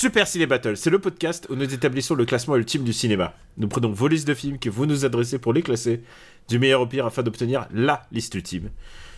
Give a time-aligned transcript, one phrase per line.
[0.00, 3.34] Super Ciné Battle, c'est le podcast où nous établissons le classement ultime du cinéma.
[3.58, 6.02] Nous prenons vos listes de films que vous nous adressez pour les classer,
[6.48, 8.70] du meilleur au pire afin d'obtenir LA liste ultime.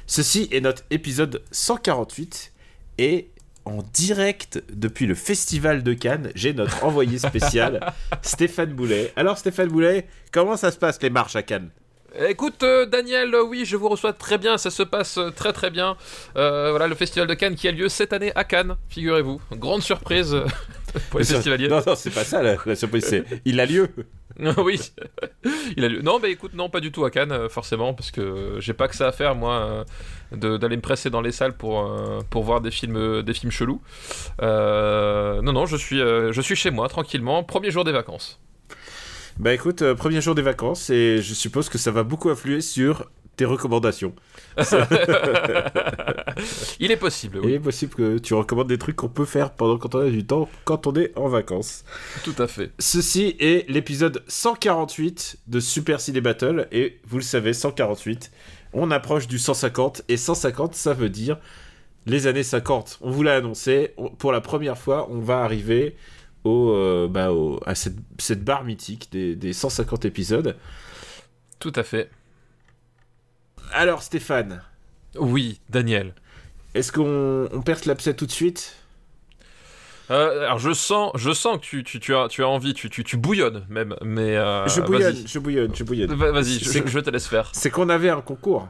[0.09, 2.52] Ceci est notre épisode 148
[2.98, 3.30] et
[3.65, 9.12] en direct depuis le Festival de Cannes, j'ai notre envoyé spécial Stéphane Boulet.
[9.15, 11.71] Alors Stéphane Boulet, comment ça se passe les marches à Cannes?
[12.19, 15.52] Écoute, euh, Daniel, euh, oui, je vous reçois très bien, ça se passe euh, très
[15.52, 15.97] très bien.
[16.37, 19.41] Euh, voilà, le festival de Cannes qui a lieu cette année à Cannes, figurez-vous.
[19.52, 20.37] Grande surprise
[21.11, 21.69] pour les festivaliers.
[21.69, 23.88] Non, non, c'est pas ça la, la surprise, c'est il a lieu.
[24.59, 24.79] oui,
[25.77, 26.02] il a lieu.
[26.02, 28.96] Non, mais écoute, non, pas du tout à Cannes, forcément, parce que j'ai pas que
[28.96, 29.85] ça à faire, moi,
[30.33, 31.90] d'aller me presser dans les salles pour,
[32.30, 33.80] pour voir des films, des films chelous.
[34.40, 38.40] Non, non, je suis, je suis chez moi, tranquillement, premier jour des vacances.
[39.38, 42.61] Bah écoute, euh, premier jour des vacances et je suppose que ça va beaucoup influer
[42.61, 44.15] sur tes recommandations.
[46.80, 49.52] il est possible, Il oui, est possible que tu recommandes des trucs qu'on peut faire
[49.52, 51.85] pendant quand on a du temps, quand on est en vacances.
[52.24, 52.71] tout à fait.
[52.79, 58.30] Ceci est l'épisode 148 de Super Ciné Battle et vous le savez, 148,
[58.74, 61.39] on approche du 150 et 150 ça veut dire
[62.07, 62.99] les années 50.
[63.01, 65.97] On vous l'a annoncé, on- pour la première fois, on va arriver
[66.44, 70.56] au, euh, bah, au- à cette, cette barre mythique des, des 150 épisodes.
[71.59, 72.10] Tout à fait.
[73.72, 74.62] Alors Stéphane,
[75.16, 76.15] Oui, Daniel.
[76.75, 78.76] est-ce qu'on on perce l'abcès tout de suite?
[80.10, 82.91] Euh, alors je sens, je sens que tu, tu, tu as, tu as envie, tu,
[82.91, 86.12] tu, tu bouillonnes même, mais euh, Je bouillonne, je bouillonne, je bouillonne.
[86.12, 87.50] Va- Vas-y, je te laisse faire.
[87.54, 88.69] C'est qu'on avait un concours.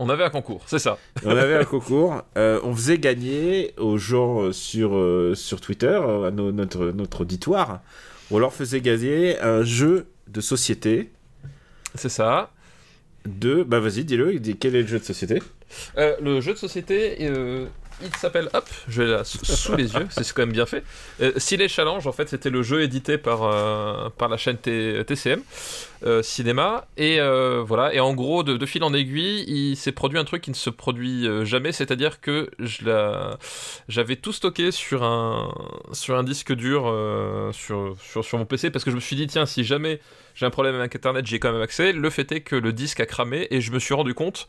[0.00, 0.98] On avait un concours, c'est ça.
[1.24, 2.22] On avait un concours.
[2.36, 5.94] euh, on faisait gagner aux gens euh, sur, euh, sur Twitter,
[6.26, 7.80] à notre, notre auditoire,
[8.30, 11.10] on leur faisait gagner un jeu de société
[11.94, 12.50] C'est ça.
[13.24, 13.62] de...
[13.62, 15.40] Bah vas-y, dis-le, dis quel est le jeu de société?
[15.96, 17.16] Euh, le jeu de société,
[18.02, 20.82] il s'appelle Hop, je l'ai là sous, les yeux, c'est quand même bien fait.
[21.20, 23.40] Euh, Silé Challenge, en fait, c'était le jeu édité par,
[24.12, 25.40] par la chaîne T- TCM
[26.04, 26.86] euh, Cinéma.
[26.96, 30.42] Et euh, voilà, et en gros, de, fil en aiguille, il s'est produit un truc
[30.42, 33.38] qui ne se produit euh, jamais, c'est-à-dire que je la-
[33.88, 35.52] j'avais tout stocké sur un,
[35.92, 36.84] sur un disque dur
[37.52, 40.00] sur, sur, mon PC, parce que je me suis dit, tiens, si jamais
[40.34, 41.92] j'ai un problème avec Internet, j'ai quand même accès.
[41.92, 44.46] Le fait est que le disque a cramé, et je me suis rendu compte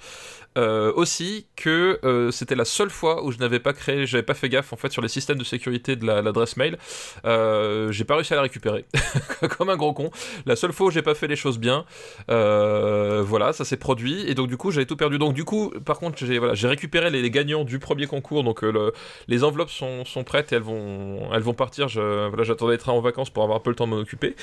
[0.57, 1.99] aussi que
[2.31, 4.89] c'était la seule fois où je n'avais pas créé, j'avais pas fait gaffe en fait
[4.91, 6.77] sur les systèmes de sécurité de la- l'adresse mail.
[7.23, 8.85] J'ai pas réussi à la récupérer,
[9.57, 10.11] comme un gros con.
[10.45, 11.85] La seule fois où j'ai pas fait les choses bien,
[12.29, 15.17] euh, voilà, ça s'est produit et donc du coup j'avais tout perdu.
[15.17, 18.63] Donc du coup, par contre, j'ai voilà, récupéré les, les gagnants du premier concours, donc
[18.63, 18.93] euh, le-
[19.27, 21.87] les enveloppes sont, sont prêtes et elles vont elles vont partir.
[21.87, 24.35] Je, voilà, j'attendais d'être en vacances pour avoir un peu le temps de m'en occuper.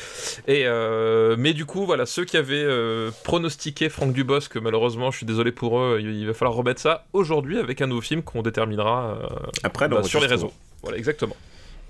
[0.46, 2.66] Et euh, mais du coup, voilà, ceux qui avaient
[3.24, 7.04] pronostiqué Franck Dubosc, malheureusement, je suis désolé pour eux, il, il va falloir remettre ça
[7.12, 9.18] aujourd'hui avec un nouveau film qu'on déterminera
[9.62, 10.52] Après bah, sur les réseaux.
[10.82, 11.36] Voilà, exactement.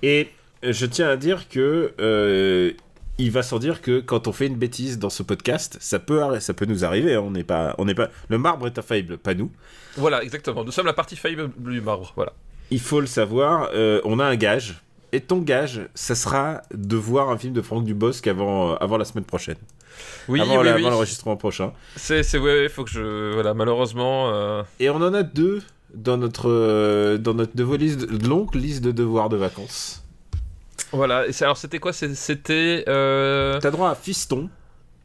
[0.01, 0.29] Et
[0.63, 2.75] je tiens à dire que...
[3.17, 6.21] il va sans dire que quand on fait une bêtise dans ce podcast, ça peut,
[6.39, 7.13] ça peut nous arriver.
[7.15, 8.09] hein, On n'est pas, on n'est pas.
[8.29, 9.51] Le marbre est infaillible, pas nous.
[9.97, 10.63] Voilà, exactement.
[10.63, 12.11] Nous sommes la partie faillible du marbre.
[12.15, 12.33] Voilà.
[12.71, 13.69] Il faut le savoir.
[13.73, 14.81] euh, on a un gage.
[15.11, 18.97] Et ton gage, ça sera de voir un film de Franck Dubosc avant, euh, avant
[18.97, 19.57] la semaine prochaine.
[20.27, 20.81] Oui, avant oui, oui.
[20.81, 21.71] l'enregistrement prochain.
[21.95, 24.31] C'est, c'est, ouais, ouais, faut que je, voilà, malheureusement.
[24.33, 25.61] euh, Et on en a deux
[25.93, 27.63] dans notre, dans notre de
[28.17, 30.02] de longue liste de devoirs de vacances.
[30.93, 31.25] Voilà.
[31.27, 31.91] Et alors, c'était quoi?
[31.91, 34.49] C'était euh, T'as droit à Fiston,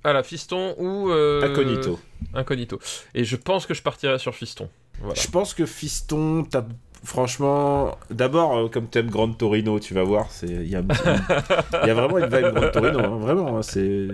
[0.04, 1.99] à la Fiston ou euh, Incognito.
[2.34, 2.78] Incognito.
[3.15, 4.69] Et je pense que je partirai sur Fiston.
[5.00, 5.21] Voilà.
[5.21, 6.65] Je pense que Fiston, t'as
[7.04, 11.91] franchement, d'abord euh, comme t'aimes Grande Torino, tu vas voir, il y a, il y
[11.91, 13.58] a vraiment une vibe Grande Torino, hein, vraiment.
[13.58, 14.08] hein, c'est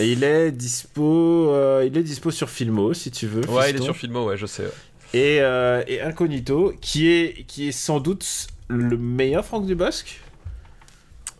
[0.00, 3.48] il est dispo, euh, il est dispo sur Filmo si tu veux.
[3.48, 4.64] Ouais, il est sur Filmo, ouais, je sais.
[4.64, 4.70] ouais.
[5.14, 10.20] Et, euh, et Incognito, qui est qui est sans doute le meilleur Franck Dubosc.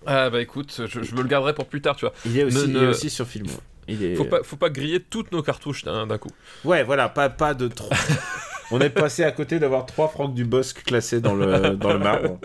[0.06, 2.14] Ah bah écoute, je, je me le garderai pour plus tard, tu vois.
[2.26, 3.52] Il est aussi, Ne- il est ne- aussi sur Filmo.
[3.88, 4.14] Il est...
[4.16, 6.30] Faut pas, faut pas griller toutes nos cartouches d'un, d'un coup.
[6.64, 7.90] Ouais, voilà, pas, pas de trop.
[8.70, 12.38] On est passé à côté d'avoir trois Franck Dubosc classés dans le, dans le marbre.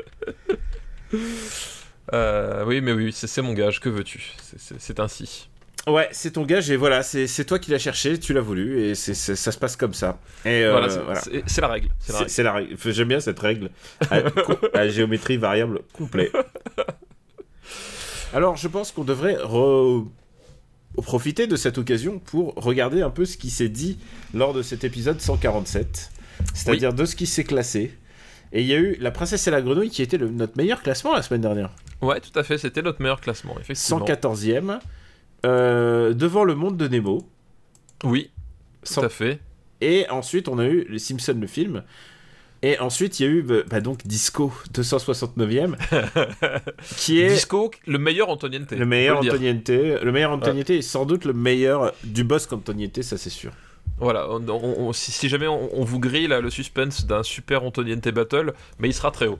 [2.14, 4.32] Euh, oui, mais oui, c'est, mon gage, que veux-tu?
[4.58, 5.50] C'est, ainsi.
[5.88, 8.80] Ouais, c'est ton gage et voilà, c'est c'est toi qui l'as cherché, tu l'as voulu
[8.82, 10.18] et c'est c'est- ça se passe comme ça.
[10.46, 11.22] Et euh, voilà, c'est, voilà.
[11.58, 11.90] la règle.
[12.28, 12.78] C'est la règle.
[12.86, 13.70] J'aime bien cette règle
[14.74, 16.32] à, géométrie variable complet.
[18.34, 20.06] Alors, je pense qu'on devrait re-
[20.98, 23.98] profiter de cette occasion pour regarder un peu ce qui s'est dit
[24.34, 26.12] lors de cet épisode 147,
[26.54, 27.94] c'est-à-dire de ce qui s'est classé.
[28.52, 30.82] Et il y a eu La Princesse et la Grenouille qui était le- notre meilleur
[30.84, 31.72] classement la semaine dernière.
[32.02, 34.00] Ouais, tout à fait, c'était notre meilleur classement, effectivement.
[34.06, 34.80] 114e.
[35.46, 37.28] euh, devant le monde de Nemo.
[38.06, 38.32] Oui,
[38.86, 39.40] tout à fait.
[39.82, 41.84] Et ensuite, on a eu Les Simpsons, le film.
[42.66, 45.76] Et ensuite, il y a eu bah, bah, donc Disco 269e,
[46.98, 48.72] qui est Disco, le meilleur Antoniente.
[48.72, 49.30] le meilleur le.
[49.30, 49.70] Antoniente.
[49.70, 53.52] Le meilleur Antoniente est sans doute le meilleur du boss qu'Antoniente, ça c'est sûr.
[54.00, 57.22] Voilà, on- on- on- si, si jamais on, on vous grille là, le suspense d'un
[57.22, 59.40] super Antoniente Battle, mais il sera très haut.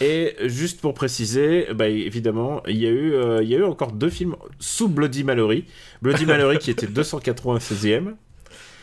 [0.00, 3.64] Et juste pour préciser, bah, évidemment, il y, a eu, euh, il y a eu
[3.64, 5.64] encore deux films sous Bloody Mallory.
[6.02, 8.14] Bloody Mallory qui était 296e.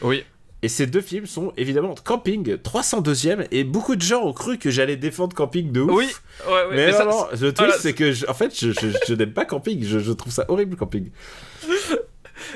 [0.02, 0.24] Oui,
[0.66, 3.46] Et ces deux films sont évidemment Camping 302e.
[3.52, 5.92] Et beaucoup de gens ont cru que j'allais défendre Camping de ouf.
[5.92, 6.08] oui,
[6.48, 8.72] ouais, ouais, mais, mais non, ça- non, le truc c'est que, je- en fait, je,
[8.72, 9.84] je- je n'aime pas Camping.
[9.86, 11.12] Je, je trouve ça horrible, Camping.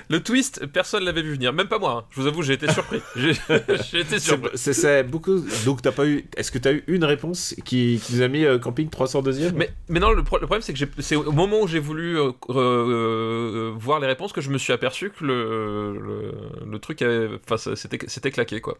[0.10, 1.92] Le twist, personne l'avait vu venir, même pas moi.
[2.04, 2.06] hein.
[2.12, 3.00] Je vous avoue, j'ai été surpris.
[3.16, 4.52] J'ai été surpris.
[4.56, 5.44] C'est- beaucoup.
[5.66, 6.26] Donc, t'as pas eu.
[6.38, 9.70] Est-ce que t'as eu une réponse qui, qui nous a mis euh, Camping 302e Mais,
[9.88, 12.32] mais non, le, pro- le problème c'est que c'est au moment où j'ai voulu euh,
[12.50, 16.32] euh, voir les réponses que je me suis aperçu que le, le,
[16.70, 18.78] le truc avait- enfin, c'était claqué quoi.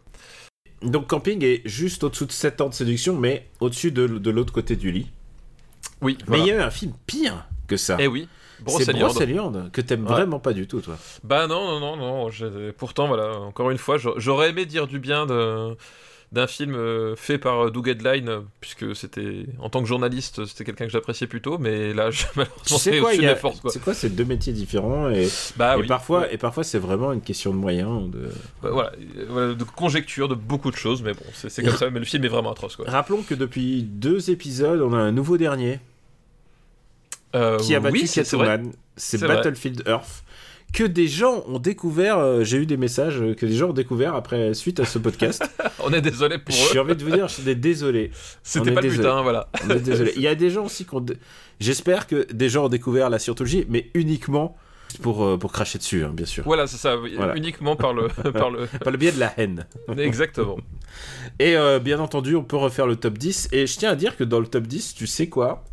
[0.82, 4.52] Donc, Camping est juste au-dessous de 7 ans de séduction, mais au-dessus de, de l'autre
[4.52, 5.10] côté du lit.
[6.00, 7.96] Oui, Mais il y a eu un film pire que ça.
[8.00, 8.26] Eh oui,
[8.64, 9.10] Brocéliande.
[9.10, 10.12] Brocéliande, que t'aimes Ouais.
[10.12, 10.96] vraiment pas du tout, toi.
[11.24, 12.30] Bah non, non, non, non.
[12.76, 15.76] Pourtant, voilà, encore une fois, j'a- j'aurais aimé dire du bien de-
[16.32, 20.46] d'un film euh, fait par euh, Doug Headline, euh, puisque c'était, en tant que journaliste,
[20.46, 23.94] c'était quelqu'un que j'appréciais plutôt, mais là, je, malheureusement, c'est au-dessus a- forces, c'est quoi,
[23.94, 25.86] c'est deux métiers différents et, Bah et oui.
[25.88, 28.08] parfois, et parfois c'est vraiment une question de moyens.
[28.12, 28.28] De...
[28.62, 28.92] Bah, voilà,
[29.28, 32.04] voilà, de conjecture, de beaucoup de choses, mais bon, c'est c'est comme ça, mais le
[32.04, 32.84] film est vraiment atroce, quoi.
[32.88, 35.80] Rappelons que depuis deux épisodes, on a un nouveau dernier
[37.34, 38.08] Euh, qui a battu oui.
[38.08, 38.72] Catwoman.
[38.96, 39.28] C'est vrai.
[39.36, 40.24] Battlefield Earth.
[40.72, 43.72] Que des gens ont découvert, euh, j'ai eu des messages euh, que des gens ont
[43.72, 45.44] découvert après suite à ce podcast.
[45.84, 46.80] On est désolé pour J'ai eux.
[46.80, 48.12] envie de vous dire, je suis désolé.
[48.44, 49.48] C'était pas le but, hein, voilà.
[49.64, 50.12] On est désolé.
[50.14, 51.04] Il y a des gens aussi qui ont.
[51.58, 54.56] J'espère que des gens ont découvert la scientologie, mais uniquement
[55.02, 56.44] pour, pour cracher dessus, hein, bien sûr.
[56.44, 57.36] Voilà, c'est ça, Voilà.
[57.36, 59.66] uniquement par le, par le, Par le biais de la haine.
[59.98, 60.56] exactement.
[61.38, 63.48] Et euh, bien entendu, on peut refaire le top 10.
[63.52, 65.64] Et je tiens à dire que dans le top 10, tu sais quoi?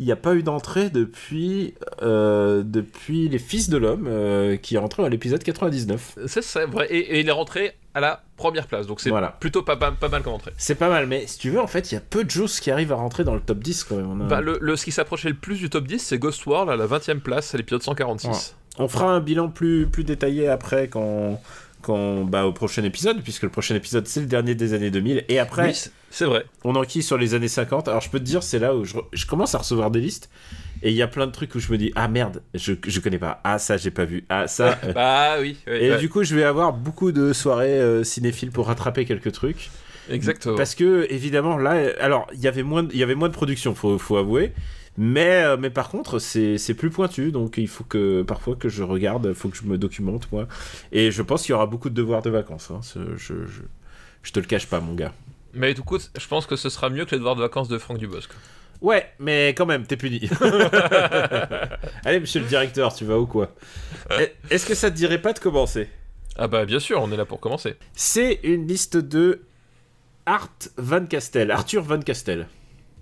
[0.00, 4.76] Il n'y a pas eu d'entrée depuis, euh, depuis Les Fils de l'Homme, euh, qui
[4.76, 6.18] est rentré à l'épisode 99.
[6.26, 6.86] C'est ça, vrai.
[6.90, 9.36] Et, et il est rentré à la première place, donc c'est Voilà.
[9.40, 10.52] plutôt pas, pas, pas mal comme entrée.
[10.56, 12.60] C'est pas mal, mais si tu veux, en fait, il y a peu de choses
[12.60, 14.08] qui arrivent à rentrer dans le top 10 quand même.
[14.08, 16.46] On, a- Bah, le, le- ce qui s'approchait le plus du top 10, c'est Ghost
[16.46, 18.54] World à la 20 e place, à l'épisode 146.
[18.78, 21.40] on fera un bilan plus, plus détaillé après quand,
[21.96, 25.24] bah, au prochain épisode, puisque le prochain épisode c'est le dernier des années 2000.
[25.28, 26.44] Et après, Oui, c'est- vrai.
[26.64, 27.88] on enquille sur les années 50.
[27.88, 30.28] Alors je peux te dire, c'est là où je, commence à recevoir des listes.
[30.82, 33.00] Et il y a plein de trucs où je me dis, ah merde, je, je
[33.00, 33.40] connais pas.
[33.44, 34.24] Ah ça, j'ai pas vu.
[34.28, 34.78] Ah ça.
[34.84, 34.92] euh.
[34.94, 38.50] Bah oui, oui, Et ouais, du coup, je vais avoir beaucoup de soirées euh, cinéphiles
[38.52, 39.70] pour rattraper quelques trucs.
[40.08, 40.56] exactement.
[40.56, 43.34] Parce que, évidemment, là, alors, il y avait moins de- il y avait moins de
[43.34, 44.52] production, faut, faut avouer.
[45.00, 47.30] Mais, euh, mais par contre, c'est plus pointu.
[47.32, 50.48] Donc, il faut que, parfois, que je regarde, il faut que je me documente, moi.
[50.92, 52.70] Et je pense qu'il y aura beaucoup de devoirs de vacances.
[52.72, 52.80] hein.
[52.82, 53.62] Ce- Je, je,
[54.24, 55.12] je te le cache pas, mon gars.
[55.54, 57.78] Mais du coup, je pense que ce sera mieux que les devoirs de vacances de
[57.78, 58.28] Franck Dubosc.
[58.80, 60.28] Ouais, mais quand même, t'es puni.
[62.04, 63.54] Allez, monsieur le directeur, tu vas ou quoi?
[64.20, 65.88] Eh, Est-ce que ça te dirait pas de commencer?
[66.36, 67.76] Ah bah bien sûr, on est là pour commencer.
[67.94, 69.42] C'est une liste de
[70.26, 72.46] Art Van Castel, Arthur Van Castel.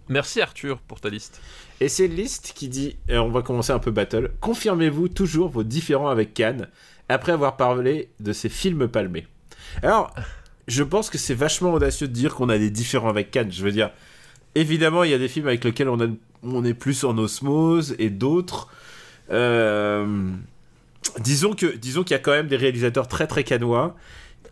[0.09, 1.41] Merci Arthur pour ta liste.
[1.81, 5.51] Et c'est une liste qui dit, et on va commencer un peu battle, confirmez-vous toujours
[5.51, 6.69] vos différends avec Cannes
[7.09, 9.27] après avoir parlé de ces films palmés.
[9.83, 10.15] Alors,
[10.69, 13.53] je pense que c'est vachement audacieux de dire qu'on a des différends avec Cannes.
[13.53, 13.91] Je veux dire,
[14.55, 16.09] évidemment, il y a des films avec lesquels on, a-
[16.43, 18.69] on est plus en osmose et d'autres.
[19.31, 20.31] euh,
[21.21, 23.97] disons que disons qu'il y a quand même des réalisateurs très très canois.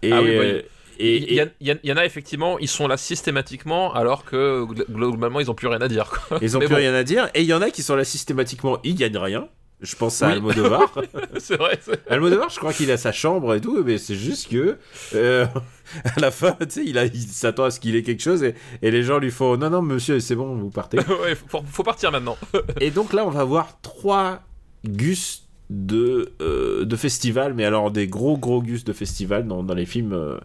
[0.02, 0.62] Et, Ah oui, bah, euh,
[0.98, 5.50] et- Il y, en a effectivement, ils sont là systématiquement, alors que gl- globalement ils
[5.50, 6.10] ont plus rien à dire.
[6.28, 6.38] Quoi.
[6.42, 7.28] Ils ont Mais plus bon, rien à dire.
[7.34, 9.48] Et il y en a qui sont là systématiquement, ils gagnent rien.
[9.80, 10.32] Je pense à Oui.
[10.34, 10.94] Almodovar.
[11.38, 11.78] c'est vrai.
[12.08, 14.78] Almodovar, je crois qu'il a sa chambre et tout, mais c'est juste que
[15.14, 15.46] euh,
[16.16, 18.42] à la fin, tu sais, il, a- il s'attend à ce qu'il ait quelque chose
[18.44, 20.98] et, et les gens lui font non non monsieur, c'est bon, vous partez.
[21.22, 22.38] ouais, faut, faut partir maintenant.
[22.80, 24.42] et donc là, on va voir trois
[24.86, 29.74] gus de euh, de festival, mais alors des gros gros gus de festival dans, dans
[29.74, 30.12] les films.
[30.12, 30.38] euh,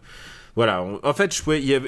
[0.56, 1.34] voilà, on- en fait,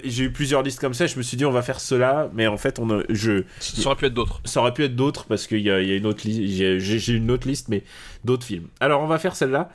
[0.06, 1.08] j'ai eu plusieurs listes comme ça.
[1.08, 3.96] Je me suis dit, on va faire cela, mais en fait, on, je, Ça aurait
[3.96, 4.41] pu être d'autres.
[4.46, 6.80] ça aurait pu être d'autres parce qu'il y, y a une autre liste.
[6.80, 7.84] J'ai une autre liste, mais
[8.24, 8.68] d'autres films.
[8.80, 9.70] Alors, on va faire celle-là.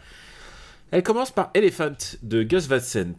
[0.93, 3.17] Elle commence par Elephant de Gus Van Sant.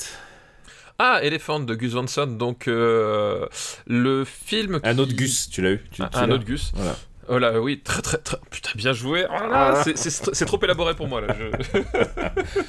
[0.99, 3.45] Ah, Elephant de Gus Van Sant, donc euh,
[3.85, 4.79] le film.
[4.83, 6.71] Un autre Gus, tu l'as eu tu- Un, tu un l'as autre Gus.
[6.75, 6.95] Voilà.
[7.29, 8.37] Oh là, oui, très très très.
[8.49, 9.25] Putain, bien joué.
[9.29, 9.83] Oh là Ah.
[9.83, 11.35] c'est- trop élaboré pour moi là.
[11.37, 11.81] je-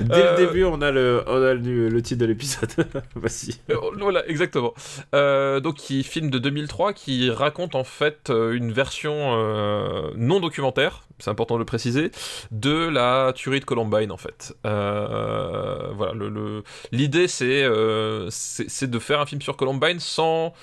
[0.00, 2.70] Dès Euh, le début, on a le, on a le, le titre de l'épisode.
[3.14, 3.54] Vas-y.
[3.70, 4.72] Euh, Voilà, exactement.
[5.14, 10.40] Euh, donc, qui film de 2003 qui raconte en fait euh, une version euh, non
[10.40, 12.10] documentaire, c'est important de le préciser,
[12.50, 14.54] de la tuerie de Columbine en fait.
[14.66, 16.62] Euh, voilà, le- le-
[16.92, 20.54] l'idée euh, c'est c'est de faire un film sur Columbine sans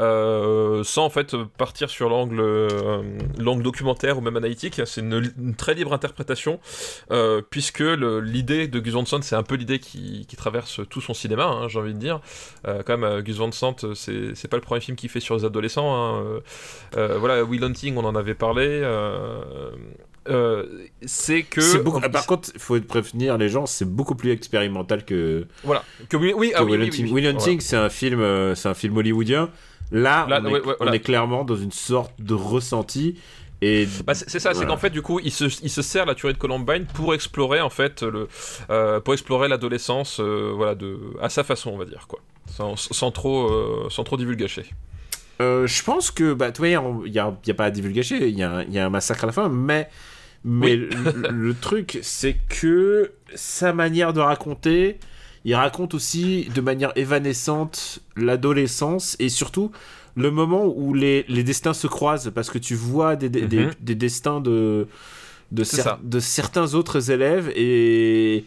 [0.00, 3.02] euh, sans en fait partir sur l'angle euh,
[3.38, 4.80] l'angle documentaire ou même analytique.
[4.86, 6.58] C'est une, une très libre interprétation
[7.10, 11.00] euh, puisque l'idée de Gus Van Sant, c'est un peu l'idée qui, qui traverse tout
[11.00, 12.20] son cinéma, hein, j'ai envie de dire.
[12.64, 15.44] Quand même, Gus Van Sant, c'est c'est pas le premier film qu'il fait sur les
[15.44, 15.94] adolescents.
[15.94, 16.40] hein,
[17.18, 18.82] voilà, Will Hunting, on en avait parlé.
[20.28, 20.64] euh,
[21.02, 25.04] c'est que beaucoup- ah, par contre, il faut prévenir les gens, c'est beaucoup plus expérimental
[25.04, 27.04] que, voilà que oui, oui, que ah oui, Will oui, Hunting.
[27.06, 27.38] oui, Will voilà.
[27.38, 29.50] Hunting, c'est un film, euh, c'est un film hollywoodien.
[29.92, 30.94] Là, Là, on, est, ouais, ouais, on voilà.
[30.96, 33.16] est clairement dans une sorte de ressenti.
[33.62, 36.14] Et Bah, c'est ça, c'est qu'en fait, du coup, il se, il se sert la
[36.14, 38.28] tuerie de Columbine pour explorer, en fait, le,
[38.70, 42.20] euh, pour explorer l'adolescence, euh, voilà, de, à sa façon, on va dire, quoi.
[42.46, 44.66] Sans, sans trop, euh, sans trop divulgacher.
[45.40, 48.28] Euh, je pense que, bah, tu vois, il n'y a, y a pas à divulgacher,
[48.28, 49.88] il y, a un- il y a un massacre à la fin, mais,
[50.44, 50.88] mais Oui.
[50.90, 54.98] le, le truc, c'est que sa manière de raconter,
[55.44, 59.70] il raconte aussi de manière évanescente l'adolescence et surtout
[60.16, 63.66] le moment où les, les destins se croisent, parce que tu vois des, des, des-
[63.66, 63.72] Mhm.
[63.80, 64.86] des destins de,
[65.52, 68.44] de, cer- de certains autres élèves et.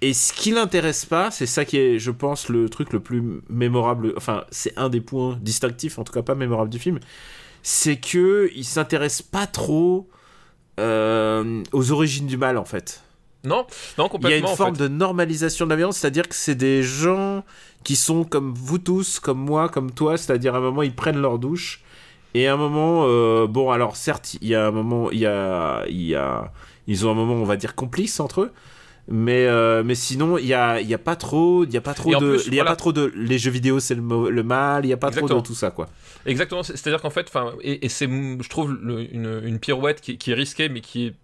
[0.00, 3.20] Et ce qui l'intéresse pas, c'est ça qui est, je pense, le truc le plus
[3.50, 4.14] mémorable.
[4.16, 7.00] Enfin, c'est un des points distinctifs, en tout cas pas mémorable du film.
[7.64, 10.08] C'est que il s'intéresse pas trop
[10.78, 13.02] euh, aux origines du mal, en fait.
[13.44, 13.66] Non, non,
[13.98, 14.38] Il y a complètement.
[14.38, 14.82] une en forme fait.
[14.82, 17.44] de normalisation de la violence, c'est-à-dire que c'est des gens
[17.84, 21.20] qui sont comme vous tous, comme moi, comme toi, c'est-à-dire à un moment ils prennent
[21.20, 21.82] leur douche
[22.34, 25.26] et à un moment, euh, bon alors certes il y a un moment, il y
[25.26, 26.52] a, il y a,
[26.88, 28.52] ils ont un moment on va dire complice entre eux,
[29.06, 31.80] mais euh, mais sinon il y a, il y a pas trop, il y a
[31.80, 32.72] pas trop de, plus, il y a voilà.
[32.72, 35.40] pas trop de, les jeux vidéo c'est le, mal, il y a pas trop de
[35.40, 35.86] tout ça quoi.
[36.26, 37.30] Exactement, c'est- c'est-à-dire qu'en fait,
[37.62, 41.06] et, et c'est, je trouve, le- une, une pirouette qui, qui est risquée, mais qui
[41.06, 41.14] est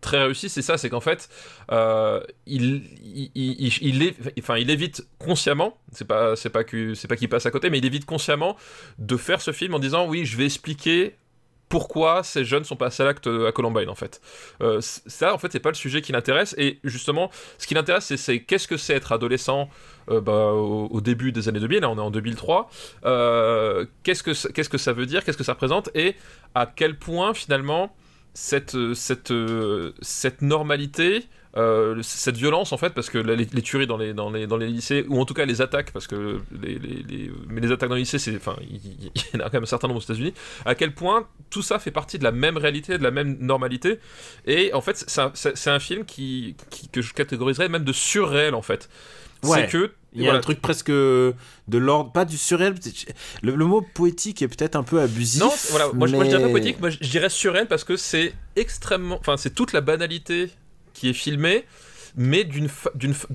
[0.00, 1.28] très réussie, c'est ça, c'est qu'en fait,
[1.70, 7.08] euh, il, il, il, il enfin, il évite consciemment, c'est pas, c'est pas que, c'est
[7.08, 8.56] pas qu'il passe à côté, mais il évite consciemment
[8.98, 11.16] de faire ce film en disant, oui, je vais expliquer
[11.68, 14.20] pourquoi ces jeunes sont passés à l'acte à Columbine en fait.
[14.60, 18.14] Euh, ça en fait c'est pas le sujet qui l'intéresse et justement ce qui l'intéresse
[18.14, 19.68] c'est, qu'est-ce que c'est être adolescent
[20.10, 22.70] euh, bah, au, début des années 2000, là on est en 2003,
[23.06, 26.14] euh, qu'est-ce, que, qu'est-ce que ça veut dire, qu'est-ce que ça représente et
[26.54, 27.94] à quel point finalement
[28.34, 31.24] cette, euh, cette, euh, cette normalité,
[31.56, 34.56] euh, cette violence en fait, parce que les, les tueries dans les, dans, les, dans
[34.56, 37.88] les lycées, ou en tout cas les attaques, parce que les, les, mais les attaques
[37.88, 40.04] dans les lycées, c'est, enfin, il, y en a quand même un certain nombre aux
[40.04, 43.36] États-Unis, à quel point tout ça fait partie de la même réalité, de la même
[43.38, 44.00] normalité,
[44.46, 48.62] et en fait c'est un, film qui, qui- que je catégoriserais même de surréel en
[48.62, 48.88] fait.
[49.44, 49.60] Ouais.
[49.60, 51.34] C'est que Il y a voilà, un truc presque de
[51.68, 52.74] l'ordre, pas du surréel.
[53.42, 55.40] Le, le mot poétique est peut-être un peu abusif.
[55.40, 57.82] Non, voilà, moi, je- moi je dirais pas poétique, moi je je dirais surréel parce
[57.84, 59.18] que c'est extrêmement.
[59.18, 60.50] Enfin, c'est toute la banalité
[60.92, 61.64] qui est filmée,
[62.16, 62.68] mais d'une,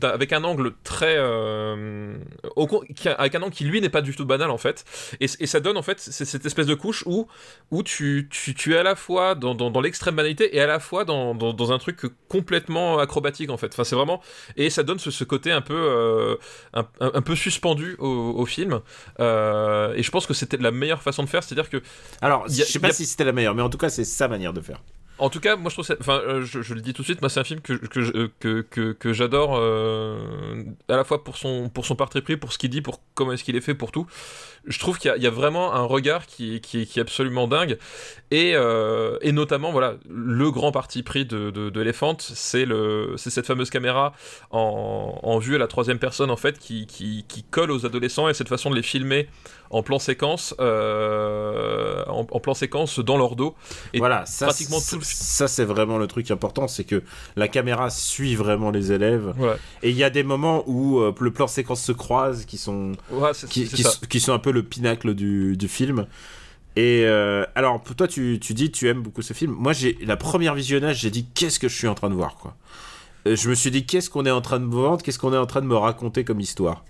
[0.02, 1.16] avec un angle très.
[1.18, 2.18] euh,
[2.56, 4.86] au qui avec un angle qui lui n'est pas du tout banal en fait.
[5.20, 7.28] Et, et ça donne en fait c'est cette espèce de couche où,
[7.72, 10.68] où tu, tu, tu es à la fois dans, dans, dans l'extrême banalité et à
[10.68, 13.68] la fois dans, dans, dans un truc complètement acrobatique en fait.
[13.74, 14.22] Enfin, c'est vraiment.
[14.56, 16.36] Et ça donne ce, ce côté un peu, euh,
[16.74, 18.80] un, peu suspendu au, au film.
[19.20, 21.82] Euh, et je pense que c'était la meilleure façon de faire, c'est-à-dire que
[22.22, 23.70] Alors, y a- je sais pas il y a- si c'était la meilleure, mais en
[23.70, 24.82] tout cas, c'est sa manière de faire.
[25.20, 25.98] En tout cas, moi je trouve.
[26.00, 29.14] Enfin, euh, je, le dis tout de suite, c'est un film que, que, euh, que,
[29.14, 32.82] j'adore euh, à la fois pour son, pour son parti pris, pour ce qu'il dit,
[32.82, 34.08] pour comment est-ce qu'il est fait, pour tout.
[34.66, 37.78] Je trouve qu'il y, a- vraiment un regard qui, qui, est absolument dingue.
[38.32, 38.52] Et,
[39.22, 41.92] et notamment, voilà, le grand parti pris de, de,
[42.44, 44.14] c'est cette fameuse caméra
[44.52, 48.28] en, en vue à la troisième personne, en fait, qui, qui, qui colle aux adolescents
[48.30, 49.28] et cette façon de les filmer
[49.72, 53.56] en plan séquence, euh, en, en plan séquence dans leur dos.
[53.94, 57.04] Et voilà, ça, pratiquement c'est- tout le ça c'est vraiment le truc important, c'est que
[57.36, 59.34] la caméra suit vraiment les élèves.
[59.84, 62.94] Et il y a des moments où euh, le plan séquence se croise, qui sont,
[63.12, 63.32] Ouais,
[64.10, 66.08] qui, sont un peu le pinacle du, du film.
[66.76, 69.52] Et euh, alors, pour toi, tu, tu dis tu aimes beaucoup ce film.
[69.52, 72.36] Moi, j'ai la première visionnage, j'ai dit qu'est-ce que je suis en train de voir,
[72.36, 72.56] quoi.
[73.28, 75.34] Euh, je me suis dit qu'est-ce qu'on est en train de me vendre, qu'est-ce qu'on
[75.34, 76.86] est en train de me raconter comme histoire.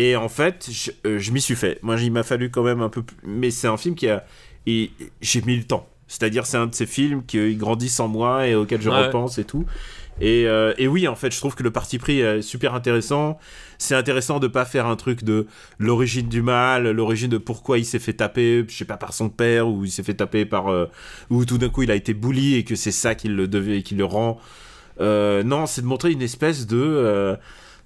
[0.00, 1.78] Et en fait, je, euh, je m'y suis fait.
[1.82, 3.16] Moi, il m'a fallu quand même un peu plus.
[3.24, 4.24] Mais c'est un film qui a.
[4.66, 4.90] et
[5.20, 5.88] j'ai mis le temps.
[6.06, 9.06] C'est-à-dire, c'est un de ces films qui grandissent en moi et auxquels je Ouais.
[9.06, 9.66] repense et tout.
[10.20, 13.38] Et, euh, et oui, en fait, je trouve que le parti pris est super intéressant.
[13.78, 15.46] C'est intéressant de pas faire un truc de
[15.78, 19.28] l'origine du mal, l'origine de pourquoi il s'est fait taper, je sais pas, par son
[19.28, 20.68] père, ou il s'est fait taper par.
[20.68, 20.86] euh,
[21.30, 23.82] ou tout d'un coup il a été bully et que c'est ça qui le, devait,
[23.82, 24.38] qui le rend.
[25.00, 27.36] Euh, non, c'est de montrer une espèce de.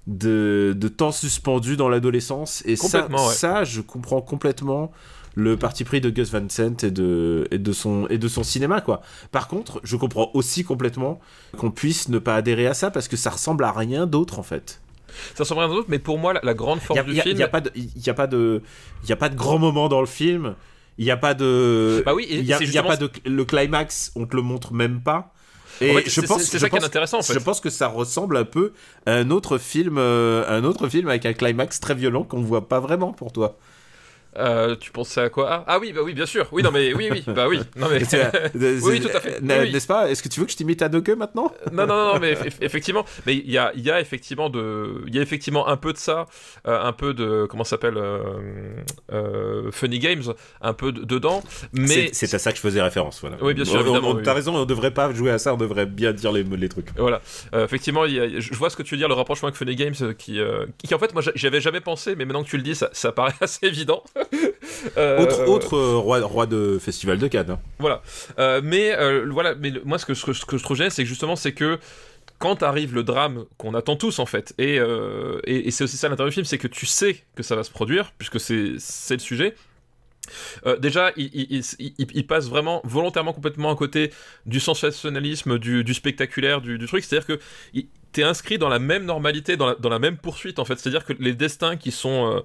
[0.06, 2.62] De, de temps suspendu dans l'adolescence.
[2.66, 3.18] Et ça, ouais.
[3.34, 4.90] ça, je comprends complètement
[5.34, 8.42] le parti pris de Gus Van Sant et de, et de, son, et de son
[8.42, 9.00] cinéma, quoi.
[9.30, 11.20] Par contre, je comprends aussi complètement
[11.56, 14.42] qu'on puisse ne pas adhérer à ça parce que ça ressemble à rien d'autre, en
[14.42, 14.80] fait.
[15.34, 17.20] Ça ressemble à rien d'autre, mais pour moi, la, la grande Il force du y
[17.20, 17.38] a- film.
[17.38, 18.62] y a pas de, y a pas de,
[19.08, 20.54] y a pas de grand moment dans le film.
[20.98, 23.44] Il y a pas de, Bah oui, il y a, y a pas de le
[23.46, 25.32] climax, on te le montre même pas.
[25.80, 27.32] Et En fait, je pense, c'est- c'est je ça qui est pense- intéressant, en fait.
[27.34, 28.72] Je pense que ça ressemble un peu
[29.06, 32.68] à un autre film, euh, un autre film avec un climax très violent qu'on voit
[32.68, 33.56] pas vraiment pour toi.
[34.38, 35.48] Euh, tu pensais à quoi?
[35.50, 36.48] Ah, ah oui, bah oui, bien sûr.
[36.52, 37.60] Oui, non, mais oui, oui, bah oui.
[37.76, 37.98] Non, mais.
[38.82, 39.38] Oui, tout à fait.
[39.42, 39.72] Oui.
[39.72, 40.10] N'est-ce pas?
[40.10, 41.52] Est-ce que tu veux que je t'imite à Doke maintenant?
[41.72, 45.14] Non, non, non, mais eff- effectivement, mais il y a, y a effectivement de, il
[45.14, 46.26] y a effectivement un peu de ça,
[46.66, 48.76] euh, un peu de, comment ça s'appelle, euh,
[49.12, 50.22] euh, Funny Games,
[50.60, 53.20] un peu de- dedans, mais C'est à ça que je faisais référence.
[53.20, 53.36] Voilà.
[53.42, 54.22] Oui, bien sûr, évidemment, oui.
[54.22, 56.88] T'as raison, on devrait pas jouer à ça, on devrait bien dire les, les trucs.
[56.96, 57.20] Voilà,
[57.54, 59.76] Euh, effectivement, y a- je vois ce que tu veux dire, le rapprochement avec Funny
[59.76, 62.42] Games, euh, qui, euh, qui en fait, moi, j'a- j'y avais jamais pensé, mais maintenant
[62.44, 64.02] que tu le dis, ça, ça paraît assez évident.
[64.96, 67.50] Euh, Autre, autre euh, roi, roi de festival de Cannes.
[67.52, 67.60] hein.
[67.78, 68.02] Voilà.
[68.38, 71.08] Euh, mais euh, voilà, mais le- moi ce que, ce je trouve génial, c'est que
[71.08, 71.78] justement, c'est que
[72.38, 75.96] quand arrive le drame qu'on attend tous en fait, et, euh, et, et c'est aussi
[75.96, 79.14] ça l'intérêt du film, c'est que tu sais que ça va se produire, puisque c'est
[79.14, 79.54] le sujet.
[80.66, 84.10] Euh, déjà, il, il, il- il- il passe vraiment volontairement complètement à côté
[84.46, 87.04] du sensationnalisme, du, du spectaculaire, du, du truc.
[87.04, 87.40] C'est-à-dire que
[88.12, 90.78] t'es inscrit dans la même normalité, dans la, dans la même poursuite en fait.
[90.78, 92.40] C'est-à-dire que les destins qui sont euh,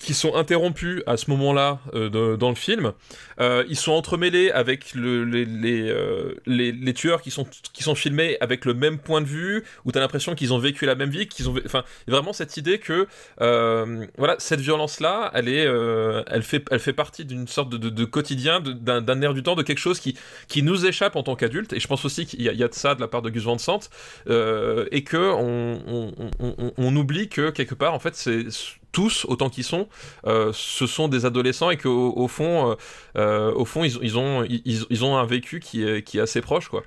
[0.00, 2.92] qui sont interrompus à ce moment-là euh, dans le film,
[3.38, 7.82] euh, ils sont entremêlés avec le- les, les, euh, les, les tueurs qui sont, qui
[7.82, 10.86] sont filmés avec le même point de vue, où tu as l'impression qu'ils ont vécu
[10.86, 13.06] la même vie, qu'ils ont, enfin, vraiment cette idée que,
[13.42, 17.76] euh, voilà, cette violence-là, elle est, euh, elle fait, elle fait partie d'une sorte de,
[17.76, 20.16] de- de quotidien, d'un, air du temps, de quelque chose qui,
[20.48, 21.74] qui nous échappe en tant qu'adultes.
[21.74, 23.44] Et je pense aussi qu'il y y a de ça de la part de Gus
[23.44, 23.80] Van Sant,
[24.28, 28.46] euh, et que on- on- on oublie que quelque part, en fait, c'est
[28.92, 29.88] tous autant qu'ils sont,
[30.26, 32.74] euh, ce sont des adolescents et qu'au au fond, euh,
[33.16, 36.82] euh, au fond, ils, ont, ils, ont un vécu qui est, assez proche, quoi.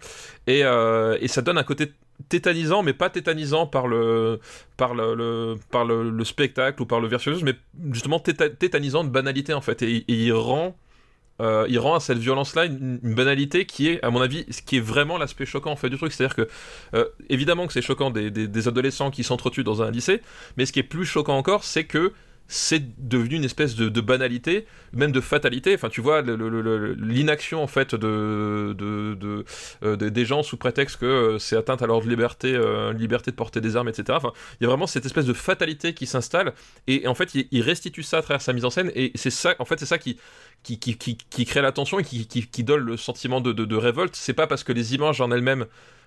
[0.48, 0.64] Et,
[1.28, 1.92] ça donne un côté
[2.30, 4.40] tétanisant, mais pas tétanisant par le,
[4.78, 7.54] par le, par le, le spectacle ou par le virtuose, mais
[7.92, 9.82] justement téta- tétanisant de banalité en fait.
[9.82, 10.76] Et, et il rend,
[11.42, 14.62] euh, il rend à cette violence-là une, une banalité qui est, à mon avis, ce
[14.62, 16.12] qui est vraiment l'aspect choquant fait du truc.
[16.14, 16.48] C'est-à-dire que,
[16.94, 20.22] euh, évidemment que c'est choquant des, des- des adolescents qui s'entretuent dans un lycée,
[20.58, 22.14] mais ce qui est plus choquant encore, c'est que
[22.48, 25.74] c'est devenu une espèce de, banalité, même de fatalité.
[25.74, 31.40] Enfin, tu vois, l'inaction en fait de, euh, de- des gens sous prétexte que euh,
[31.40, 34.20] c'est atteinte à leur liberté, euh, liberté de porter des armes, etc.
[34.60, 36.54] Il y a vraiment cette espèce de fatalité qui s'installe.
[36.88, 38.92] Et, en fait, il, restitue ça à travers sa mise en scène.
[38.94, 40.18] Et c'est ça, en fait, c'est ça qui
[40.64, 40.78] qui,
[41.46, 44.16] crée la tension et qui, donne le sentiment de révolte.
[44.16, 45.66] C'est pas parce que les images en elles-mêmes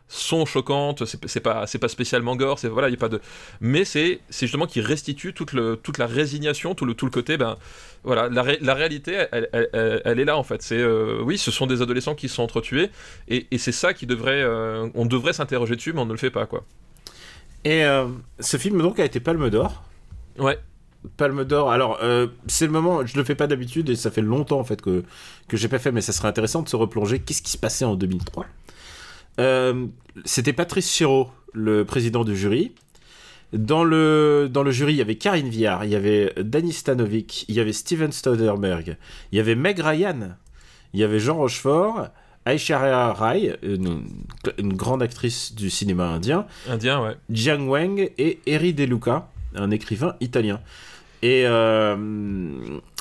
[0.08, 3.20] sont choquantes, c'est pas c'est pas spécialement gore, c'est voilà, il y a pas de
[3.60, 7.10] mais c'est c'est justement qui restitue toute le toute la résignation, tout le tout le
[7.10, 7.56] côté ben
[8.04, 10.62] voilà, la, ré- la réalité elle, elle, elle- elle est là en fait.
[10.62, 12.90] C'est euh, oui, ce sont des adolescents qui se sont entretués
[13.28, 16.18] et, et c'est ça qui devrait euh, on devrait s'interroger dessus mais on ne le
[16.18, 16.64] fait pas quoi.
[17.64, 18.06] Et euh,
[18.38, 19.82] ce film donc a été Palme d'Or.
[20.38, 20.58] Ouais.
[21.16, 21.70] Palme d'Or.
[21.72, 24.64] Alors, euh, c'est le moment, je le fais pas d'habitude et ça fait longtemps en
[24.64, 25.02] fait que,
[25.48, 27.18] que j'ai pas fait, mais ça serait intéressant de se replonger.
[27.20, 28.46] Qu'est-ce qui se passait en 2003
[29.38, 29.86] Euh,
[30.24, 32.72] C'était Patrice Chéreau, le président du jury.
[33.52, 37.44] Dans le, dans le jury, il y avait Karine Viard, il y avait Danny Stanovic,
[37.48, 38.96] il y avait Steven Soderbergh,
[39.30, 40.36] il y avait Meg Ryan,
[40.92, 42.08] il y avait Jean Rochefort,
[42.44, 44.02] Aishwarya Rai, une,
[44.58, 47.16] une grande actrice du cinéma indien, Indien, ouais.
[47.30, 50.60] Jiang Wang et Eri De Luca, un écrivain italien.
[51.22, 51.96] Et, euh,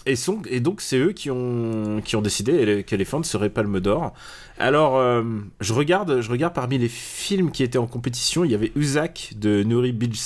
[0.06, 4.14] et, donc, c'est eux qui ont, qui ont décidé qu'Elephant serait Palme d'Or.
[4.60, 5.24] Alors, euh,
[5.60, 9.34] je, regarde, je regarde parmi les films qui étaient en compétition, il y avait Uzak
[9.38, 10.20] de Nuri Bilge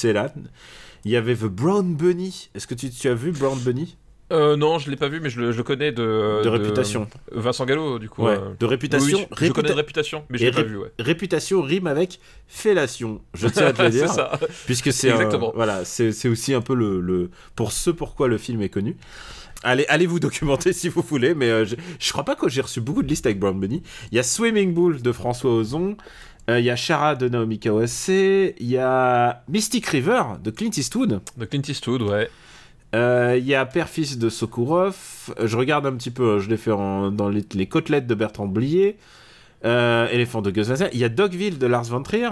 [1.05, 2.49] il y avait The Brown Bunny.
[2.55, 3.95] Est-ce que tu as vu Brown Bunny?
[4.31, 7.07] Euh, non, je l'ai pas vu mais je le, je le connais de De réputation.
[7.31, 8.23] Vincent Gallo du coup.
[8.25, 8.53] Ouais, euh.
[8.59, 9.17] de réputation.
[9.17, 10.91] Oui, oui, je, je connais de Réputa- réputation mais je l'ai pas vu ouais.
[10.99, 13.21] Réputation rime avec fellation.
[13.33, 14.09] Je tiens à te le c'est dire.
[14.11, 14.39] ça.
[14.65, 15.51] puisque c'est un- Exactement.
[15.55, 18.97] voilà c'est aussi un peu le, le pour ce pourquoi le film est connu
[19.63, 22.61] allez allez vous documenter si vous voulez mais euh, je, je crois pas que j'ai
[22.61, 25.97] reçu beaucoup de listes avec Brown Bunny il y a Swimming Pool de François Ozon
[26.49, 30.71] euh, il y a Shara de Naomi Kawase il y a Mystic River de Clint
[30.77, 32.29] Eastwood De Clint Eastwood, ouais.
[32.95, 34.95] Euh, il y a Père-Fils de Sokourov
[35.39, 38.15] Euh, je regarde un petit peu je l'ai fait en- dans les, les côtelettes de
[38.15, 38.97] Bertrand Blier
[39.65, 42.29] euh, Éléphant de Gus il y a Dogville de Lars von Trier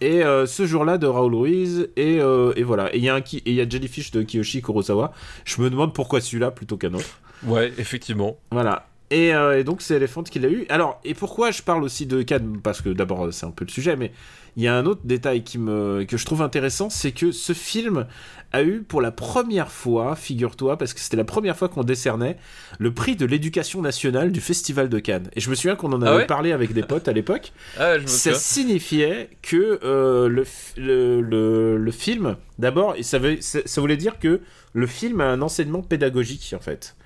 [0.00, 2.94] Et euh, ce jour-là de Raoul Ruiz, et, euh, et voilà.
[2.94, 5.12] Et il y a un qui- et il y a Jellyfish de Kiyoshi Kurosawa.
[5.44, 7.18] Je me demande pourquoi celui-là plutôt qu'un autre.
[7.44, 8.36] Ouais, effectivement.
[8.52, 8.86] Voilà.
[9.10, 10.66] Et, euh, et donc c'est Elephant qui l'a eu.
[10.68, 13.70] Alors, et pourquoi je parle aussi de Cannes Parce que d'abord c'est un peu le
[13.70, 14.12] sujet, mais
[14.56, 17.52] il y a un autre détail qui me, que je trouve intéressant, c'est que ce
[17.54, 18.06] film
[18.52, 22.36] a eu pour la première fois, figure-toi, parce que c'était la première fois qu'on décernait
[22.78, 25.30] le prix de l'éducation nationale du Festival de Cannes.
[25.36, 26.26] Et je me souviens qu'on en Ah avait ouais?
[26.26, 27.52] parlé avec des potes à l'époque.
[27.78, 30.44] Ah, Ça signifiait que euh, le,
[30.76, 34.40] le, le- le film, d'abord, ça, ça, ça voulait dire que
[34.74, 36.96] le film a un enseignement pédagogique, en fait.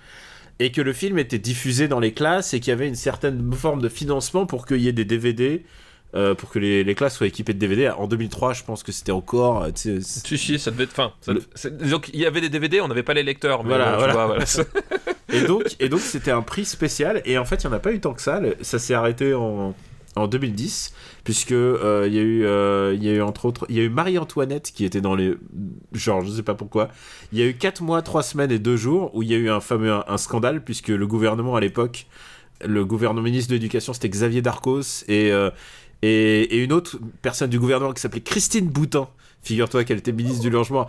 [0.58, 3.52] Et que le film était diffusé dans les classes et qu'il y avait une certaine
[3.52, 5.64] forme de financement pour qu'il y ait des DVD,
[6.14, 7.88] euh, pour que les, les classes soient équipées de DVD.
[7.88, 9.64] En 2003, je pense que c'était encore.
[9.64, 10.92] euh, tu Si, si, ça devait être.
[10.92, 13.64] Enfin, ça- Le- c'est- donc il y avait des DVD, on n'avait pas les lecteurs.
[13.64, 14.12] Mais Voilà, bon, tu voilà.
[14.12, 14.44] vois, voilà.
[15.32, 17.22] Et donc, et donc c'était un prix spécial.
[17.24, 18.38] Et en fait, il n'y en a pas eu tant que ça.
[18.60, 19.74] Ça s'est arrêté en,
[20.16, 20.92] en 2010,
[21.24, 23.88] puisque euh, y a eu, euh, y a eu entre autres, il y a eu
[23.88, 25.34] Marie-Antoinette qui était dans les,
[25.92, 26.88] genre, je sais pas pourquoi.
[27.32, 29.38] Il y a eu 4 mois, 3 semaines et 2 jours où il y a
[29.38, 32.06] eu un fameux un scandale, puisque le gouvernement à l'époque,
[32.64, 35.50] le gouvernement ministre de l'éducation, c'était Xavier Darcos et euh,
[36.02, 39.08] et, et une autre personne du gouvernement qui s'appelait Christine Boutin.
[39.42, 40.86] Figure-toi qu'elle était ministre du logement.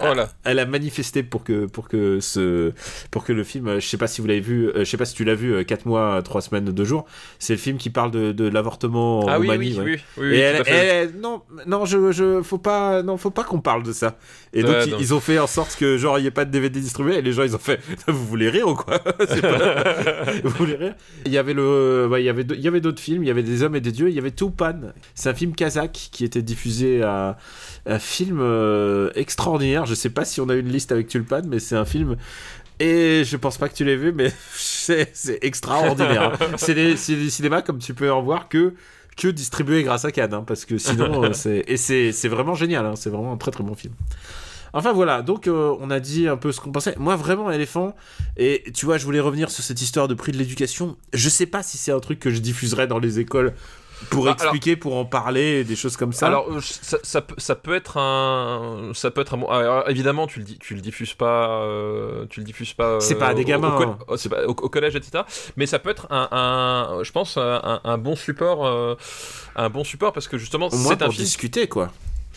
[0.00, 0.28] Voilà.
[0.44, 2.72] elle a manifesté pour que pour que ce
[3.12, 4.96] pour que le film euh, je sais pas si vous l'avez vu euh, je sais
[4.96, 7.04] pas si tu l'as vu 4 mois 3 semaines 2 jours
[7.38, 9.84] c'est le film qui parle de, de l'avortement en Ah oui, Roumanie oui, ouais.
[9.84, 13.44] oui, oui, et oui, elle, elle- non non je, je faut pas non faut pas
[13.44, 14.16] qu'on parle de ça.
[14.52, 16.80] Et donc ils, ont fait en sorte que genre il y ait pas de DVD
[16.80, 18.98] distribué et les gens ils ont fait vous voulez rire ou quoi?
[18.98, 19.14] Pas-
[20.44, 20.94] vous voulez rire?
[21.26, 23.30] Il y avait le ouais, il y avait il y avait d'autres films il y
[23.30, 24.92] avait des hommes et des dieux il y avait Tupan.
[25.14, 27.36] C'est un film kazakh qui était diffusé à
[27.86, 29.86] un film euh, extraordinaire.
[29.86, 32.16] Je sais pas si on a une liste avec Tulpan, mais c'est un film.
[32.80, 36.32] Et je pense pas que tu l'aies vu, mais c'est extraordinaire.
[36.40, 36.46] hein.
[36.56, 38.74] c'est des, des cinémas comme tu peux en voir que
[39.16, 42.54] que distribués grâce à Cannes, hein, parce que sinon euh, c'est et c'est c'est vraiment
[42.54, 42.86] génial.
[42.86, 42.94] hein.
[42.96, 43.94] c'est vraiment un très très bon film.
[44.74, 46.94] Enfin voilà, donc euh, on a dit un peu ce qu'on pensait.
[46.98, 47.94] Moi vraiment éléphant
[48.38, 50.96] et tu vois, je voulais revenir sur cette histoire de prix de l'éducation.
[51.12, 53.52] Je sais pas si c'est un truc que je diffuserai dans les écoles
[54.10, 56.26] pour Bah, expliquer, pour en parler, des choses comme ça.
[56.26, 59.88] Alors euh, ça, ça peut- ça peut être un ça peut être un bon alors,
[59.88, 63.18] évidemment tu le dis tu le diffuses pas euh, tu le diffuses pas C'est euh,
[63.18, 63.98] pas à des gamins, au, hein.
[64.30, 65.24] pas- au- au collège etc
[65.56, 68.94] mais ça peut être un, un- je pense un, un bon support euh,
[69.56, 71.90] un bon support parce que justement c'est un pour film discuter quoi.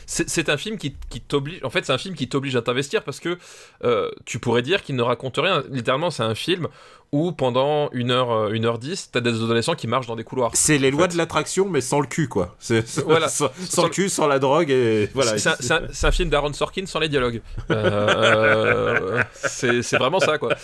[0.06, 1.60] C'est un film qui, qui t'oblige.
[1.63, 3.38] En fait, c'est un film qui t'oblige à t'investir parce que
[3.84, 5.63] euh, tu pourrais dire qu'il ne raconte rien.
[5.70, 6.68] Littéralement, c'est un film
[7.12, 10.24] où pendant 1 heure, euh, 1 heure 10 t'as des adolescents qui marchent dans des
[10.24, 10.52] couloirs.
[10.54, 11.13] C'est les lois fait.
[11.13, 12.56] de l'attraction, mais sans le cul, quoi.
[13.06, 13.30] Voilà.
[13.30, 13.50] sans,
[13.84, 15.38] le cul, sans la drogue, et voilà.
[15.38, 17.41] C'est un, film d'Aaron Sorkin sans les dialogues.
[17.72, 20.56] Euh, c'est vraiment ça, quoi.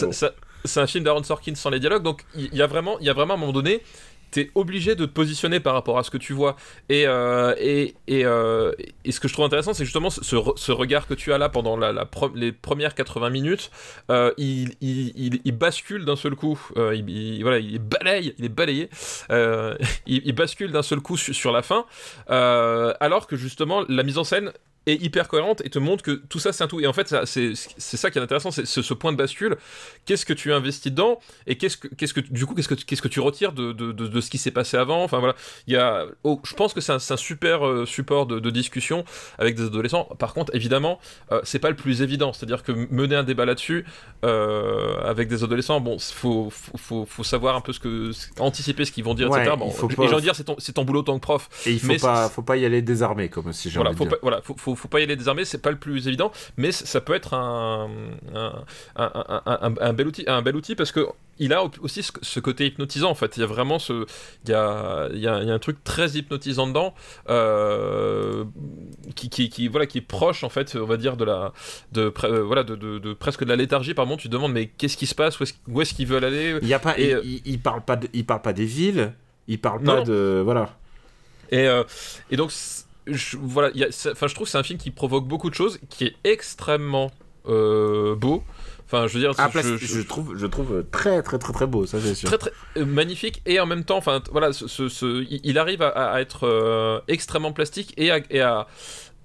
[0.00, 0.12] Bon.
[0.12, 0.32] ça-
[0.64, 3.10] C'est un film d'Aaron Sorkin sans les dialogues, donc il y, a vraiment, il y
[3.10, 3.82] a vraiment un moment donné,
[4.30, 6.56] t'es obligé de te positionner par rapport à ce que tu vois.
[6.88, 8.72] Et, euh, et, et, euh,
[9.08, 11.38] ce que je trouve intéressant, c'est justement ce, ce re- ce regard que tu as
[11.38, 13.70] là pendant la, la les premières 80 minutes,
[14.10, 18.44] euh, il, il, il- bascule d'un seul coup, euh, il, il- voilà, il balaye, il
[18.44, 18.88] est balayé,
[20.06, 21.84] il, bascule d'un seul coup su- sur la fin,
[22.28, 24.52] alors que justement la mise en scène
[24.90, 26.80] est hyper cohérente et te montre que tout ça c'est un tout.
[26.80, 29.56] Et en fait c'est ça qui est intéressant c'est ce, point de bascule.
[30.04, 33.02] Qu'est-ce que tu investis dedans et qu'est-ce que qu'est-ce que du coup qu'est-ce que qu'est-ce
[33.02, 35.04] que tu retires de, de, de, de ce qui s'est passé avant?
[35.04, 35.34] Enfin voilà.
[35.66, 39.04] Il y a oh, je pense que c'est un, super euh, support de, de discussion
[39.38, 40.04] avec des adolescents.
[40.18, 40.98] Par contre évidemment
[41.32, 42.32] euh, c'est pas le plus évident.
[42.32, 43.84] C'est à dire que mener un débat là-dessus
[44.24, 48.92] euh, avec des adolescents bon faut, faut, faut, savoir un peu ce que anticiper ce
[48.92, 51.00] qu'ils vont dire Ouais, etc bon, faut et pas- de dire c'est ton, ton boulot
[51.00, 51.48] en tant que prof.
[51.66, 54.06] Et il faut mais pas, faut pas y aller désarmé, comme si j'ai voilà, faut
[54.06, 56.72] pas, voilà, faut, faut, faut pas y aller désarmé, c'est pas le plus évident, mais
[56.72, 57.90] ça peut être un,
[58.34, 58.64] un,
[58.96, 61.06] un, un- un- un bel outil, un bel outil parce que
[61.40, 63.36] il a aussi ce, côté hypnotisant en fait.
[63.36, 64.06] Il y a vraiment ce,
[64.44, 66.94] il y a, il y a, il y a un truc très hypnotisant dedans,
[67.28, 68.44] euh,
[69.14, 71.52] qui, qui, qui, voilà, qui est proche en fait, on va dire de la,
[71.92, 73.94] de, euh, voilà, de, de, de presque de la léthargie.
[73.94, 76.58] Par moment, tu te demandes mais qu'est-ce qui se passe, où est-ce, qu'ils veulent aller?
[76.62, 77.14] Il y a pas, Et,
[77.44, 79.12] il, parle pas, de, il parle pas des villes,
[79.46, 80.76] il parle Non, pas de, voilà.
[81.50, 81.84] Et, euh,
[82.32, 82.50] et donc,
[83.08, 85.54] je, voilà, il y a- je trouve que c'est un film qui provoque beaucoup de
[85.54, 87.10] choses, qui est extrêmement
[87.46, 88.42] euh, beau.
[88.86, 91.52] Enfin, je veux dire, Ah, je- plas- je- je, trouve, je trouve très, très, très,
[91.52, 92.28] très beau, ça c'est sûr.
[92.28, 95.82] très très euh, magnifique et en même temps, enfin, voilà, ce, ce- ce- il arrive
[95.82, 98.66] à, à être euh, extrêmement plastique et à, et à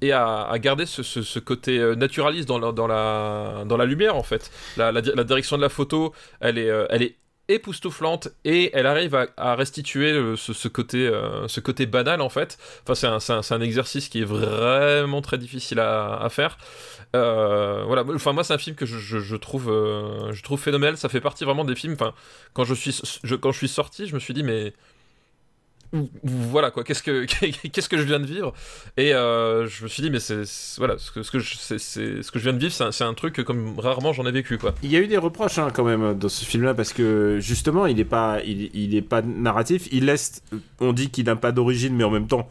[0.02, 3.86] et à, à garder ce, ce- ce côté naturaliste dans la, dans, la, dans la
[3.86, 4.52] lumière en fait.
[4.76, 7.15] La, la di- la direction de la photo, elle est, elle est
[7.49, 12.58] époustouflante et elle arrive à, restituer euh, ce, côté, euh, ce côté banal en fait.
[12.88, 16.58] Enfin, c'est un, exercice qui est vraiment très difficile à, faire.
[17.15, 20.97] Euh, voilà, enfin moi c'est un film que je, trouve, je trouve phénoménal.
[20.97, 21.93] Ça fait partie vraiment des films.
[21.93, 22.13] Enfin,
[22.53, 22.99] quand je suis,
[23.41, 24.73] quand je suis sorti, je me suis dit mais
[26.23, 27.25] voilà quoi qu'est-ce que
[27.69, 28.53] qu'est-ce que je viens de vivre?
[28.97, 30.43] Et euh, je me suis dit mais c'est
[30.77, 33.13] voilà ce que ce que je c'est ce que je viens de vivre c'est un,
[33.13, 35.69] truc que comme rarement j'en ai vécu quoi Il y a eu des reproches hein,
[35.73, 39.21] quand même dans ce film-là parce que justement il est pas il, il est pas
[39.21, 39.88] narratif.
[39.91, 40.41] Il laisse,
[40.79, 42.49] on dit qu'il n'a pas d'origine, mais en même temps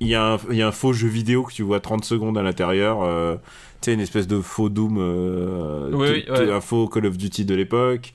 [0.00, 2.04] il y, a un, il y a un faux jeu vidéo que tu vois 30
[2.04, 3.02] secondes à l'intérieur.
[3.04, 3.36] euh,
[3.80, 6.50] tu sais une espèce de faux Doom, euh, Oui, t- oui, t- ouais.
[6.52, 8.12] un faux Call of Duty de l'époque.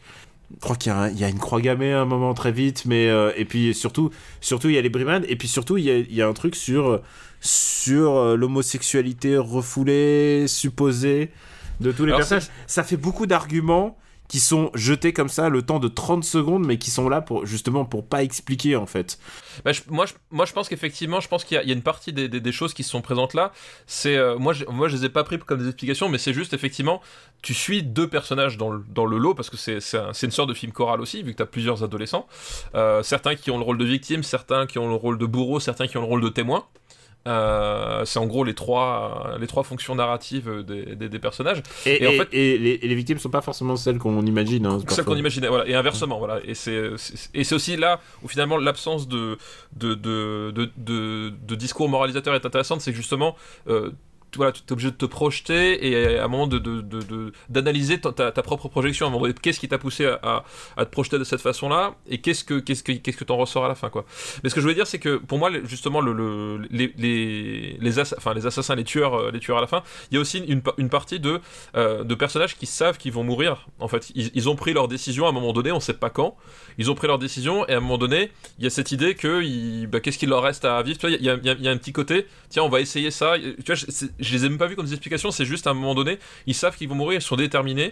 [0.56, 3.10] Je crois qu'il y, a y une croix gammée à un moment très vite, mais
[3.10, 5.92] euh, et puis surtout surtout il y a les brimades et puis surtout il y
[5.92, 7.02] a, il y a un truc sur
[7.42, 11.32] sur euh, l'homosexualité refoulée, supposée
[11.82, 12.50] de tous les Alors, personnages.
[12.66, 16.78] Ça fait beaucoup d'arguments qui sont jetés comme ça le temps de 30 secondes, mais
[16.78, 19.18] qui sont là pour justement pour pas expliquer en fait.
[19.64, 22.14] Bah, moi, je, moi, je pense qu'effectivement, je pense qu'il y, y a une partie
[22.14, 23.52] des, choses qui sont présentes là.
[23.86, 26.34] C'est euh, moi, je, moi, je les ai pas pris comme des explications, mais c'est
[26.34, 27.02] juste effectivement,
[27.42, 30.50] tu suis deux personnages dans le, dans le lot parce que c'est un- une sorte
[30.50, 32.28] de film choral aussi, vu que tu as plusieurs adolescents.
[32.76, 35.60] Euh, certains qui ont le rôle de victime, certains qui ont le rôle de bourreau,
[35.60, 36.66] certains qui ont le rôle de témoin.
[37.28, 41.62] Euh, c'est en gros les trois, les trois fonctions narratives des, des- des personnages.
[41.86, 44.26] Et, Et en et- fait- et les, et les victimes sont pas forcément celles qu'on
[44.26, 44.66] imagine.
[44.66, 45.04] hein, celle parfois.
[45.06, 48.58] qu'on imaginait voilà et inversement voilà et c'est c'est- et c'est aussi là où finalement
[48.58, 49.38] l'absence de
[49.76, 53.36] de, de, de, discours moralisateur est intéressante c'est que justement
[53.68, 53.92] euh,
[54.36, 57.32] voilà, tu es obligé de te projeter et à un moment de, de, de- de-
[57.50, 59.06] d'analyser ta, ta- propre projection.
[59.06, 60.44] À un moment qu'est-ce qui t'a poussé à,
[60.76, 63.66] à- te projeter de cette façon-là et qu'est-ce que qu'est-ce que qu'est-ce que t'en ressors
[63.66, 64.06] à la fin quoi.
[64.44, 67.78] Mais ce que je voulais dire, c'est que pour moi, justement, le, le- les les
[67.80, 70.62] les, assassins, les tueurs, euh, les tueurs à la fin, il y a aussi une,
[70.78, 71.40] une partie de
[71.76, 73.68] euh, de personnages qui savent qu'ils vont mourir.
[73.80, 76.10] En fait, ils, ils ont pris leur décision à un moment donné, on sait pas
[76.10, 76.36] quand.
[76.78, 79.16] Ils ont pris leur décision et à un moment donné, il y a cette idée
[79.16, 81.00] que bah, qu'est-ce qu'il leur reste à vivre?
[81.10, 83.36] Il y, a- y un petit côté, tiens, on va essayer ça.
[84.20, 85.32] Je, les ai même pas vus comme des explications.
[85.32, 87.92] C'est juste à un moment donné, ils savent qu'ils vont mourir, ils sont déterminés.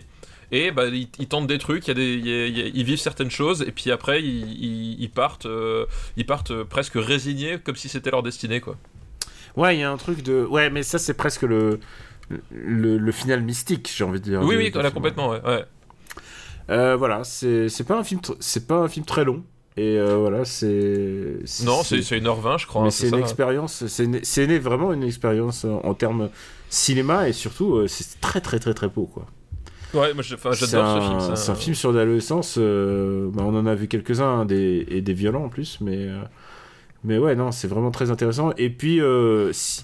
[0.52, 2.68] Et bah, ils, ils tentent des trucs, y a des, y a- il y a-
[2.68, 5.86] ils vivent certaines choses, et puis après ils, ils- ils partent, euh,
[6.18, 8.78] ils partent euh, presque résignés, comme si c'était leur destinée, quoi.
[9.56, 10.46] Ouais, il y a un truc de.
[10.46, 11.80] Ouais, mais ça c'est presque le
[12.52, 14.42] le, le final mystique, j'ai envie de dire.
[14.44, 15.42] oui, oui, voilà, complètement, ouais.
[15.44, 15.66] ouais.
[16.70, 19.44] Euh, voilà, c'est pas un film c'est pas un film très long
[19.78, 22.82] et euh, voilà c'est Non, c'est c'est 1h20, je crois.
[22.84, 25.94] mais hein, c'est une ça expérience c'est une- c'est né- vraiment une expérience euh, en
[25.94, 26.30] termes
[26.70, 29.26] cinéma et surtout euh, c'est très très très très beau quoi.
[29.94, 31.36] Ouais, moi j'adore ce film.
[31.36, 32.56] C'est un film sur l'adolescence.
[32.58, 36.10] euh, bah, on en a vu quelques-uns hein, des, et des violents en plus, mais
[37.04, 38.52] mais ouais non, c'est vraiment très intéressant.
[38.58, 39.00] Et puis
[39.54, 39.84] si-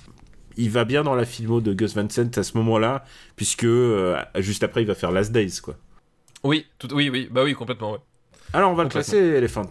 [0.58, 3.06] il va bien dans la filmo de Gus Van Sant à ce moment-là,
[3.38, 3.65] puisque
[4.39, 5.75] juste après il va faire Last Days quoi.
[6.43, 7.99] Oui, tout- oui, oui, bah oui, complètement, ouais.
[8.54, 9.69] Alors on va le classer Elephant.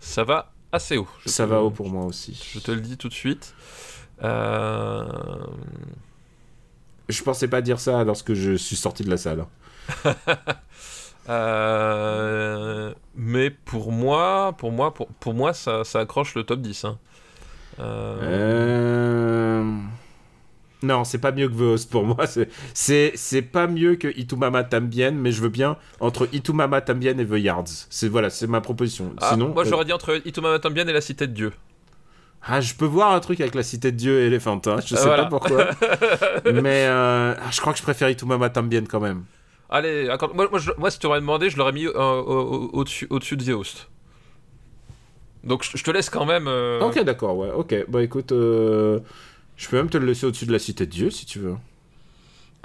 [0.00, 1.08] Ça va assez haut.
[1.24, 2.40] je Ça va haut pour moi aussi.
[2.54, 3.54] Je te le dis tout de suite.
[4.22, 5.04] Euh...
[7.08, 9.44] Je pensais pas dire ça lorsque je suis sorti de la salle.
[11.28, 16.84] euh, Mais pour moi, pour moi, pour, pour moi, ça, ça accroche le top 10.
[16.84, 16.98] hein.
[17.78, 18.18] Euh,
[19.62, 19.80] Euh...
[20.82, 22.24] Non, c'est pas mieux que The Host pour moi.
[22.74, 27.38] C'est- pas mieux que Itumama Tambien, mais je veux bien entre Itumama Tambien et The
[27.38, 27.86] Yards.
[27.90, 29.14] C'est voilà, c'est ma proposition.
[29.20, 31.52] ah, Sinon, moi euh, j'aurais dit entre Itumama Tambien et la Cité de Dieu.
[32.42, 34.60] ah, je peux voir un truc avec la Cité de Dieu et Elephant.
[34.66, 34.76] Hein.
[34.84, 35.24] Je Ah, sais voilà.
[35.24, 35.64] pas pourquoi,
[36.44, 39.24] mais euh, ah, je crois que je préfère Itumama Tambien quand même.
[39.70, 42.22] Allez, moi, moi, je- moi, si tu aurais demandé, je l'aurais mis euh, au-
[42.54, 43.88] au- au-dessus au-dessus de The Host.
[45.42, 46.46] Donc je, je te laisse quand même.
[46.48, 47.84] euh, Ok, d'accord, ouais, ok.
[47.88, 49.00] Bah écoute, euh,
[49.56, 51.56] je peux même te le laisser au-dessus de la Cité de Dieu si tu veux.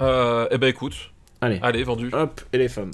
[0.00, 0.94] euh, eh ben écoute,
[1.40, 1.58] Allez.
[1.62, 2.10] allez, vendu.
[2.12, 2.90] Hop, Elephant.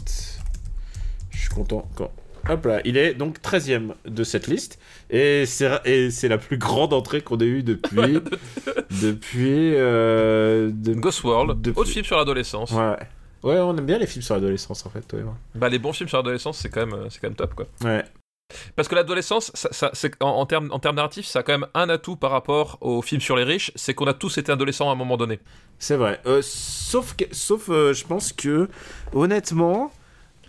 [1.31, 2.11] Je suis content quand.
[2.49, 4.79] Hop là, il est donc 13ème de cette liste.
[5.11, 8.21] Et c'est la plus grande entrée qu'on ait eue depuis.
[9.03, 9.75] depuis.
[9.75, 12.71] Euh, de- Ghost World, depuis- autre film sur l'adolescence.
[12.73, 12.97] Ouais.
[13.43, 15.37] Ouais, on aime bien les films sur l'adolescence en fait, toi et moi.
[15.55, 17.67] Bah les bons films sur l'adolescence, c'est quand même, euh, c'est quand même top quoi.
[17.85, 18.05] Ouais.
[18.77, 21.53] Parce que l'adolescence, ça, ça- c'est- en, en termes en termes narratifs, ça a quand
[21.53, 24.51] même un atout par rapport aux films sur les riches, c'est qu'on a tous été
[24.51, 25.39] adolescents à un moment donné.
[25.79, 26.21] C'est vrai.
[26.27, 28.69] Euh, sauf que, sauf euh, je pense que,
[29.13, 29.93] honnêtement,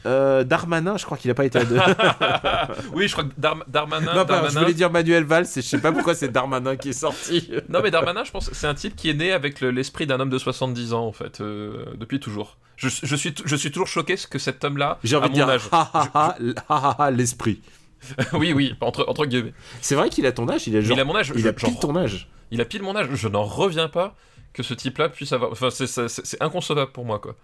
[0.06, 1.88] euh, Darmanin, je crois qu'il a pas été adolescent.
[2.94, 5.82] oui, je crois que Dar- Darmanin, non, je voulais dire Manuel Valls, et je sais
[5.82, 7.52] pas pourquoi c'est Darmanin qui est sorti.
[7.70, 10.22] Non, mais Darmanin, je pense, c'est un type qui est né avec le- l'esprit d'un
[10.22, 12.58] homme de 70 ans, en fait, euh, depuis toujours.
[12.78, 15.46] Je, je suis, je suis toujours choqué que cet homme-là, J'ai à envie de mon
[15.48, 17.60] dire, l'esprit.
[18.34, 19.54] oui, oui, entre, entre guillemets.
[19.82, 20.98] C'est vrai qu'il a ton âge, il Mais genre.
[20.98, 21.32] il a mon âge.
[21.36, 22.30] il je- a pile genre- ton âge.
[22.52, 23.08] Il a pile mon âge.
[23.14, 24.16] Je n'en reviens pas
[24.54, 25.52] que ce type-là puisse avoir.
[25.52, 27.36] Enfin, c'est- inconcevable pour moi, quoi.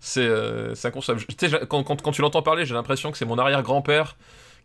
[0.00, 1.24] C'est euh, inconcevable.
[1.26, 4.16] Tu sais, j'ai- quand, quand- quand tu l'entends parler, j'ai l'impression que c'est mon arrière-grand-père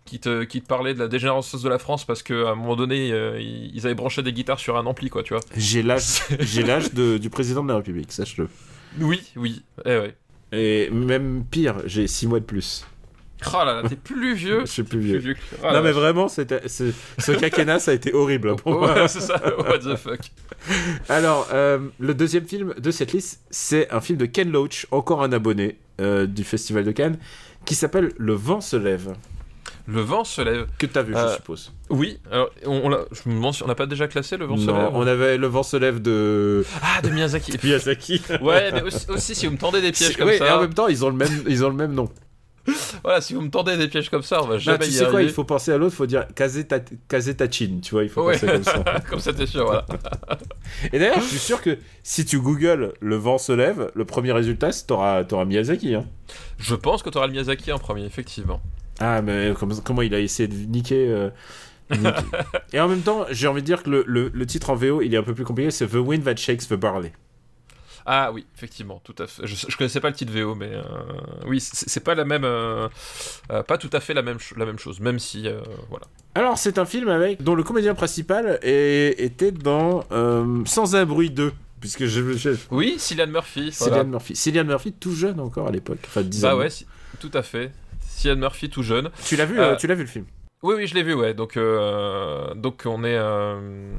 [0.06, 2.76] qui te, qui te parlait de la dégénérescence de la France parce qu'à un moment
[2.76, 5.42] donné, euh, ils avaient branché des guitares sur un ampli, quoi, tu vois.
[5.58, 6.22] J'ai l'âge,
[6.94, 8.48] du président de la République, sache-le.
[9.02, 9.64] Oui, oui.
[9.84, 10.16] Eh ouais.
[10.52, 12.86] Et même pire, j'ai 6 mois de plus.
[13.54, 14.62] Oh là là, t'es plus vieux.
[14.62, 15.36] Je suis plus Plus vieux.
[15.64, 18.94] oh non mais vraiment, c'était- ce, ce quinquennat, ça a été horrible pour moi.
[18.94, 20.20] Ouais, c'est ça, what the fuck.
[21.10, 25.24] Alors, euh, le deuxième film de cette liste, c'est un film de Ken Loach, encore
[25.24, 27.18] un abonné euh, du Festival de Cannes,
[27.66, 29.14] qui s'appelle Le vent se lève,
[29.88, 30.66] Le vent se lève.
[30.78, 31.72] que t'as vu, je Euh, suppose.
[31.90, 34.58] Oui, alors on, on je me demande si on n'a pas déjà classé le vent
[34.58, 34.90] se Non, lève.
[34.94, 37.58] on avait Le vent se lève de Ah, de Miyazaki.
[37.64, 38.22] Miyazaki.
[38.42, 40.62] Ouais, mais aussi, aussi, si vous me tendez des pièges comme oui, et ça, en
[40.62, 42.10] même temps, ils ont le même, ils ont le même nom.
[43.04, 44.94] voilà, si vous me tendez des pièges comme ça, on va Non, jamais tu y
[44.94, 45.30] sais quoi, arriver.
[45.30, 46.26] il faut penser à l'autre, il faut dire
[47.08, 48.34] Kazetachin, tu vois, il faut Ouais.
[48.34, 48.84] penser comme ça.
[49.10, 49.86] comme ça, t'es sûr, voilà.
[50.94, 54.32] Et d'ailleurs, je suis sûr que si tu googles Le vent se lève, le premier
[54.32, 55.96] résultat, c'est t'auras t'auras Miyazaki.
[55.96, 56.06] Hein.
[56.58, 58.62] Je pense que t'auras le Miyazaki en premier, effectivement.
[59.00, 61.08] Ah, mais comme- comment il a essayé de niquer.
[61.10, 61.30] euh,
[61.92, 62.10] niquer.
[62.74, 65.02] Et en même temps, j'ai envie de dire que le, le- le titre en VO,
[65.02, 67.12] il est un peu plus compliqué, c'est The Wind That Shakes the Barley.
[68.06, 69.48] Ah oui, effectivement, tout à fait.
[69.48, 70.84] Je, je connaissais pas le titre VO, mais euh,
[71.48, 72.88] oui, c'est pas la même, euh,
[73.52, 75.48] euh, pas tout à fait la même, la même chose, même si,
[75.90, 76.06] voilà.
[76.36, 80.04] Alors, c'est un film avec dont le comédien principal est- était dans
[80.66, 81.52] Sans un bruit 2.
[81.82, 82.34] Puisque je.
[82.34, 83.72] je Oui, Cillian Murphy.
[83.72, 84.04] Cillian voilà.
[84.06, 84.36] Murphy.
[84.36, 86.00] Cillian Murphy, tout jeune encore à l'époque.
[86.08, 86.60] Enfin, 10 Bah ans.
[86.60, 86.88] ouais, si-
[87.20, 87.72] tout à fait.
[88.08, 89.10] Cillian Murphy, tout jeune.
[89.26, 90.26] Tu l'as vu, euh, tu l'as vu le film?
[90.64, 91.34] Oui, oui, je l'ai vu, ouais.
[91.36, 93.16] Donc, euh, donc on est.
[93.16, 93.92] euh,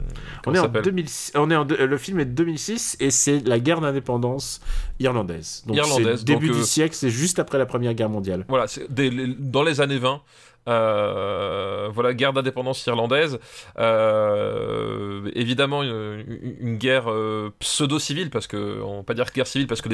[0.47, 3.11] On est en s'appelle 2006, on est en deux- le film est de 2006 et
[3.13, 4.61] c'est la guerre d'indépendance
[4.99, 5.63] irlandaise.
[5.67, 8.45] Donc Irlandaise, début donc, du euh, siècle, c'est juste après la Première Guerre mondiale.
[8.49, 10.23] Voilà, c'est dans les années 20,
[10.69, 13.39] euh, voilà, guerre d'indépendance irlandaise.
[13.79, 19.81] Euh, évidemment, une, guerre euh, pseudo-civile, parce que, on va pas dire guerre civile, parce
[19.81, 19.89] que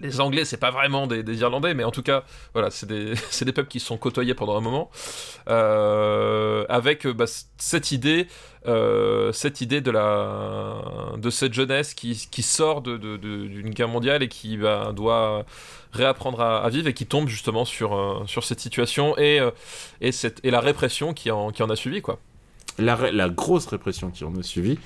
[0.00, 3.14] les, Anglais, c'est pas vraiment des, Irlandais, mais en tout cas, voilà, c'est des,
[3.52, 4.90] peuples qui se sont côtoyés pendant un moment.
[5.46, 8.26] Avec bah, cette idée.
[8.66, 10.76] Euh, cette idée de la
[11.16, 14.92] de cette jeunesse qui, qui sort de, de- de- d'une guerre mondiale et qui bah,
[14.94, 15.44] doit
[15.92, 19.50] réapprendre à, à vivre et qui tombe justement sur, euh, sur cette situation et, euh,
[20.00, 22.18] et, cette, et la répression qui en, qui en a suivi quoi.
[22.78, 24.78] La, la grosse répression qui en a suivi.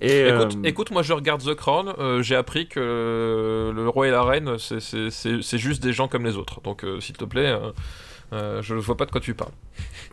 [0.00, 3.86] Et, Écoute, euh, écoute, moi je regarde The Crown, euh, j'ai appris que euh, le
[3.88, 6.60] roi et la reine c'est- c'est c'est- c'est juste des gens comme les autres.
[6.62, 7.54] Donc s'il te plaît,
[8.32, 9.52] je ne vois pas de quoi tu parles.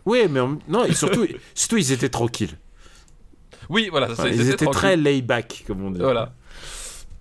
[0.04, 2.56] Oui, mais non, et surtout, surtout ils étaient tranquilles.
[3.68, 6.00] Oui, voilà, ça, ils étaient très lay back, comme on dit.
[6.00, 6.32] Voilà.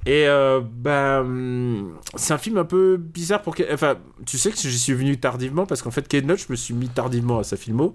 [0.06, 3.54] Et euh, bah, hum, c'est un film un peu bizarre pour.
[3.56, 6.52] que- Enfin, tu sais que j'y suis venu tardivement parce qu'en fait, Kate Loach, je
[6.52, 7.94] me suis mis tardivement à sa filmo.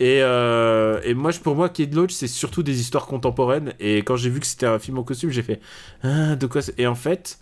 [0.00, 3.72] Et, euh, et moi, pour moi, Kate Loach, c'est surtout des histoires contemporaines.
[3.80, 5.60] Et quand j'ai vu que c'était un film en costume, j'ai fait
[6.02, 7.38] ah, de quoi Et en fait,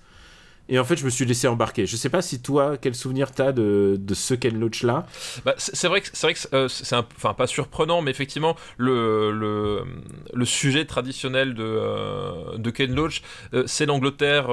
[0.69, 1.87] et en fait, je me suis laissé embarquer.
[1.87, 5.07] Je sais pas si toi, quel souvenir t'as de, de ce Ken Loach là.
[5.45, 9.31] Bah, c'est vrai que c'est vrai que euh, c'est enfin pas surprenant, mais effectivement le
[9.31, 9.83] le,
[10.33, 13.23] le sujet traditionnel de euh, de Ken Loach,
[13.55, 14.47] euh, c'est l'Angleterre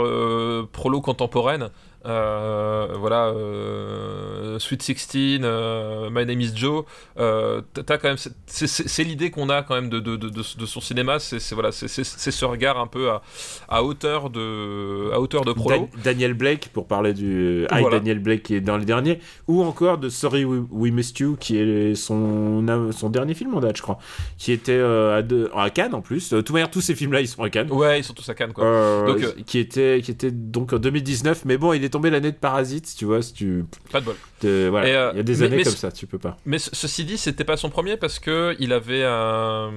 [0.71, 1.69] prolo contemporaine.
[2.06, 6.84] Euh, voilà, euh, Sweet 16, euh, My Name is Joe.
[7.16, 11.20] T'as- quand même, c'est- l'idée qu'on a quand même de, de, de, son cinéma.
[11.20, 13.22] C'est voilà, c'est ce regard un peu à,
[13.70, 15.89] à hauteur de à hauteur de prolo.
[15.94, 17.98] Dan- Daniel Blake, pour parler du Hi Voilà.
[18.00, 21.38] Daniel Blake qui est dans les derniers, ou encore de Sorry We, We Missed You,
[21.39, 24.00] qui est son, son dernier film en date, je crois,
[24.38, 26.32] qui était à, deux- à Cannes en plus.
[26.32, 27.72] De toute manière, tous ces films-là, ils sont à Cannes.
[27.72, 29.06] Ouais, ils sont tous à Cannes quoi.
[29.08, 32.38] Donc, qui était qui était donc en 2019 mais bon il est tombé l'année de
[32.38, 34.16] Parasite tu vois si tu Pas de bol.
[34.40, 36.18] te- voilà euh, il y a des mais- années mais comme ce- ça tu peux
[36.20, 39.72] pas Mais ce- ceci dit, c'était pas son premier parce que il avait un.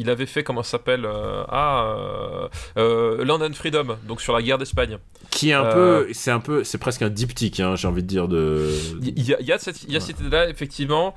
[0.00, 4.32] Il avait fait, comment ça s'appelle euh, Ah, euh, euh, Land and Freedom, donc sur
[4.34, 4.98] la guerre d'Espagne.
[5.30, 8.08] qui est un peu c'est un peu c'est presque un diptyque hein, j'ai envie de
[8.08, 8.70] dire de
[9.02, 11.14] Il y, y a cette, il y a cette idée-là, effectivement,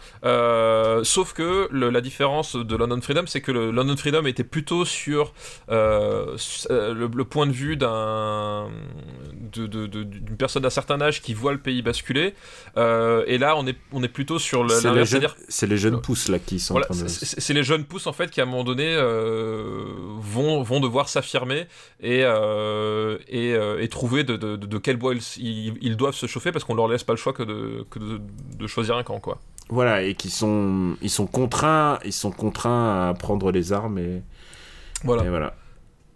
[1.04, 4.84] sauf que le- la différence de London Freedom, c'est que le London Freedom était plutôt
[4.86, 5.34] sur
[5.70, 8.68] le, le point de vue d'un
[9.54, 12.34] de- de- de- d'une personne d'un certain âge qui voit le pays basculer,
[12.78, 15.68] Euh, et là on est, on est plutôt sur le- c'est les l'inverse, jeunes c'est
[15.68, 18.44] les jeunes pousses là qui sont Voilà, c'est les jeunes pousses en fait qui à
[18.44, 19.86] un moment donné euh,
[20.20, 21.68] vont, vont devoir s'affirmer
[22.02, 26.16] et, euh, et, euh, et trouver de, de, de- quel bois ils, ils- ils doivent
[26.16, 28.22] se chauffer parce qu'on leur laisse pas le choix que de, que de,
[28.60, 29.40] de choisir un camp quoi.
[29.70, 34.22] voilà et qui sont ils sont contraints ils sont contraints à prendre les armes et
[35.04, 35.24] Voilà.
[35.26, 35.54] et voilà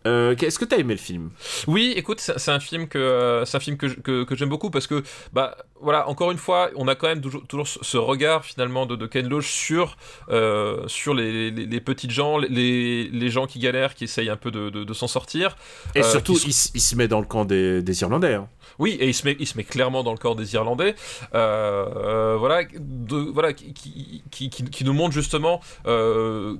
[0.05, 1.31] Euh, est-ce que t'as aimé le film?
[1.67, 4.69] Oui, écoute, c'est un film que euh, c'est un film que, que, que j'aime beaucoup
[4.69, 5.03] parce que
[5.33, 8.95] bah voilà, encore une fois, on a quand même toujours, toujours ce regard finalement de,
[8.95, 9.97] de Ken Loach sur
[10.29, 14.37] euh, sur les, les, les petites gens, les, les gens qui galèrent, qui essayent un
[14.37, 15.55] peu de, de, de s'en sortir.
[15.95, 18.47] et Euh, surtout sont- il, se met dans le camp des, des Irlandais hein.
[18.77, 20.95] Oui, et il se met, il se met clairement dans le corps des Irlandais.
[21.33, 25.61] Euh, euh, voilà, de, voilà qui, qui, qui, qui- qui nous montre justement.
[25.87, 26.55] euh,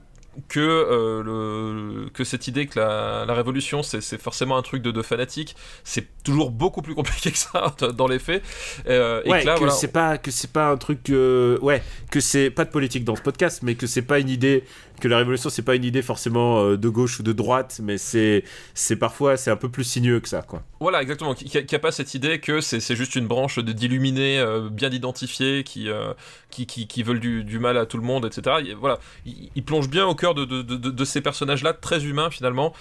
[0.48, 4.92] que, euh, le, que cette idée que la, la révolution c'est, forcément un truc de,
[4.92, 8.44] de fanatique, c'est toujours beaucoup plus compliqué que ça dans les faits.
[8.88, 11.58] Euh, et ouais, que là, que voilà, c'est pas que c'est pas un truc euh,
[11.60, 14.64] ouais que c'est pas de politique dans ce podcast mais que c'est pas une idée
[15.00, 17.98] que la révolution c'est pas une idée forcément euh, de gauche ou de droite mais
[17.98, 18.44] c'est
[18.74, 21.34] c'est parfois c'est un peu plus sinueux que ça quoi Voilà, exactement.
[21.34, 25.64] Qui qui a, pas cette idée que c'est juste une branche d'illuminés euh, bien identifiés
[25.64, 26.14] qui, euh,
[26.50, 28.58] qui, qui, qui veulent du, du mal à tout le monde, etc.
[28.64, 32.06] Il- voilà, il, il plonge bien au cœur de, de, de, de ces personnages-là, très
[32.06, 32.74] humains finalement,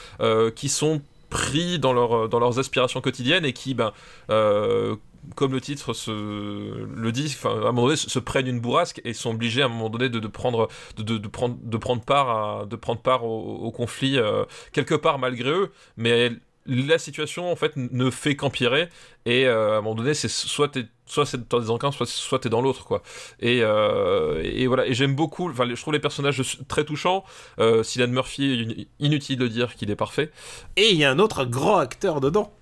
[0.54, 1.02] qui sont
[1.35, 3.93] pris dans, leur, dans leurs aspirations quotidiennes et qui, ben,
[4.30, 4.95] euh,
[5.35, 9.12] comme le titre se, le dit, à un moment donné, se, prennent une bourrasque et
[9.14, 13.01] sont obligés à un moment donné de, prendre, de, prendre, de prendre part, de prendre
[13.01, 16.30] part au, au conflit euh, quelque part malgré eux, mais
[16.66, 18.88] la situation en fait ne fait qu'empirer
[19.26, 22.46] et euh, à un moment donné c'est soit soit c'est dans des encans soit soit
[22.48, 23.02] dans l'autre quoi.
[23.40, 24.86] Et, euh, et voilà.
[24.86, 27.24] Et j'aime beaucoup enfin je trouve les personnages très touchants.
[27.58, 30.30] Euh, Cillian Murphy inutile de dire qu'il est parfait.
[30.76, 32.52] Et il y a un autre grand acteur dedans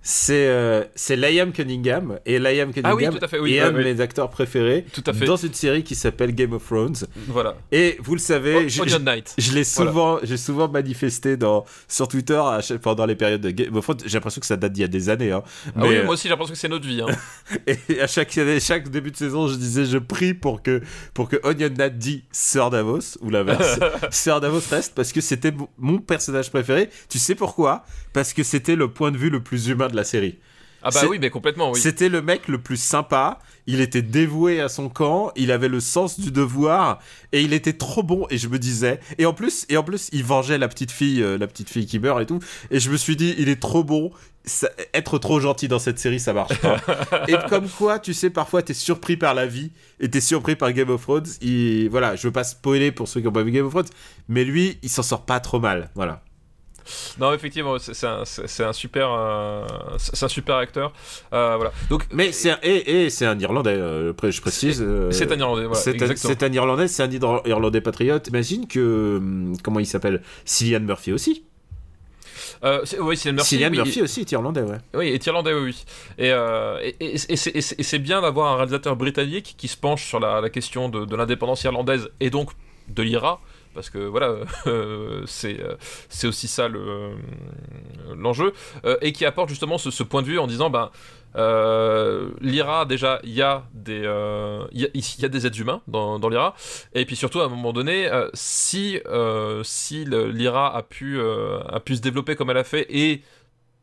[0.00, 3.60] c'est euh, c'est Liam Cunningham et Liam Cunningham Ah oui, tout à fait, oui, est
[3.62, 5.26] ouais, un de mes acteurs préférés Tout à fait.
[5.26, 6.94] dans une série qui s'appelle Game of Thrones
[7.26, 9.64] voilà et vous le savez O- je- Knight l'ai Voilà.
[9.64, 12.40] souvent, j'ai souvent manifesté dans, sur Twitter
[12.80, 13.98] pendant les périodes de Game of Thrones.
[14.06, 15.32] J'ai l'impression que ça date d'il y a des années.
[15.32, 15.42] Hein.
[15.66, 17.06] ah Mais, oui euh, moi aussi j'ai l'impression que c'est notre vie hein.
[17.88, 20.80] et à chaque, chaque début de saison, je disais, je prie pour que,
[21.12, 23.78] pour que Onion Nat dit Sir Davos, ou l'inverse.
[24.10, 26.88] Sir Davos reste parce que c'était mon personnage préféré.
[27.08, 27.84] Tu sais pourquoi?
[28.12, 30.38] Parce que c'était le point de vue le plus humain de la série.
[30.82, 33.38] ah bah oui mais complètement oui C'était le mec le plus sympa.
[33.70, 35.30] Il était dévoué à son camp.
[35.36, 37.00] Il avait le sens du devoir
[37.32, 38.26] et il était trop bon.
[38.30, 38.98] Et je me disais.
[39.18, 41.84] Et en plus, et en plus, il vengeait la petite fille, euh, la petite fille
[41.84, 42.38] qui meurt et tout.
[42.70, 44.10] Et je me suis dit, il est trop bon.
[44.46, 46.78] Ça- être trop gentil dans cette série, ça marche pas.
[47.28, 49.70] et comme quoi, tu sais, parfois, t'es surpris par la vie
[50.00, 51.26] et t'es surpris par Game of Thrones.
[51.42, 53.88] Il- voilà, je veux pas spoiler pour ceux qui ont pas vu Game of Thrones,
[54.28, 55.90] mais lui, il s'en sort pas trop mal.
[55.94, 56.22] Voilà.
[57.18, 59.66] Non effectivement c'est un, un super euh,
[59.98, 60.92] c'est un super acteur
[61.32, 63.70] Euh, voilà donc Mais c'est un, et, et c'est un Irlandais.
[63.70, 64.84] euh, je précise.
[65.10, 67.10] c'est un Irlandais voilà c'est un, Irlandais, c'est un
[67.46, 68.28] Irlandais patriote.
[68.28, 69.16] Imagine que.
[69.18, 70.22] hum, Comment il s'appelle?
[70.44, 71.44] Cillian Murphy aussi.
[72.64, 74.78] Euh, oui Cillian Murphy Cillian oui, Murphy aussi est Irlandais, ouais.
[74.94, 75.84] Oui, et irlandais, oui, oui.
[76.18, 80.40] Et, euh, et, c'est- et bien d'avoir un réalisateur britannique qui se penche sur la,
[80.40, 82.50] la question de, de l'indépendance irlandaise et donc
[82.88, 83.40] de l'IRA,
[83.78, 84.34] parce que voilà,
[85.26, 85.76] c'est euh,
[86.08, 87.14] c'est aussi ça euh,
[88.16, 88.52] l'enjeu,
[88.84, 90.90] euh, et qui apporte justement ce, point de vue en disant, ben,
[92.40, 96.56] l'IRA, déjà, il y, a y, a, des êtres humains dans, l'IRA,
[96.92, 98.98] et puis surtout, à un moment donné, si,
[99.62, 101.14] si l'IRA a, a pu
[101.94, 103.22] se développer comme elle a fait, et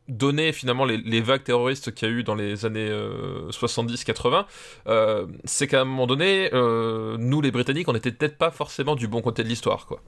[0.08, 4.46] donner finalement les, les vagues terroristes qu'il y a eu dans les années euh, 70-80,
[4.88, 8.96] euh, c'est qu'à un moment donné, euh, nous les Britanniques, on n'était peut-être pas forcément
[8.96, 10.02] du bon côté de l'histoire, quoi.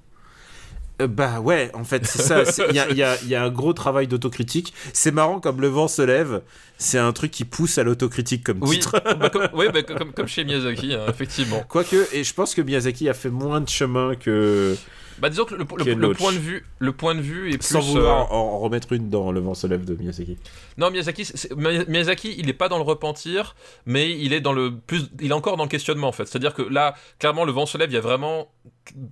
[0.99, 2.43] Euh, bah ouais, en fait, c'est ça.
[2.69, 4.73] Il y a, y a un gros travail d'autocritique.
[4.93, 6.41] C'est marrant comme le vent se lève.
[6.79, 8.99] C'est un truc qui pousse à l'autocritique comme Oui, titre.
[9.19, 11.63] bah, comme, oui, bah, comme, comme chez Miyazaki, hein, effectivement.
[11.69, 14.75] Quoique, et je pense que Miyazaki a fait moins de chemin que.
[15.19, 15.77] Bah disons que le, point
[16.31, 17.87] de vue, le point de vue est Sans plus.
[17.93, 20.37] vouloir euh, en remettre une dans Le vent se lève de Miyazaki.
[20.77, 23.55] Non, Miyazaki, Miyazaki, il n'est pas dans le repentir,
[23.85, 26.25] mais il est dans le plus, il est encore dans le questionnement en fait.
[26.27, 28.51] C'est-à-dire que là, clairement, le vent se lève, il y a vraiment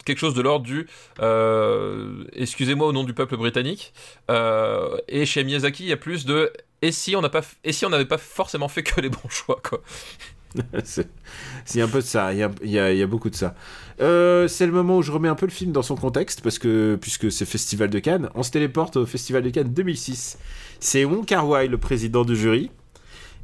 [0.06, 0.88] quelque chose de l'ordre du,
[1.22, 3.94] euh, excusez-moi au nom du peuple britannique.
[4.30, 6.52] Euh, et chez Miyazaki, il y a plus de,
[6.82, 9.10] et si on n'a pas, f- et si on n'avait pas forcément fait que les
[9.10, 9.82] bons choix quoi.
[11.66, 13.56] c'est un peu de ça, il y a, beaucoup de ça.
[14.02, 16.60] Euh, c'est le moment où je remets un peu le film dans son contexte, parce
[16.60, 20.38] que puisque c'est Festival de Cannes, on se téléporte au Festival de Cannes 2006.
[20.80, 22.72] C'est Wong Kar le président du jury,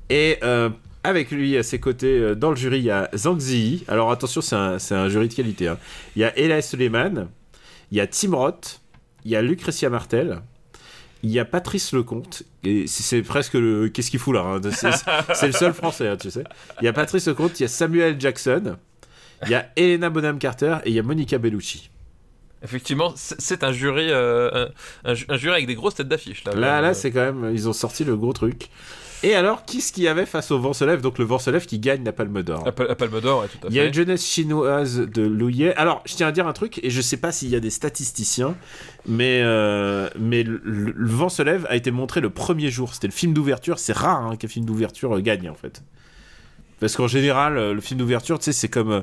[0.10, 0.70] et euh,
[1.04, 3.84] avec lui à ses côtés, euh, dans le jury, il y a Zhang Ziyi.
[3.88, 5.68] Alors attention, c'est un, c'est un jury de qualité.
[5.68, 5.78] hein.
[6.16, 7.28] Il y a Ella Suleiman,
[7.92, 8.82] il y a Tim Roth,
[9.26, 10.42] il y a Lucretia Martel,
[11.24, 13.90] il y a Patrice Lecomte, et c'est- presque le.
[13.90, 14.62] Qu'est-ce qu'il fout là hein
[15.34, 16.44] C'est le seul français, hein, tu sais.
[16.82, 18.78] Il y a Patrice Lecomte, il y a Samuel Jackson,
[19.46, 21.90] il y a Elena Bonham Carter et il y a Monica Bellucci.
[22.64, 24.68] Effectivement, c'est un jury, euh,
[25.04, 26.54] un, un ju- un jury avec des grosses têtes d'affiche là.
[26.54, 27.52] Là, Euh, là, c'est quand même.
[27.54, 28.70] Ils ont sorti le gros truc.
[29.24, 31.02] Et alors, qu'est-ce qu'il y avait face au vent se lève?
[31.02, 32.68] Donc, le vent se lève qui gagne la Palme d'Or.
[32.68, 33.88] à Palme d'Or, ouais, tout à Il y a fait.
[33.90, 35.76] une jeunesse chinoise de Louillet.
[35.76, 37.70] Alors, je tiens à dire un truc, et je sais pas s'il y a des
[37.70, 38.56] statisticiens,
[39.08, 42.94] mais, euh, mais le, le- le vent se lève a été montré le premier jour.
[42.96, 43.78] C'était le film d'ouverture.
[43.80, 45.84] C'est rare hein, qu'un film d'ouverture euh, gagne, en fait.
[46.82, 48.92] Parce qu'en général, euh, le film d'ouverture, tu sais, c'est comme.
[48.92, 49.02] euh,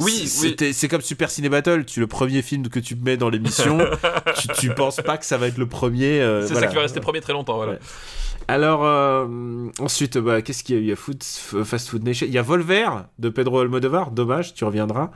[0.00, 0.56] Oui, oui.
[0.72, 1.84] C'est comme Super Ciné Battle.
[1.84, 3.78] Tu le premier film que tu mets dans l'émission,
[4.40, 6.20] tu, tu penses pas que ça va être le premier.
[6.20, 6.66] euh, C'est voilà.
[6.66, 7.72] ça qui va rester premier très longtemps, voilà.
[7.72, 7.78] Ouais.
[8.50, 9.26] Alors, euh,
[9.78, 12.26] ensuite, bah, qu'est-ce qu'il y a Il y a Food, Fast Food Nation.
[12.26, 14.10] Il y a Volver de Pedro Almodovar.
[14.10, 15.10] Dommage, tu reviendras.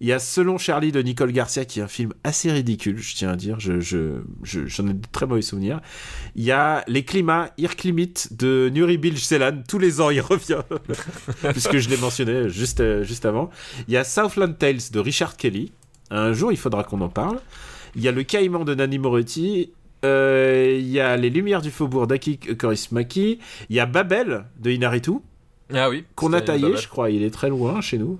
[0.00, 3.14] Il y a Selon Charlie de Nicole Garcia, qui est un film assez ridicule, je
[3.14, 3.58] tiens à dire.
[3.60, 5.80] Je, je, je- j'en ai de très mauvais souvenirs.
[6.34, 9.62] Il y a Les Climats, Irklimit de Nuri Bilge Ceylan.
[9.68, 10.60] Tous les ans, il revient.
[11.52, 13.50] Puisque je l'ai mentionné juste, euh, juste avant.
[13.88, 15.72] Il y a Southland Tales de Richard Kelly.
[16.10, 17.40] Un jour, il faudra qu'on en parle.
[17.94, 19.70] Il y a Le Caïman de Nanni Moretti.
[20.04, 23.38] Euh, Il y a Les Lumières du Faubourg d'Aki Kaurismäki.
[23.70, 25.12] Il y a Babel de Inaritu,
[25.72, 26.04] Ah oui.
[26.14, 27.08] qu'on a taillé, je crois.
[27.10, 28.18] Il est très loin chez nous.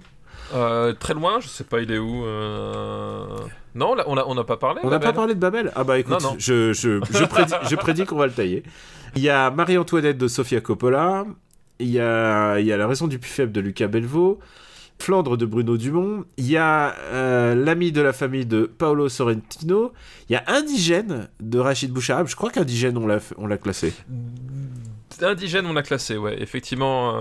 [0.54, 3.26] Euh, très loin, je sais pas, il est où euh,
[3.74, 4.80] Non, là, on a, on a pas parlé.
[4.84, 5.72] On n'a pas parlé de Babel?
[5.74, 6.36] Ah bah écoute, Non, non.
[6.38, 7.00] Je, je,
[7.68, 8.62] je, prédis, qu'on va le tailler.
[9.16, 11.24] Il y a Marie-Antoinette de Sofia Coppola.
[11.78, 14.38] Il y a, il y a La raison du plus faible de Lucas Belvaux.
[14.98, 16.24] Flandre de Bruno Dumont.
[16.38, 19.92] Il y a euh, L'ami de la famille de Paolo Sorrentino.
[20.28, 22.28] Il y a Indigène de Rachid Boucharab.
[22.28, 23.92] Je crois qu'Indigène, on l'a, on l'a classé.
[25.20, 26.40] Indigène, on l'a classé, ouais.
[26.42, 27.14] Effectivement,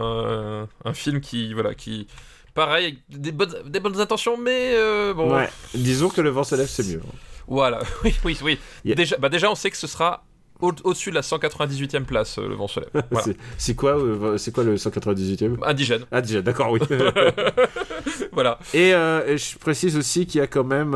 [0.86, 2.08] un film qui, voilà, qui,
[2.56, 5.50] pareil, des bonnes, des bonnes intentions, mais euh, bon, Ouais.
[5.76, 7.02] Disons que Le vent se lève, c'est mieux.
[7.48, 7.80] voilà.
[8.04, 8.60] Oui, oui, oui.
[8.96, 10.24] Déjà, bah déjà, on sait que ce sera
[10.62, 12.90] au- au-dessus de la 198e place, euh, le vent se lève.
[13.12, 13.28] Voilà.
[13.58, 16.06] C'est, quoi, euh, c'est quoi le 198e Indigène.
[16.24, 16.80] Déjà, d'accord, oui.
[18.32, 18.58] voilà.
[18.74, 20.92] Et euh, je précise aussi qu'il y a quand même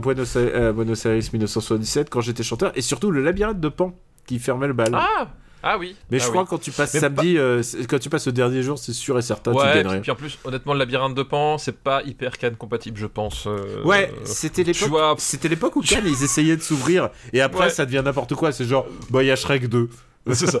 [0.00, 3.94] Buenos, Aires, Buenos Aires 1977 quand j'étais chanteur et surtout le labyrinthe de Pan
[4.26, 4.90] qui fermait le bal.
[4.94, 5.28] Ah,
[5.62, 5.96] ah oui.
[6.10, 6.30] Mais Ah je oui.
[6.32, 8.92] crois que quand tu passes Mais samedi, euh, quand tu passes le dernier jour, c'est
[8.92, 9.96] sûr et certain, tu Ouais, gagnerais.
[9.96, 13.06] puis, puis en plus, honnêtement, le labyrinthe de Pan, c'est pas hyper Cannes compatible, je
[13.06, 13.46] pense.
[13.46, 14.88] euh, Ouais, c'était tu l'époque.
[14.88, 17.70] vois- C'était l'époque où Cannes ils essayaient de s'ouvrir et après Ouais.
[17.70, 18.52] ça devient n'importe quoi.
[18.52, 19.88] C'est genre, bah il y a Shrek 2.
[20.34, 20.58] c'est ça.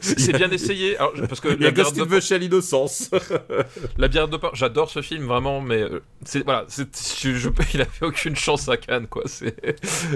[0.00, 0.96] C'est c'est bien essayé.
[0.98, 3.10] Alors, parce que Il y a Ghost de in the Shell Innocence.
[3.96, 7.80] Labyrinthe de Pan, j'adore ce film vraiment, mais euh, c'est voilà, c'est- je, je- il
[7.80, 9.22] avait aucune chance à Cannes, quoi.
[9.26, 9.56] C'est-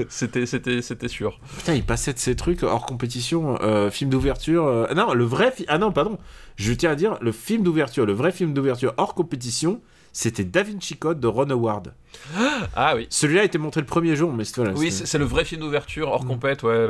[0.08, 1.38] C'était, c'était, c'était sûr.
[1.58, 4.66] Putain, il passait de ces trucs hors compétition, euh, film d'ouverture.
[4.66, 5.66] euh, Non, le vrai film.
[5.70, 6.18] Ah non, pardon.
[6.56, 9.80] Je tiens à dire, le film d'ouverture, le vrai film d'ouverture hors compétition,
[10.12, 11.94] c'était Da Vinci Code de Ron Howard.
[12.74, 13.06] Ah oui.
[13.10, 15.60] Celui-là a été montré le premier jour, mais c'est voilà, Oui, c'est- le vrai film
[15.60, 16.86] d'ouverture hors compète, ouais.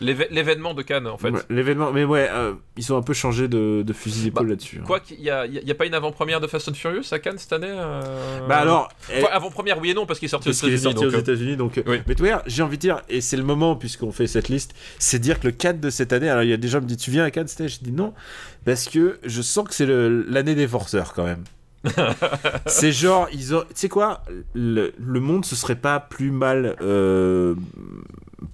[0.00, 1.30] L'événement de Cannes, en fait.
[1.30, 1.92] Ouais, l'événement.
[1.92, 4.78] Mais ouais, euh, ils ont un peu changé de, de fusil d'épaule Bah, là-dessus.
[4.80, 4.84] hein.
[4.86, 7.38] Quoi qu'il y a, y a pas une avant-première de Fast and Furious à Cannes
[7.38, 8.00] cette année euh
[8.48, 10.78] Bah alors, elle- Enfin, avant-première, oui et non, parce qu'il est sorti aux parce États-Unis.
[10.82, 11.82] sorti aux donc, euh, États-Unis, donc.
[11.86, 11.98] oui.
[12.06, 14.74] Mais tu vois, j'ai envie de dire, et c'est le moment puisqu'on fait cette liste,
[14.98, 16.28] c'est dire que le Cannes de cette année.
[16.30, 17.68] Alors il y a des gens qui me disent, tu viens à Cannes cette année?
[17.68, 18.14] Je dis non,
[18.64, 21.44] parce que je sens que c'est l'année des forceurs quand même.
[22.66, 24.22] c'est genre, ils ont, tu sais quoi,
[24.54, 27.54] le, le monde se serait pas plus mal euh,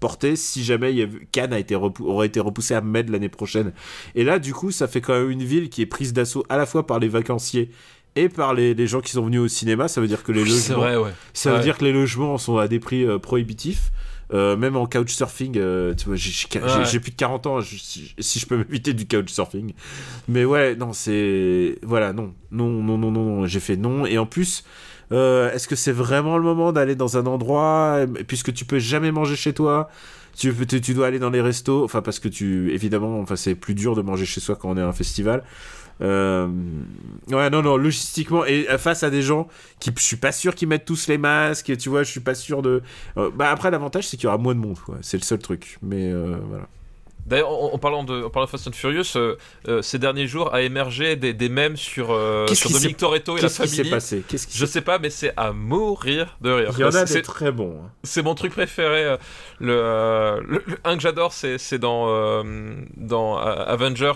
[0.00, 3.02] porté si jamais il y avait- Cannes a été repou- aurait été repoussé à mai
[3.02, 3.72] de l'année prochaine.
[4.14, 6.56] Et là, du coup, ça fait quand même une ville qui est prise d'assaut à
[6.56, 7.70] la fois par les vacanciers
[8.16, 9.88] et par les, les gens qui sont venus au cinéma.
[9.88, 11.10] Ça veut dire que les oui, logements, vrai, ouais.
[11.32, 11.62] ça veut Ouais.
[11.62, 13.90] dire que les logements sont à des prix euh, prohibitifs.
[14.32, 16.98] Euh, même en couchsurfing, euh, tu vois, j'ai- Ouais.
[17.00, 19.72] plus de 40 ans, je- si, si je peux m'éviter du couchsurfing.
[20.28, 21.78] Mais ouais, non, c'est.
[21.82, 22.32] Voilà, non.
[22.50, 24.06] Non, non, non, non, non, j'ai fait non.
[24.06, 24.64] Et en plus,
[25.12, 29.12] euh, est-ce que c'est vraiment le moment d'aller dans un endroit, puisque tu peux jamais
[29.12, 29.88] manger chez toi
[30.34, 33.36] tu, peux- tu, tu dois aller dans les restos, enfin parce que tu évidemment, enfin
[33.36, 35.44] c'est plus dur de manger chez soi quand on est à un festival.
[36.02, 36.48] Euh,
[37.28, 39.48] ouais, non, non, logistiquement, et euh, face à des gens
[39.78, 42.34] qui, je suis pas sûr qu'ils mettent tous les masques, tu vois, je suis pas
[42.34, 42.82] sûr de.
[43.16, 44.98] Euh, bah après, l'avantage, c'est qu'il y aura moins de monde, quoi.
[45.02, 45.78] C'est le seul truc.
[45.82, 46.68] Mais voilà.
[47.26, 49.36] D'ailleurs, en, en parlant de, en parlant de Fast and Furious, euh,
[49.68, 53.40] euh, ces derniers jours a émergé des, des mèmes sur, euh, sur Dominique Toretto et
[53.40, 53.90] la Qu'est-ce qui s'est famille.
[53.90, 54.24] passé?
[54.26, 56.70] Qui Je sais pas, mais c'est à mourir de rire.
[56.76, 57.80] Il y en a C'est- des très bons.
[57.84, 57.90] hein.
[58.02, 59.04] C'est mon truc préféré.
[59.04, 59.16] euh,
[59.60, 62.42] Le, le- le- un que j'adore, c'est dans,
[62.96, 64.12] dans Avengers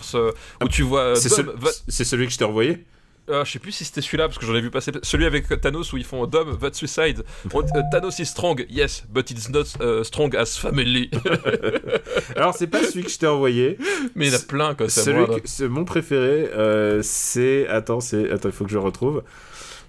[0.63, 1.15] où tu vois.
[1.17, 2.85] c'est celui que je t'ai envoyé?
[3.29, 4.93] Euh, je sais plus si c'était celui-là parce que j'en ai vu passer.
[5.03, 7.25] Celui avec Thanos où ils font Dom, that suicide.
[7.53, 11.11] On- euh, Thanos is strong, yes, but it's not uh, strong as family.
[12.37, 13.79] Alors, c'est pas celui que je t'ai envoyé.
[14.15, 14.89] mais il y en a plein quoi.
[14.89, 17.67] C'est Celui moi, que- c'est mon préféré, euh, c'est.
[17.69, 18.31] Attends, c'est.
[18.31, 19.23] Attends, il faut que je le retrouve.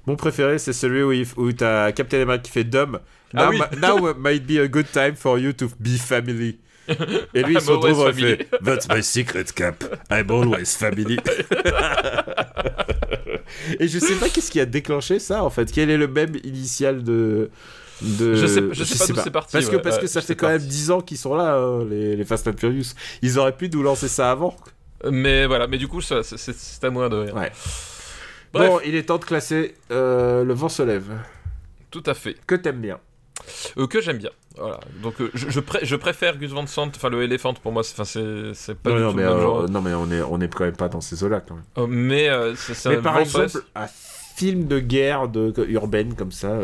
[0.06, 1.28] Mon préféré, c'est celui où, il...
[1.36, 3.00] où t'as Captain America qui fait Dumb.
[3.34, 3.60] Now, Ah oui.
[3.82, 6.60] now might be a good time for you to be family.
[7.34, 9.84] Et lui, il se retrouve et fait That's my secret cap.
[10.10, 11.18] I'm always family.
[13.80, 15.72] et je sais pas qu'est-ce qui a déclenché ça en fait.
[15.72, 17.50] Quel est le même initial de.
[18.02, 18.36] de...
[18.36, 20.36] Je sais- je sais pas d'où c'est parti, Parce que, ouais, parce que ça fait
[20.36, 22.94] quand même 10 ans qu'ils sont là, hein, les, les Fast and Furious.
[23.22, 24.56] Ils auraient pu nous lancer ça avant.
[25.12, 27.36] Mais voilà, mais du coup, ça, c'est- c'est c'est à moi de rire.
[27.36, 27.52] Ouais.
[28.54, 28.70] Bref.
[28.70, 31.06] Bon, il est temps de classer euh, Le vent se lève.
[31.92, 32.36] Tout à fait.
[32.48, 33.00] Que t'aimes bien.
[33.78, 34.32] Euh, que j'aime bien.
[34.58, 34.80] Voilà.
[35.04, 37.84] Donc euh, je, je, pré- je préfère Gus Van Sant, enfin le Elephant pour moi,
[37.84, 39.70] c'est pas non, du non, tout mais, le même euh, genre.
[39.70, 41.88] non, mais on est, on est quand même pas dans ces eaux-là quand même.
[41.90, 43.88] Mais c'est Mais par exemple, un
[44.36, 46.60] film de guerre de, urbaine comme ça,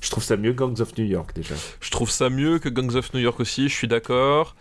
[0.00, 1.54] je trouve ça mieux Gangs of New York déjà.
[1.80, 4.54] Je trouve ça mieux que Gangs of New York aussi, je suis d'accord.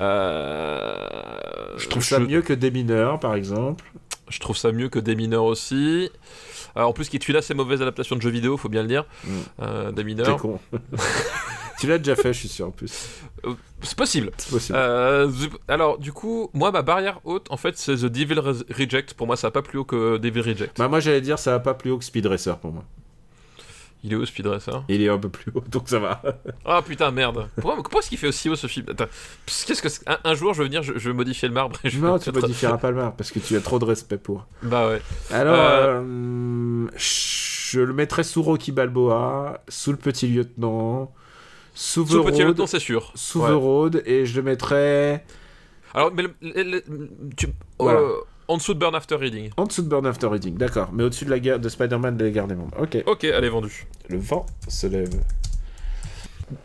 [0.00, 3.84] Je trouve ça mieux que Des mineurs par exemple.
[4.28, 6.10] Je trouve ça mieux que Des mineurs aussi.
[6.76, 8.88] Alors, en plus, qui est une assez mauvaise adaptation de jeux vidéo, faut bien le
[8.88, 9.28] dire, Mm.
[9.62, 10.58] euh, des T'es con.
[11.80, 12.92] tu l'as déjà fait, je suis sûr, en plus.
[13.46, 14.30] Euh, c'est possible.
[14.38, 14.78] C'est possible.
[14.78, 15.30] Euh,
[15.68, 19.14] alors, du coup, moi, ma barrière haute, en fait, c'est The Devil Re- Reject.
[19.14, 20.78] Pour moi, ça va pas plus haut que Devil Reject.
[20.78, 22.84] Bah, moi, j'allais dire, ça va pas plus haut que Speed Racer pour moi.
[24.06, 26.20] Il est où, Speed Racer Il est un peu plus haut, donc ça va.
[26.66, 27.48] Ah putain, merde.
[27.54, 28.84] Pourquoi, pourquoi est-ce qu'il fait aussi haut ce film?
[28.90, 29.06] Attends,
[29.46, 31.76] qu'est-ce que un, un jour, je vais venir, je, je vais modifier le marbre.
[31.84, 33.86] Et je non, tu peut-être- modifieras pas le marbre parce que tu as trop de
[33.86, 34.46] respect pour.
[34.62, 35.00] Bah ouais.
[35.30, 41.12] Alors, Euh, euh, je le mettrais sous Rocky Balboa, sous le petit lieutenant,
[41.74, 43.10] sous, Sous le petit lieutenant, c'est sûr.
[43.14, 43.48] sous Ouais.
[43.50, 45.24] The Road, et je le mettrais
[45.94, 46.84] Alors, mais le- le- le-
[47.36, 47.48] tu-
[47.78, 48.00] Voilà.
[48.00, 48.16] euh,
[48.48, 49.50] en dessous de Burn After Reading.
[49.56, 52.24] en dessous de Burn After Reading, d'accord, mais au-dessus de la guerre de Spider-Man de
[52.24, 52.72] la guerre des mondes.
[52.78, 53.86] Ok, Ok, allez, vendu.
[54.08, 55.10] le vent se lève.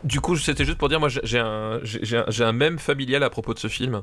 [0.04, 3.22] Du coup, c'était juste pour dire, moi, j'ai- un, j'ai un, j'ai un mème familial
[3.22, 4.02] à propos de ce film.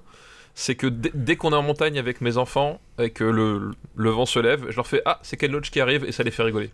[0.56, 4.10] C'est que dès, dès qu'on est en montagne avec mes enfants et que le, le
[4.10, 6.32] vent se lève, je leur fais Ah, c'est Ken Loach qui arrive et ça les
[6.32, 6.72] fait rigoler.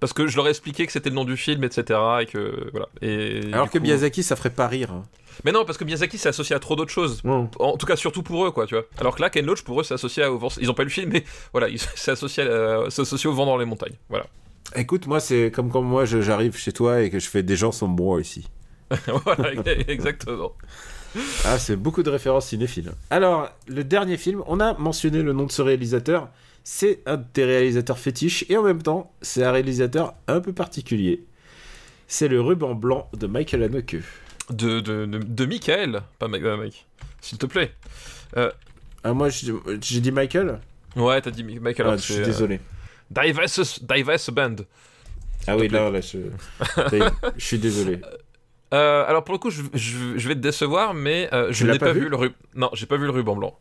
[0.00, 1.98] Parce que je leur ai expliqué que c'était le nom du film, etc.
[2.20, 2.86] Et que voilà.
[3.02, 4.92] Et Alors que coup- Miyazaki, ça ferait pas rire.
[4.92, 5.04] hein.
[5.44, 7.22] Mais non, parce que Miyazaki c'est associé à trop d'autres choses.
[7.24, 8.84] En tout cas, surtout pour eux, quoi, tu vois.
[8.98, 10.48] Alors que là, Ken Loach, pour eux, c'est associé au vent.
[10.60, 13.46] Ils ont pas le film, mais voilà, ils- c'est associé, à c'est associé au vent
[13.46, 13.96] dans les montagnes.
[14.08, 14.26] Voilà.
[14.74, 17.72] Écoute, moi, c'est comme quand moi j'arrive chez toi et que je fais des gens
[17.72, 18.48] sont bons ici.
[19.24, 19.52] voilà,
[19.88, 20.52] exactement.
[21.44, 22.92] Ah, c'est beaucoup de références cinéphiles.
[23.10, 26.28] Alors, le dernier film, on a mentionné le nom de ce réalisateur.
[26.68, 31.22] C'est un des réalisateurs fétiches et en même temps, c'est un réalisateur un peu particulier.
[32.08, 33.98] C'est le ruban blanc de Michael Haneke.
[34.50, 36.84] De, de, de, de Michael, pas Mike, euh, Mike.
[37.20, 37.72] S'il te plaît.
[38.34, 40.58] Ah, moi, j'ai dit Michael
[40.96, 41.86] Ouais, t'as dit Mi- Michael.
[41.88, 42.56] Ah, Je suis désolé.
[43.16, 44.56] euh, Diverse, Diverse Band.
[45.46, 46.18] Ah oui, là, là, je...
[47.36, 48.00] je suis désolé.
[48.74, 51.78] Euh, alors pour le coup, je, je- je vais te décevoir, mais euh, je n'ai
[51.78, 52.34] pas pas, vu vu, le ruban.
[52.56, 53.56] Non, j'ai pas vu le ruban blanc.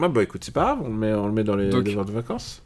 [0.00, 1.84] Ah bah écoute, c'est pas grave, on le met, on le met dans les Donc-
[1.84, 2.62] devoirs de vacances.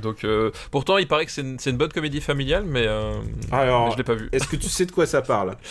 [0.00, 3.12] Donc, euh, pourtant, il paraît que c'est une, c'est une bonne comédie familiale, mais, euh,
[3.50, 4.30] mais Alors, je l'ai pas vu.
[4.32, 5.54] est-ce que tu sais de quoi ça parle?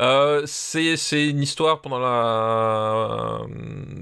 [0.00, 3.40] Euh, c'est c'est une histoire pendant la.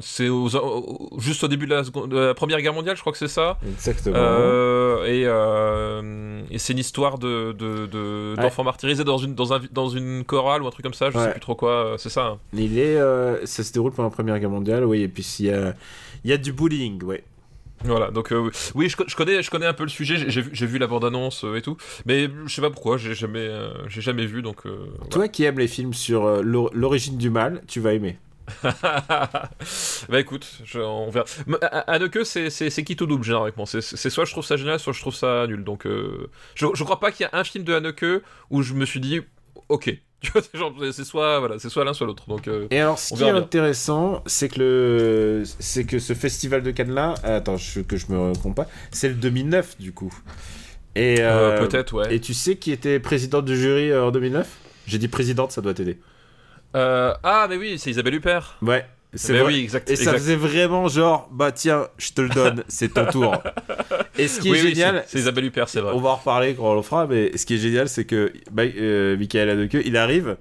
[0.03, 3.01] C'est aux- au- juste au début de la, seconde- de la Première Guerre mondiale, je
[3.01, 3.57] crois que c'est ça.
[3.66, 4.14] Exactement.
[4.18, 6.03] Euh, et euh,
[6.51, 8.42] et c'est une histoire de de- de- Ouais.
[8.42, 11.11] d'enfants martyrisés dans une dans un dans une chorale ou un truc comme ça.
[11.11, 11.24] Je Ouais.
[11.24, 11.70] sais plus trop quoi.
[11.70, 12.26] euh, C'est ça.
[12.26, 12.38] hein.
[12.53, 15.47] Il est, euh, ça se déroule pendant la Première Guerre mondiale, oui, et puis il
[15.47, 15.74] y a,
[16.24, 17.24] il y a du bullying, ouais.
[17.84, 18.11] Voilà.
[18.11, 20.16] Donc euh, oui, je, co- je connais je connais un peu le sujet.
[20.16, 21.76] J'ai- J'ai vu j'ai vu la bande annonce et tout.
[22.07, 22.97] Mais je sais pas pourquoi.
[22.97, 24.40] J'ai jamais euh, j'ai jamais vu.
[24.42, 24.62] Donc.
[24.64, 25.07] voilà.
[25.11, 28.18] Toi qui aimes les films sur l'or- l'origine du mal, tu vas aimer.
[30.09, 31.26] bah écoute, je, on verra.
[31.86, 33.66] Haneke, c'est quitte au double généralement?
[33.66, 35.64] C'est soit je trouve ça génial, soit je trouve ça nul.
[35.64, 38.74] Donc euh, je, je crois pas qu'il y a un film de Haneke où je
[38.74, 39.20] me suis dit
[39.68, 39.92] ok.
[40.92, 42.26] C'est soit voilà, c'est soit l'un soit l'autre.
[42.26, 43.36] Donc euh, Et alors, ce qui est bien.
[43.36, 48.07] intéressant, c'est que le, c'est que ce festival de Cannes là, attends, je, que je
[48.11, 50.12] me trompe pas, c'est le 2009 du coup.
[50.97, 52.14] Et euh, euh, peut-être ouais.
[52.14, 54.49] Et tu sais qui était présidente du jury euh, en 2009
[54.86, 55.99] J'ai dit présidente, ça doit t'aider.
[56.77, 58.57] Euh, ah mais oui, c'est Isabelle Huppert.
[58.62, 58.87] Ouais.
[59.14, 59.53] C'est Mais vrai.
[59.55, 59.89] oui, exact.
[59.91, 63.35] Et ça faisait vraiment genre, bah tiens, je te le donne, c'est ton tour.
[64.18, 65.93] Et ce qui est Oui, génial, c'est- c'est Isabelle Huppert, c'est vrai.
[65.95, 68.31] On va en reparler quand on le fera, mais ce qui est génial, c'est que
[68.51, 70.37] bah, euh, Michael Haneke, il arrive,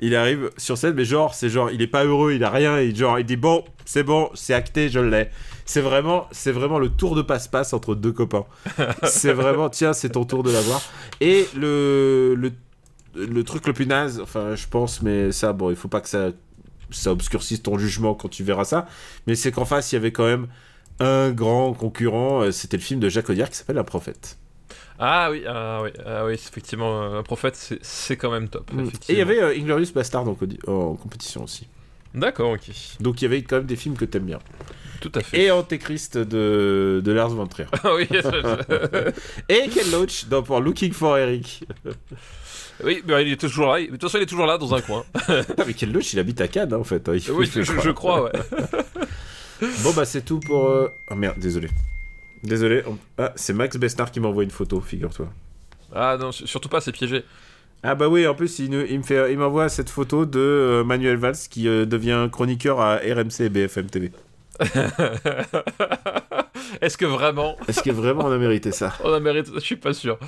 [0.00, 2.80] il arrive sur scène, mais genre, c'est genre, il est pas heureux, il a rien,
[2.80, 5.28] il, genre, il dit bon, c'est bon, c'est acté, je l'ai.
[5.64, 8.46] C'est vraiment, c'est vraiment le tour de passe-passe entre deux copains.
[9.04, 10.80] c'est vraiment, tiens, c'est ton tour de l'avoir.
[11.20, 12.50] Et le, le,
[13.14, 16.08] le truc le plus naze, enfin, je pense, mais ça, bon, il faut pas que
[16.08, 16.30] ça,
[16.90, 18.86] ça obscurcisse ton jugement quand tu verras ça,
[19.26, 20.46] mais c'est qu'en face, il y avait quand même
[21.00, 24.36] un grand concurrent, euh, c'était le film de Jacques Audiard qui s'appelle Un prophète.
[24.98, 28.72] Ah oui, ah oui, ah oui, effectivement, euh, un prophète, c'est- quand même top.
[28.72, 28.86] Mm.
[29.08, 30.36] Et il y avait euh, Inglorious Bastard en,
[30.66, 31.68] en compétition aussi.
[32.14, 34.40] D'accord, ok, Donc il y avait quand même des films que t'aimes bien.
[35.00, 35.40] tout à fait.
[35.42, 37.68] Et Antéchrist de, de Lars von Trier.
[37.84, 38.08] Ah oui,
[39.48, 41.64] Et Ken Loach dans pour Looking for Eric.
[42.84, 43.80] oui, mais il est toujours là.
[43.80, 45.04] De toute façon, il est toujours là dans un coin.
[45.28, 47.08] Ah, mais Ken Loach il habite à Cannes hein, en fait.
[47.08, 48.32] hein, il oui, je, crois, ouais.
[49.82, 50.68] Bon bah c'est tout pour...
[50.68, 51.68] euh, Oh merde, désolé.
[52.44, 52.82] Désolé.
[52.86, 55.28] on- Ah, c'est Max Besnard qui m'envoie une photo, figure-toi.
[55.94, 57.24] Ah non, su- surtout pas, c'est piégé.
[57.82, 61.16] Ah bah oui, en plus il me fait, il m'envoie cette photo de euh, Manuel
[61.16, 64.12] Valls qui euh, devient chroniqueur à RMC et BFM TV.
[66.80, 68.92] Est-ce que vraiment Est-ce que vraiment on a mérité ça?
[69.04, 70.18] On a mérité Je suis pas sûr.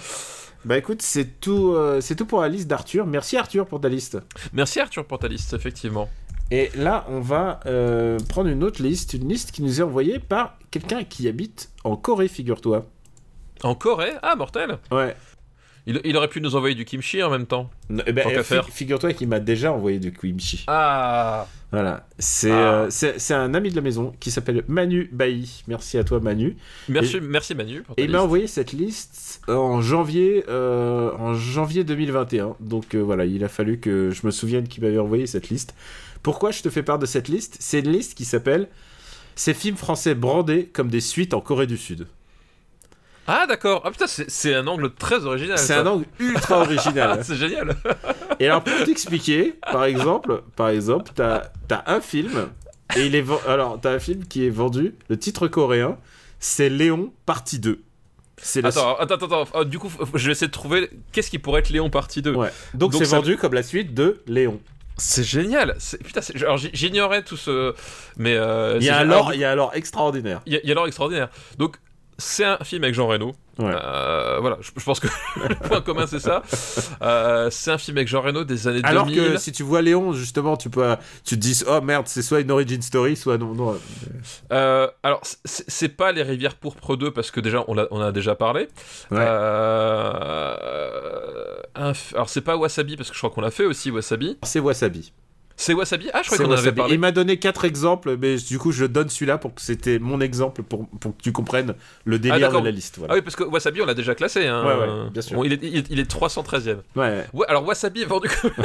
[0.65, 3.07] Bah écoute, c'est tout, euh, c'est tout pour la liste d'Arthur.
[3.07, 4.19] Merci Arthur pour ta liste.
[4.53, 6.09] Merci Arthur pour ta liste, effectivement.
[6.51, 10.19] Et là, on va euh, prendre une autre liste, une liste qui nous est envoyée
[10.19, 12.87] par quelqu'un qui habite en Corée, figure-toi.
[13.63, 14.13] En Corée?
[14.23, 15.17] Ah, mortel Ouais.
[15.87, 17.71] Il, il aurait pu nous envoyer du kimchi en même temps.
[17.89, 18.69] Non, eh ben, fi- faire.
[18.69, 20.65] Figure-toi qu'il m'a déjà envoyé du kimchi.
[20.69, 22.07] Ah Voilà.
[22.19, 22.87] C'est Ah.
[22.89, 25.63] euh, c'est un ami de la maison qui s'appelle Manu Bailly.
[25.69, 26.57] Merci à toi, Manu.
[26.89, 27.83] Merci, merci Manu.
[27.83, 32.57] Pour ta Et il m'a envoyé cette liste en janvier, euh, en janvier 2021.
[32.61, 35.75] Donc euh, voilà, il a fallu que je me souvienne qu'il m'avait envoyé cette liste.
[36.23, 37.57] Pourquoi je te fais part de cette liste?
[37.61, 38.69] C'est une liste qui s'appelle
[39.35, 42.07] Ces films français brandés comme des suites en Corée du Sud.
[43.33, 43.83] Ah d'accord.
[43.85, 45.57] Ah putain, c'est un angle très original.
[45.59, 47.19] C'est un angle ultra original.
[47.21, 47.77] Ah, c'est génial.
[48.41, 52.49] Et alors pour t'expliquer, par exemple, par exemple, t'as as un film
[52.97, 54.95] et il est alors t'as un film qui est vendu.
[55.09, 55.97] Le titre coréen,
[56.41, 57.81] c'est Léon partie 2.
[58.43, 59.43] C'est la Attends, attends, attends.
[59.43, 59.49] attends.
[59.55, 62.35] Oh, du coup, je vais essayer de trouver qu'est-ce qui pourrait être Léon partie 2.
[62.35, 62.51] Ouais.
[62.75, 64.61] Donc c'est ça- vendu comme la suite de Léon.
[64.97, 65.77] C'est génial.
[66.05, 67.75] Putain, alors, j'ignorais tout ce.
[68.17, 68.35] Mais.
[68.35, 70.41] euh, Il y a alors, il y a un lore extraordinaire.
[70.47, 71.29] Il y a, il y a l'or extraordinaire.
[71.59, 71.77] Donc,
[72.21, 73.33] c'est un film avec Jean Reno.
[73.59, 73.73] Ouais.
[73.75, 75.09] Euh, voilà, je, je pense que
[75.49, 76.43] le point commun c'est ça.
[77.03, 79.33] Euh, c'est un film avec Jean Reno des années Alors 2000.
[79.33, 82.41] que si tu vois Léon, justement, tu peux, tu te dis, oh merde, c'est soit
[82.41, 83.79] une origin story, soit non, non.
[84.53, 88.69] Euh, alors, c'est pas les Rivières Pourpres 2 parce que déjà on, a déjà parlé.
[89.11, 89.19] Ouais.
[91.75, 94.39] Un f- alors, c'est pas Wasabi parce que je crois qu'on l'a fait aussi, Wasabi.
[94.43, 95.13] C'est Wasabi.
[95.61, 96.09] C'est Wasabi?
[96.15, 96.95] Ah, je crois qu'on en avait parlé.
[96.95, 100.21] Il m'a donné quatre exemples, mais du coup, je donne celui-là pour que c'était mon
[100.21, 101.75] exemple pour, pour que tu comprennes
[102.07, 102.63] le délire d'accord.
[102.63, 102.95] de la liste.
[102.97, 103.15] Ah Voilà.
[103.17, 104.47] oui, parce que Wasabi on l'a déjà classé.
[104.47, 104.65] Hein.
[104.65, 105.37] Ouais, ouais, bien sûr.
[105.37, 106.79] Bon, il, est, il, est, il est 313ème.
[106.97, 107.27] Ouais.
[107.35, 108.53] Ouais, alors Wasabi est vendu comme.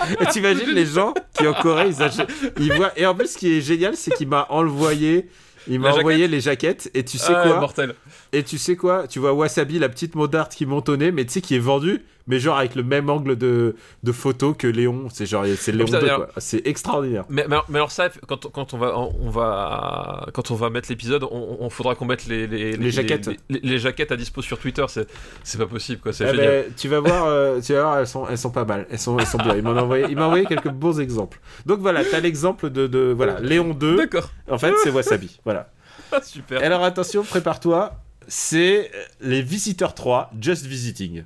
[0.20, 2.90] Et t'imagines les gens qui en Corée, ils achètent, ils voient.
[2.96, 5.28] Et en plus, ce qui est génial, c'est qu'il m'a envoyé.
[5.68, 7.94] Il m'a envoyé les jaquettes et tu sais Ah, quoi mortel.
[8.32, 9.06] Et tu sais quoi?
[9.06, 12.38] Tu vois Wasabi, la petite modarde qui nez, mais tu sais qui est vendue, mais
[12.38, 15.08] genre avec le même angle de, de photo que Léon.
[15.12, 16.28] C'est genre c'est Léon putain, 2 mais quoi.
[16.38, 17.24] C'est extraordinaire.
[17.28, 20.70] Mais, mais alors, mais alors ça, quand, quand on va, on va, quand on va
[20.70, 23.30] mettre l'épisode, on, on faudra qu'on mette les, les, Les jaquettes.
[23.48, 24.84] les, jaquettes à dispo sur Twitter.
[24.88, 26.12] C'est, pas possible, quoi.
[26.12, 26.46] C'est Eh génial.
[26.46, 28.86] ben, tu vas voir, euh, tu vas voir, elles sont, elles sont pas mal.
[28.90, 29.56] Elles sont, elles sont bien.
[29.56, 31.40] Il m'a envoyé, il envoyé quelques bons exemples.
[31.66, 33.96] Donc voilà, t'as l'exemple de, de voilà Léon 2.
[33.96, 34.30] D'accord.
[34.50, 35.40] En fait, c'est Wasabi.
[35.44, 35.70] Voilà.
[36.12, 36.60] Ah, super.
[36.60, 37.92] Alors attention, prépare-toi.
[38.26, 38.90] C'est
[39.20, 41.22] les Visiteurs 3, Just Visiting.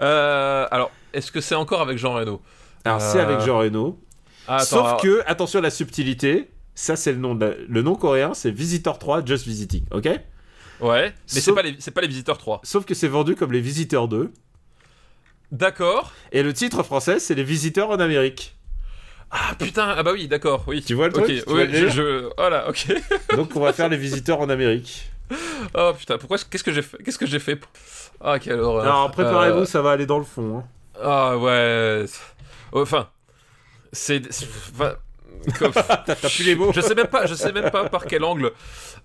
[0.00, 2.42] Euh, alors, est-ce que c'est encore avec Jean Reno
[2.84, 4.00] Alors c'est Euh, avec Jean Reno.
[4.48, 7.54] ah, attends, Sauf alors- que, attention à la subtilité, ça c'est le nom de la-
[7.68, 10.06] le nom coréen, c'est Visitor 3 Just Visiting, ok?
[10.80, 11.10] Ouais.
[11.10, 12.60] Mais c'est Sauf- pas les, c'est pas les visiteurs 3.
[12.64, 14.32] Sauf que c'est vendu comme les Visiteurs 2,
[15.52, 16.12] D'accord.
[16.32, 18.56] et le titre français c'est les Visiteurs en Amérique.
[19.30, 19.94] Ah putain.
[19.96, 20.64] Ah bah oui, d'accord.
[20.66, 20.82] Oui.
[20.84, 21.24] Tu vois le Ok.
[21.24, 21.48] truc?
[21.50, 22.68] Ouais, je, je- Voilà.
[22.68, 22.86] Ok.
[23.36, 25.10] Donc on va faire les Visiteurs en Amérique.
[25.74, 26.18] Oh putain.
[26.18, 27.58] Pourquoi est-ce- Qu'est-ce que j'ai fait Qu'est-ce que j'ai fait
[28.20, 28.82] Ah quelle horreur.
[28.84, 30.58] Alors préparez-vous, Euh, ça va aller dans le fond.
[30.58, 30.64] hein.
[31.02, 32.04] Ah ouais.
[32.72, 33.08] Enfin.
[33.92, 34.22] C'est.
[34.74, 34.94] enfin,
[36.06, 38.52] T'as plus les mots Je sais même pas, je sais même pas par quel angle.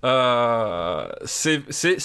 [0.06, 1.62] Euh, c'est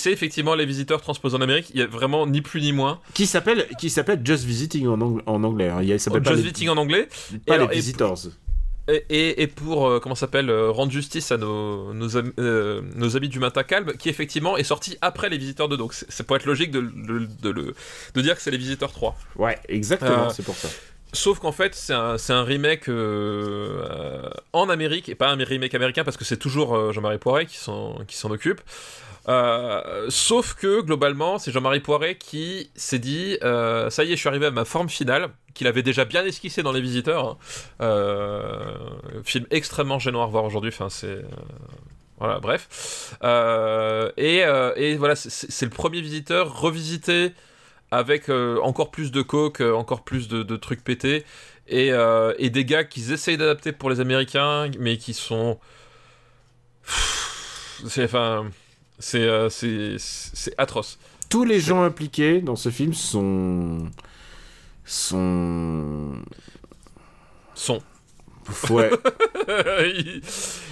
[0.06, 1.70] effectivement les visiteurs transposés en Amérique.
[1.74, 3.00] Il y a vraiment ni plus ni moins.
[3.14, 5.68] Qui s'appelle qui s'appelle Just Visiting en, ang- en anglais.
[5.68, 5.80] hein.
[5.82, 7.08] Il s'appelle pas, Just les, Visiting en anglais.
[7.46, 8.18] pas Et alors, les Visitors.
[8.26, 8.30] Et,
[8.88, 12.82] et, et pour euh, comment ça s'appelle euh, rendre justice à nos nos, am- euh,
[12.96, 15.76] nos amis du matin calme, qui effectivement est sorti après les visiteurs 2.
[15.76, 17.74] Donc c'est c'est pour être logique de, de, de
[18.14, 19.16] de dire que c'est les visiteurs 3.
[19.36, 20.68] Ouais, exactement, Euh, c'est pour ça.
[21.12, 22.88] Sauf qu'en fait, c'est un, un remake
[24.52, 28.30] en Amérique et pas un remake américain parce que c'est toujours Jean-Marie Poiret qui s'en
[28.30, 28.60] occupe.
[29.28, 34.20] Euh, sauf que globalement, c'est Jean-Marie Poiret qui s'est dit euh, ça y est, je
[34.20, 37.26] suis arrivé à ma forme finale, qu'il avait déjà bien esquissé dans Les Visiteurs.
[37.26, 37.38] hein.
[37.80, 38.76] Euh,
[39.24, 40.70] film extrêmement gênant à revoir aujourd'hui.
[40.74, 41.24] Enfin, c'est
[42.18, 43.16] voilà, bref.
[44.16, 47.32] Et, voilà, c'est- le premier visiteur revisité
[47.90, 51.24] avec encore plus de coke, encore plus de, trucs pétés,
[51.68, 51.90] et,
[52.38, 55.58] et des gars qu'ils essayent d'adapter pour les Américains, mais qui sont...
[57.86, 58.48] C'est enfin...
[58.98, 60.98] C'est euh, c'est- atroce.
[61.28, 63.88] Tous les gens impliqués dans ce film sont
[64.84, 66.12] sont
[67.54, 67.80] Son.
[68.70, 68.90] ouais.
[69.96, 70.22] Il-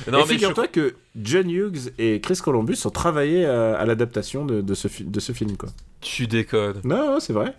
[0.06, 4.44] et non, je- figure-toi que John Hughes et Chris Columbus ont travaillé à, à l'adaptation
[4.44, 5.70] de, de ce, de ce film, quoi.
[6.00, 6.80] tu déconnes.
[6.84, 7.54] Non, non, c'est vrai.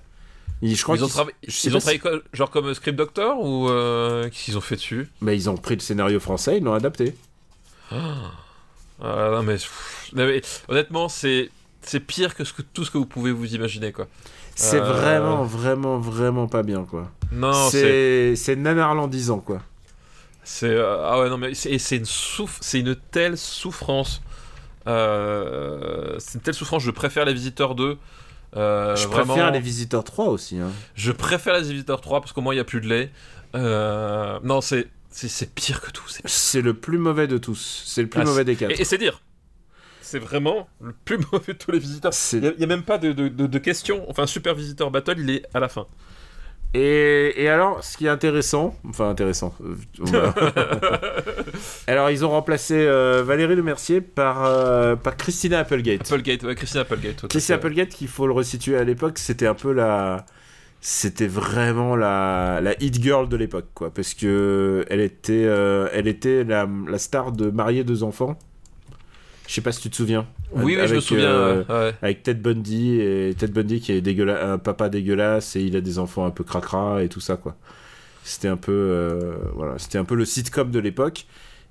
[0.61, 2.01] Ils, je crois Ils ont, ils pas ont travaillé
[2.33, 5.09] genre comme Script Doctor ou euh, qu'est-ce qu'ils ont fait dessus?
[5.21, 7.15] Mais ils ont pris le scénario français, ils l'ont adapté.
[7.91, 8.31] Ah,
[9.03, 11.49] non, mais, pff, non, mais honnêtement, c'est
[11.81, 14.07] c'est pire que, ce que tout ce que vous pouvez vous imaginer quoi.
[14.55, 14.83] C'est Euh.
[14.83, 17.09] vraiment, vraiment, vraiment pas bien, quoi.
[17.31, 19.61] Non, c'est c'est nanarlandisant, quoi.
[20.45, 24.21] c'est euh, ah ouais non mais c'est une souff c'est une telle souffrance.
[24.87, 26.83] Euh, c'est une telle souffrance.
[26.83, 27.97] Je préfère les Visiteurs 2.
[28.55, 30.59] Euh, je vraiment, préfère les Visiteurs 3 aussi.
[30.59, 30.69] Hein.
[30.95, 33.11] Je préfère les Visiteurs 3 parce qu'au moins il y a plus de lait.
[34.43, 36.03] Non, c'est c'est pire que tout.
[36.25, 37.83] c'est- le plus mauvais de tous.
[37.85, 38.71] C'est le plus Ah, mauvais des quatre.
[38.71, 39.21] Et, et c'est dire.
[40.01, 42.13] c'est vraiment le plus mauvais de tous les visiteurs.
[42.13, 44.05] C'est- Il n'y a, même pas de, de, de- de questions.
[44.09, 45.85] Enfin, Super Visitor Battle, il est à la fin.
[46.75, 49.75] Et, et alors, ce qui est intéressant, enfin intéressant, euh,
[51.87, 56.01] alors ils ont remplacé euh, Valérie Lemercier par, euh, par Christina Applegate.
[56.01, 57.27] Applegate, ouais, Christine Applegate.
[57.27, 57.57] Christina.
[57.57, 60.25] Applegate, qu'il faut le resituer à l'époque, c'était un peu la,
[60.85, 66.07] c'était vraiment la, la hit girl de l'époque, quoi, parce que elle était, euh, elle
[66.07, 68.37] était la, la star de Marier deux enfants.
[69.47, 70.27] Je sais pas si tu te souviens.
[70.51, 71.25] Oui, oui, je me souviens.
[71.29, 71.95] euh, ouais, ouais.
[72.01, 75.99] avec Ted Bundy et Ted Bundy qui est un papa dégueulasse et il a des
[75.99, 77.55] enfants un peu cracra et tout ça quoi.
[78.25, 81.25] C'était un peu euh, voilà, c'était un peu le sitcom de l'époque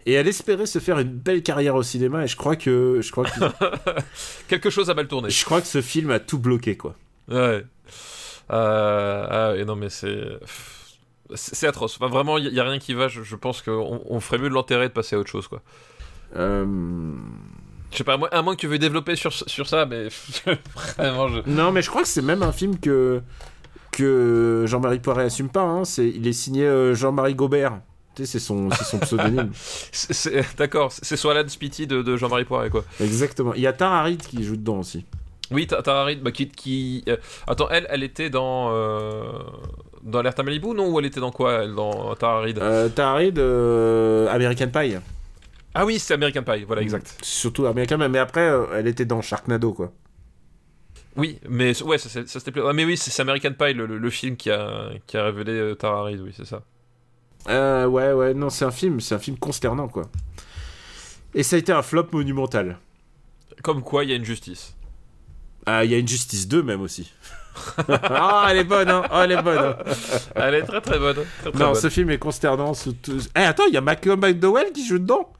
[0.06, 3.10] et elle espérait se faire une belle carrière au cinéma et je crois que je
[3.12, 3.40] crois que
[4.48, 5.28] Quelque chose a mal tourné.
[5.30, 6.94] je crois que ce film a tout bloqué quoi.
[7.30, 7.64] Ouais.
[8.50, 10.20] Euh, ah, et non, mais c'est.
[11.34, 11.96] C'est atroce.
[11.98, 13.08] Enfin, vraiment, il n'y a rien qui va.
[13.08, 15.48] Je, je pense qu'on on ferait mieux de l'enterrer et de passer à autre chose,
[15.48, 15.62] quoi.
[16.36, 16.66] Euh,
[17.90, 20.08] Je sais pas, à moins, à moins que tu veux développer sur, sur ça, mais
[20.98, 21.40] vraiment, je.
[21.46, 23.22] Non, mais je crois que c'est même un film que
[23.92, 25.84] que Jean-Marie Poiret assume pas hein.
[25.84, 27.78] c'est il est signé euh, Jean-Marie Gobert.
[28.14, 29.50] Tu sais, c'est son, c'est son pseudonyme.
[29.92, 32.84] c'est- D'accord, c'est soit Alan Spitty de, de Jean-Marie Poiret, quoi.
[33.00, 33.52] Exactement.
[33.54, 35.04] Il y a Tara Reid qui joue dedans aussi.
[35.52, 36.48] Oui, Ta- Tara Reid, bah, qui.
[36.48, 38.70] qui euh, Attends, elle, elle était dans.
[38.72, 39.22] Euh...
[40.02, 43.14] Dans à Malibu, non Ou elle était dans quoi, elle, dans Tara Reid Euh, Tara
[43.14, 44.96] Reid, euh, American Pie.
[45.74, 47.16] Ah oui, c'est American Pie, voilà, exact.
[47.22, 49.92] Surtout American Pie, mais après, elle était dans Sharknado, quoi.
[51.16, 52.62] Oui, mais ouais, ça, c'est- ça c'était plus.
[52.66, 55.74] Ah, mais oui, c'est American Pie, le, le- le film qui a, qui a révélé
[55.76, 56.62] Tara Reid, oui, c'est ça.
[57.48, 60.04] Euh, ouais, ouais, non, c'est un film, c'est un film consternant, quoi.
[61.34, 62.78] Et ça a été un flop monumental.
[63.62, 64.74] Comme quoi, il y a une justice.
[65.66, 67.12] Ah, il y a une Justice 2 même aussi.
[67.88, 69.02] Ah, elle est bonne, hein.
[69.12, 69.58] Oh, elle est bonne.
[69.58, 69.76] hein.
[70.34, 71.16] Elle est très très bonne.
[71.42, 71.80] Très, très Non, bonne.
[71.80, 72.72] ce film est consternant.
[73.36, 75.32] Eh, attends, il y a Malcolm McDowell qui joue dedans.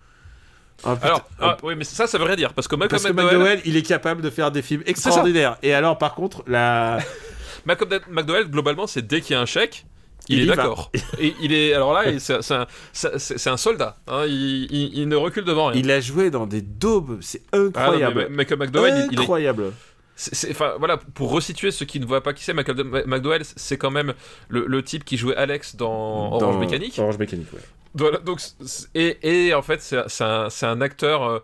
[0.84, 0.96] Ah.
[1.00, 3.38] Alors, ah, oui, mais ça, ça veut rien dire parce que Malcolm Parce que McDowell,
[3.38, 5.56] McDowell, il est capable de faire des films extraordinaires.
[5.62, 6.98] Et alors, par contre, la...
[7.64, 9.86] Malcolm McDowell, globalement, c'est dès qu'il y a un chèque,
[10.28, 10.90] il, Il est d'accord.
[11.18, 13.96] Et il est, alors là, c'est un, soldat.
[14.06, 15.80] hein, il, il- il ne recule devant rien.
[15.80, 17.18] il a joué dans des daubes.
[17.22, 18.26] C'est Ah non, incroyable.
[18.28, 19.72] mais Malcolm McDowell, il- il est, incroyable.
[20.50, 24.14] Enfin voilà, pour resituer ceux qui ne voient pas qui c'est, McDowell, c'est quand même
[24.48, 26.98] le, le type qui jouait Alex dans Orange Mécanique.
[26.98, 27.60] Orange Mécanique, ouais.
[27.94, 28.40] Voilà, donc,
[28.94, 29.18] et,
[29.48, 31.38] et en fait, c'est un, acteur euh,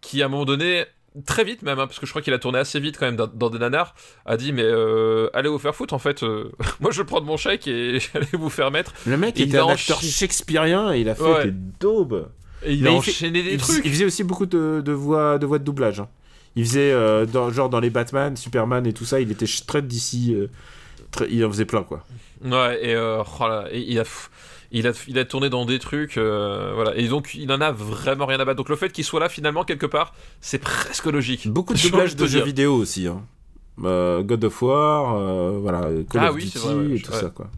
[0.00, 0.84] qui, à un moment donné,
[1.26, 3.14] très vite même, hein, parce que je crois qu'il a tourné assez vite quand même
[3.16, 3.94] dans, dans des nanars,
[4.26, 7.26] a dit Mais euh, allez vous faire foutre, en fait, euh, moi je vais prendre
[7.26, 8.92] mon chèque et allez vous faire mettre.
[9.06, 11.44] Le mec Et était un acteur shakespearien et il a fait Ouais.
[11.44, 12.28] des daubes.
[12.64, 13.84] Et il Mais a il fait- enchaîné des il, trucs.
[13.84, 16.00] il faisait aussi beaucoup de, de voix, de voix de doublage.
[16.00, 16.08] hein.
[16.56, 19.80] Il faisait, euh, dans, genre dans les Batman, Superman et tout ça, il était très
[19.82, 20.34] d'ici.
[20.34, 20.48] euh,
[21.30, 22.04] il en faisait plein, quoi.
[22.44, 24.04] Ouais, et, euh, oh là, et il, a,
[24.70, 26.94] il, a, il a tourné dans des trucs, euh, voilà.
[26.96, 28.56] Et donc, il en a vraiment rien à battre.
[28.58, 31.48] Donc, le fait qu'il soit là, finalement, quelque part, c'est presque logique.
[31.48, 33.06] Beaucoup de doublages de jeux vidéo aussi.
[33.06, 33.22] hein.
[33.84, 37.00] Euh, God of War, euh, voilà, Call Ah of oui, Duty c'est vrai, ouais, et
[37.00, 37.20] tout ouais.
[37.20, 37.48] ça, quoi.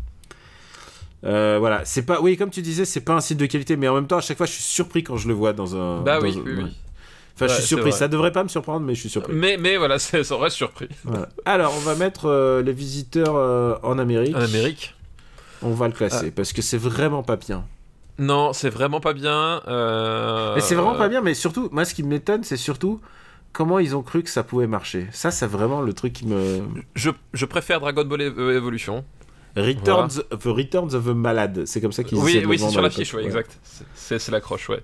[1.24, 3.88] Euh, voilà, c'est pas, oui, comme tu disais, c'est pas un signe de qualité, mais
[3.88, 6.03] en même temps, à chaque fois, je suis surpris quand je le vois dans un.
[6.03, 6.76] Bah dans oui, un- oui, oui.
[7.37, 7.93] Enfin, je Ouais, suis surpris.
[7.93, 9.32] Ça devrait pas me surprendre, mais je suis surpris.
[9.35, 10.89] Mais, mais voilà, ça reste surpris.
[11.05, 11.28] Voilà.
[11.45, 14.37] Alors, on va mettre euh, les visiteurs euh, en Amérique.
[14.37, 14.95] En Amérique
[15.62, 15.99] On va le Ah.
[15.99, 17.64] classer parce que c'est vraiment pas bien.
[18.18, 19.61] Non, c'est vraiment pas bien.
[19.66, 23.01] euh, Mais c'est vraiment pas bien, mais surtout, moi, ce qui m'étonne, c'est surtout
[23.53, 25.09] comment ils ont cru que ça pouvait marcher.
[25.12, 26.61] Ça, c'est vraiment le truc qui me.
[26.95, 29.05] Je, je préfère Dragon Ball Ev- Evolution.
[29.57, 31.64] Returns, the Returns of a Malade.
[31.66, 33.20] C'est comme ça qu'ils Oui, oui c'est sur l'affiche, l'époque.
[33.20, 33.59] ouais, exact.
[33.97, 34.82] C'est- l'accroche, ouais.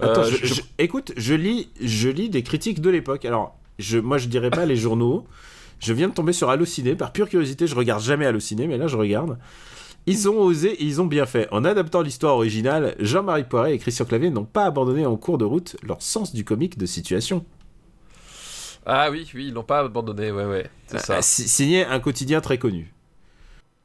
[0.00, 3.24] Attends, Euh, je- je- je- écoute, je lis, je lis des critiques de l'époque.
[3.24, 5.26] Alors, je, moi, je dirais pas les journaux.
[5.80, 6.94] Je viens de tomber sur Allociné.
[6.96, 9.38] Par pure curiosité, je regarde jamais Allociné, mais là, je regarde.
[10.06, 11.48] Ils ont osé et ils ont bien fait.
[11.50, 15.44] En adaptant l'histoire originale, Jean-Marie Poiret et Christian Clavier n'ont pas abandonné en cours de
[15.44, 17.44] route leur sens du comique de situation.
[18.86, 20.70] Ah oui, oui, ils l'ont pas abandonné, ouais, ouais.
[20.86, 21.16] C'est ça.
[21.16, 22.92] Euh, si- signé un quotidien très connu.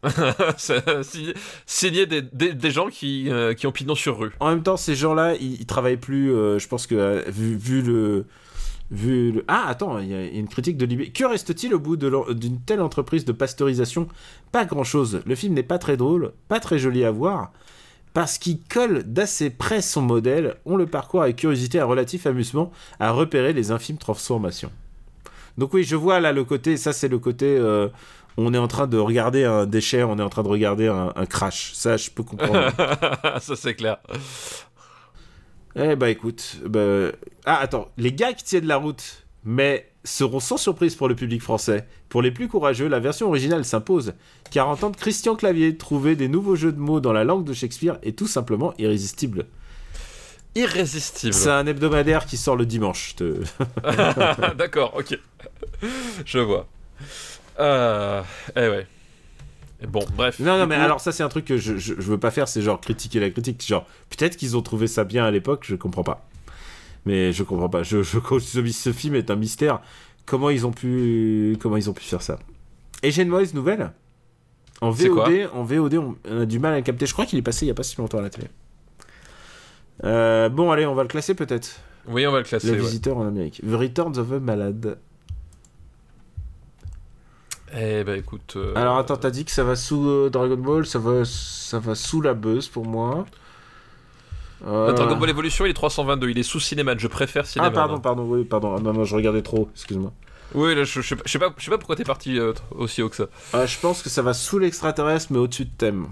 [1.66, 4.32] Signé, des, gens qui, euh, qui ont pignon sur rue.
[4.40, 6.32] En même temps, ces gens-là, ils, ils travaillent plus.
[6.32, 8.26] euh, je pense que euh, vu, le.
[8.92, 9.46] Vu le...
[9.48, 11.10] Ah, attends, il y a une critique de Libé.
[11.10, 14.08] Que reste-t-il au bout d'une telle entreprise de pasteurisation?
[14.52, 15.22] Pas grand-chose.
[15.26, 17.54] Le film n'est pas très drôle, pas très joli à voir,
[18.14, 20.58] parce qu'il colle d'assez près son modèle.
[20.66, 24.72] On le parcourt avec curiosité un relatif amusement à repérer les infimes transformations.
[25.58, 27.58] Donc oui, je vois là le côté, ça c'est le côté,
[28.38, 31.14] on est en train de regarder un déchet, on est en train de regarder un,
[31.16, 31.72] un crash.
[31.74, 32.72] Ça, je peux comprendre.
[33.42, 33.98] ça, c'est clair.
[35.76, 37.12] Eh bah écoute, bah...
[37.46, 41.42] ah attends, les gars qui tiennent la route, mais seront sans surprise pour le public
[41.42, 41.88] français.
[42.10, 44.14] Pour les plus courageux, la version originale s'impose,
[44.52, 47.98] car entendre Christian Clavier trouver des nouveaux jeux de mots dans la langue de Shakespeare
[48.04, 49.48] est tout simplement irrésistible.
[50.54, 51.34] irrésistible.
[51.34, 53.16] C'est un hebdomadaire qui sort le dimanche.
[53.16, 53.42] te-
[54.56, 55.18] D'accord, ok.
[56.26, 56.68] Je vois.
[57.60, 58.22] Euh,
[58.56, 58.88] eh ouais.
[59.88, 60.40] Bon, bref.
[60.40, 62.48] Non, non, mais alors ça, c'est un truc que je, je, je veux pas faire,
[62.48, 63.66] c'est genre critiquer la critique.
[63.66, 66.26] Genre, peut-être qu'ils ont trouvé ça bien à l'époque, je comprends pas.
[67.06, 67.84] Mais je comprends pas.
[67.84, 69.82] Je, je, ce, ce film est un mystère.
[70.26, 72.40] Comment ils ont pu, comment ils ont pu faire ça?
[73.02, 73.92] Et j'ai une mauvaise nouvelle.
[74.80, 77.06] En VOD, en VOD, on, on a du mal à le capter.
[77.06, 78.48] Je crois qu'il est passé il y a pas si longtemps à la télé.
[80.06, 81.82] Euh, bon, allez, on va le classer peut-être.
[82.08, 82.68] Oui, on va le classer.
[82.68, 82.80] Le ouais.
[82.80, 83.62] visiteur en Amérique.
[83.62, 84.98] The Returns of a Malade.
[87.76, 88.54] Eh ben écoute.
[88.56, 91.80] euh, Alors attends, t'as dit que ça va sous euh, Dragon Ball, ça va, ça
[91.80, 93.26] va sous la buzz pour moi.
[94.66, 96.30] Euh, euh, Dragon Ball Evolution, il est 322.
[96.30, 96.98] Il est sous Cinéman.
[96.98, 97.72] Je préfère Cinéman.
[97.74, 98.76] Ah pardon, pardon, oui, pardon.
[98.78, 100.12] Ah, Non, non, je regardais trop, excuse-moi.
[100.54, 102.38] Oui, là, je, je sais pas- je sais pas, je sais pas pourquoi t'es parti
[102.72, 103.26] aussi haut que ça.
[103.54, 106.08] Ah, je pense que ça va sous l'extraterrestre, mais au-dessus de Thème.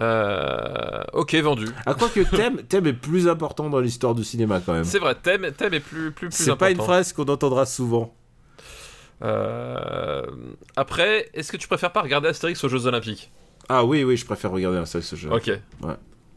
[0.00, 1.66] Euh, ok, vendu.
[1.84, 4.84] Ah, quoi que Thème, Thème est plus important dans l'histoire du cinéma quand même.
[4.84, 6.92] C'est vrai, thème, thème est plus plus plus C'est pas une important.
[6.92, 8.14] phrase qu'on entendra souvent.
[9.22, 10.24] Euh,
[10.76, 13.30] Après, est-ce que tu préfères pas regarder Astérix aux Jeux Olympiques?
[13.68, 15.30] Ah oui, oui, je préfère regarder un seul ce jeu.
[15.30, 15.46] Ok.
[15.82, 15.94] Ouais.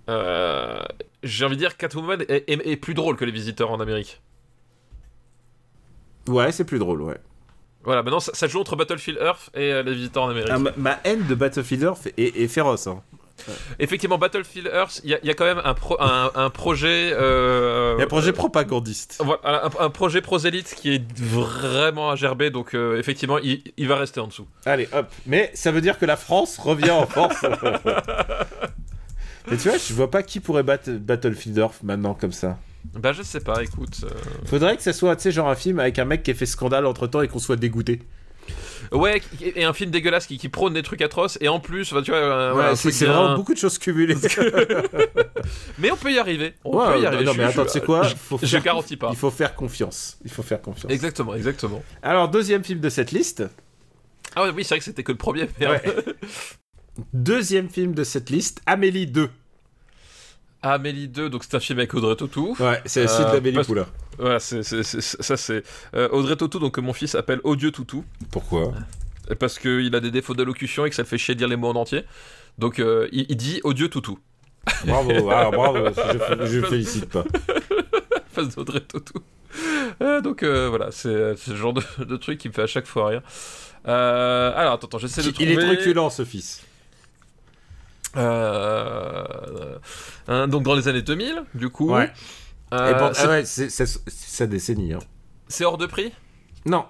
[0.09, 0.81] Euh,
[1.23, 4.21] J'ai envie de dire Catwoman est, est- est plus drôle que les visiteurs en Amérique.
[6.27, 7.17] Ouais, c'est plus drôle, ouais.
[7.83, 10.51] Voilà, maintenant ça, ça joue entre Battlefield Earth et euh, les visiteurs en Amérique.
[10.53, 12.87] Ah, ma, ma haine de Battlefield Earth est, est féroce.
[12.87, 13.01] Hein.
[13.79, 16.49] Effectivement, Battlefield Earth, il y, a- il y a quand même un, pro- un, un
[16.49, 17.11] projet.
[17.13, 19.21] euh, Il y a un projet propagandiste.
[19.23, 23.87] Voilà, un, un projet prosélyte qui est vraiment à gerber, donc euh, effectivement, il, il
[23.87, 24.47] va rester en dessous.
[24.65, 25.07] Allez, hop.
[25.25, 27.43] Mais ça veut dire que la France revient en force.
[29.49, 32.57] Mais tu vois, je vois pas qui pourrait battre Battlefield Earth maintenant comme ça.
[32.93, 33.97] Bah, je sais pas, écoute.
[34.03, 34.09] euh,
[34.45, 36.45] Faudrait que ça soit, tu sais, genre un film avec un mec qui ait fait
[36.45, 38.01] scandale entre temps et qu'on soit dégoûté.
[38.91, 41.93] Ouais, et un film dégueulasse qui, qui prône des trucs atroces, et en plus, tu
[41.93, 44.15] vois, euh, Ouais, voilà, un c'est bien- vraiment beaucoup de choses cumulées.
[45.79, 46.53] Mais on peut y arriver.
[46.63, 47.23] On Ouais, peut y arriver.
[47.23, 48.03] non, je- mais attends, tu sais quoi
[48.41, 49.09] je- garantis pas.
[49.11, 50.17] Il faut faire confiance.
[50.23, 50.91] Il faut faire confiance.
[50.91, 51.83] Exactement, exactement.
[52.01, 53.43] Alors, deuxième film de cette liste.
[54.35, 55.47] Ah oui, c'est vrai que c'était que le premier.
[55.59, 55.81] Ouais.
[57.13, 59.29] Deuxième film de cette liste, Amélie 2.
[60.63, 62.55] Amélie 2, donc c'est un film avec Audrey Tautou.
[62.59, 63.85] Ouais, c'est site Euh, d'Amélie parce- Poulain.
[64.17, 65.63] Voilà, c'est, ça c'est
[65.95, 68.73] euh, Audrey Tautou, donc que mon fils appelle Odieux Toutou, Pourquoi?
[69.39, 71.55] Parce qu'il a des défauts d'allocution et que ça le fait chier de dire les
[71.55, 72.03] mots en entier.
[72.57, 74.19] Donc euh, il, il dit Odieux Toutou,
[74.85, 75.77] Bravo, ah, bravo,
[76.41, 77.23] je, je félicite pas.
[78.31, 79.19] face d'Audrey Tautou.
[80.01, 81.09] Euh, donc euh, voilà, c'est,
[81.47, 83.21] le genre de, de truc qui me fait à chaque fois rire.
[83.87, 85.53] Euh, alors attends, attends, j'essaie de Il trouver.
[85.53, 86.61] est truculent, ce fils.
[88.15, 89.77] Euh,
[90.27, 91.93] hein, donc dans les années 2000, du coup.
[91.93, 92.11] Ouais.
[92.73, 94.93] Euh, Et bon, c'est, ah ouais, c'est sa décennie.
[94.93, 94.99] Hein.
[95.47, 96.11] c'est hors de prix?
[96.65, 96.85] Non,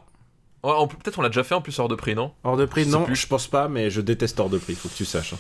[0.62, 2.32] Peut-être on l'a déjà fait en plus hors de prix, non?
[2.46, 3.18] Hors de prix, Je non, plus.
[3.18, 5.34] je pense pas, mais je déteste hors de prix, faut que tu saches.
[5.34, 5.38] hein.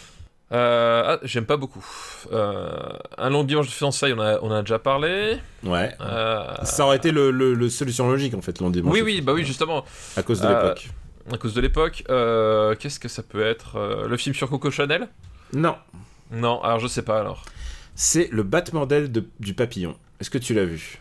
[0.52, 1.84] Euh, ah, J'aime pas beaucoup.
[2.34, 2.70] Euh,
[3.18, 5.38] un long dimanche de fiançailles, on a, on a déjà parlé.
[5.64, 5.96] Ouais.
[6.02, 9.32] Euh, Ça aurait été le, le- le solution logique en fait, l'on oui, oui, bah
[9.34, 9.86] oui, justement,
[10.18, 10.90] À cause de l'époque.
[11.32, 12.04] à cause de l'époque.
[12.80, 14.06] Qu'est-ce que ça peut être?
[14.08, 15.08] Le film sur Coco Chanel?
[15.54, 15.76] Non,
[16.32, 17.46] Non, alors je sais pas alors.
[17.96, 19.96] c'est le battement d'aile de- du papillon.
[20.20, 20.98] Est-ce que tu l'as vu?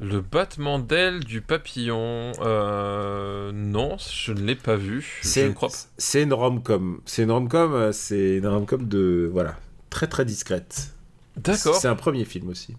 [0.00, 2.32] Le battement d'aile du papillon.
[2.42, 5.20] Euh, non, je ne l'ai pas vu.
[5.22, 5.74] Je C'est ne crois pas.
[5.96, 7.00] c'est une rom-com.
[7.06, 9.56] C'est une rom-com, euh, c'est une rom-com de voilà,
[9.88, 10.92] très très discrète.
[11.36, 11.76] D'accord.
[11.76, 12.74] C'est un premier film aussi.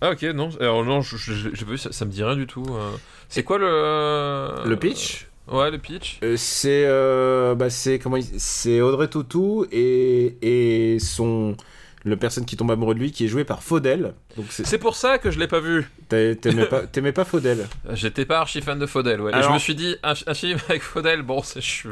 [0.00, 2.36] Ah ok, non, alors non, je- je- j'ai pas vu, ça, ça me dit rien
[2.36, 2.66] du tout.
[2.70, 2.90] euh.
[3.28, 4.68] C'est quoi le...
[4.68, 5.25] Le pitch?
[5.48, 6.18] Ouais, le pitch.
[6.24, 11.56] Euh, c'est euh, bah, c'est comment il- c'est Audrey Tautou et et son
[12.04, 14.14] le personne qui tombe amoureux de lui qui est joué par Faudel.
[14.36, 15.88] Donc c'est- C'est pour ça que je l'ai pas vu.
[16.08, 17.66] t'a- t'aimais pas t'aimais pas Faudel.
[17.92, 19.30] J'étais pas archi fan de Faudel, ouais.
[19.32, 21.88] Et Alors- je me suis dit, un, un film avec Faudel, bon, c'est- je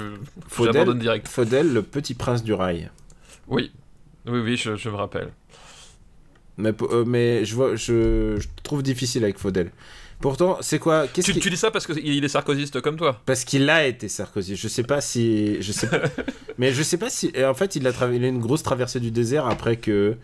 [0.49, 1.27] Faudel, j'abandonne direct.
[1.29, 2.91] Faudel, le petit prince du rail.
[3.49, 3.73] Oui,
[4.27, 5.31] oui, oui, je, je me rappelle.
[6.57, 9.71] Mais, po- euh, mais je, vois, je, je trouve difficile avec Faudel.
[10.21, 13.21] Pourtant, c'est quoi Qu'est-ce Tu, qui- tu dis ça parce qu'il est sarkoziste comme toi
[13.27, 14.57] Parce qu'il a été Sarkozy.
[14.57, 16.01] Je sais pas si, je sais pas,
[16.59, 17.31] mais je sais pas si.
[17.35, 20.17] et En fait, il a, tra- il a une grosse traversée du désert après que,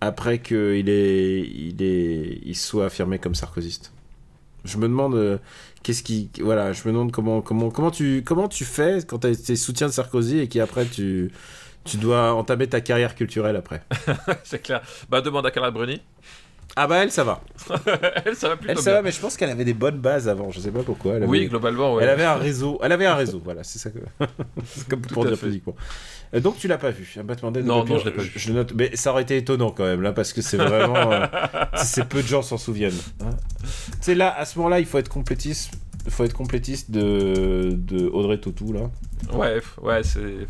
[0.00, 3.92] après que il est, il est, il soit affirmé comme sarkozyste.
[4.64, 5.38] Je me demande euh,
[5.82, 9.28] qu'est-ce qui, voilà, je me demande comment, comment, comment tu, comment tu fais quand tu
[9.28, 11.30] été soutien de Sarkozy et qu'après tu,
[11.84, 13.82] tu dois entamer ta carrière culturelle après?
[14.44, 14.82] C'est clair.
[15.08, 16.02] Bah, demande à Carla Bruni.
[16.80, 17.40] Ah bah elle, ça va.
[18.24, 18.92] Elle, ça va plutôt Elle, ça bien.
[18.94, 20.50] va, mais je pense qu'elle avait des bonnes bases avant.
[20.52, 21.14] Je sais pas pourquoi.
[21.16, 22.04] Elle avait- Oui, globalement, ouais.
[22.04, 22.78] Elle avait un réseau.
[22.82, 23.40] Elle avait un réseau.
[23.42, 23.98] Voilà, c'est ça que.
[24.64, 25.46] c'est comme pour dire fait.
[25.46, 25.74] physiquement.
[26.34, 28.22] Euh, Donc tu l'as pas vu, un battement d'aile de Non, non, je l'ai pas
[28.22, 28.30] vu.
[28.36, 31.26] Je note, mais ça aurait été étonnant quand même là, parce que c'est vraiment, euh,
[31.74, 32.92] c'est- peu de gens s'en souviennent.
[33.22, 33.30] hein.
[33.62, 33.68] Tu
[34.02, 35.72] sais là, à ce moment-là, il faut être complétiste.
[36.06, 38.88] Il faut être complétiste de, de Audrey Tautou là.
[39.32, 40.46] Ouais, ouais, c'est.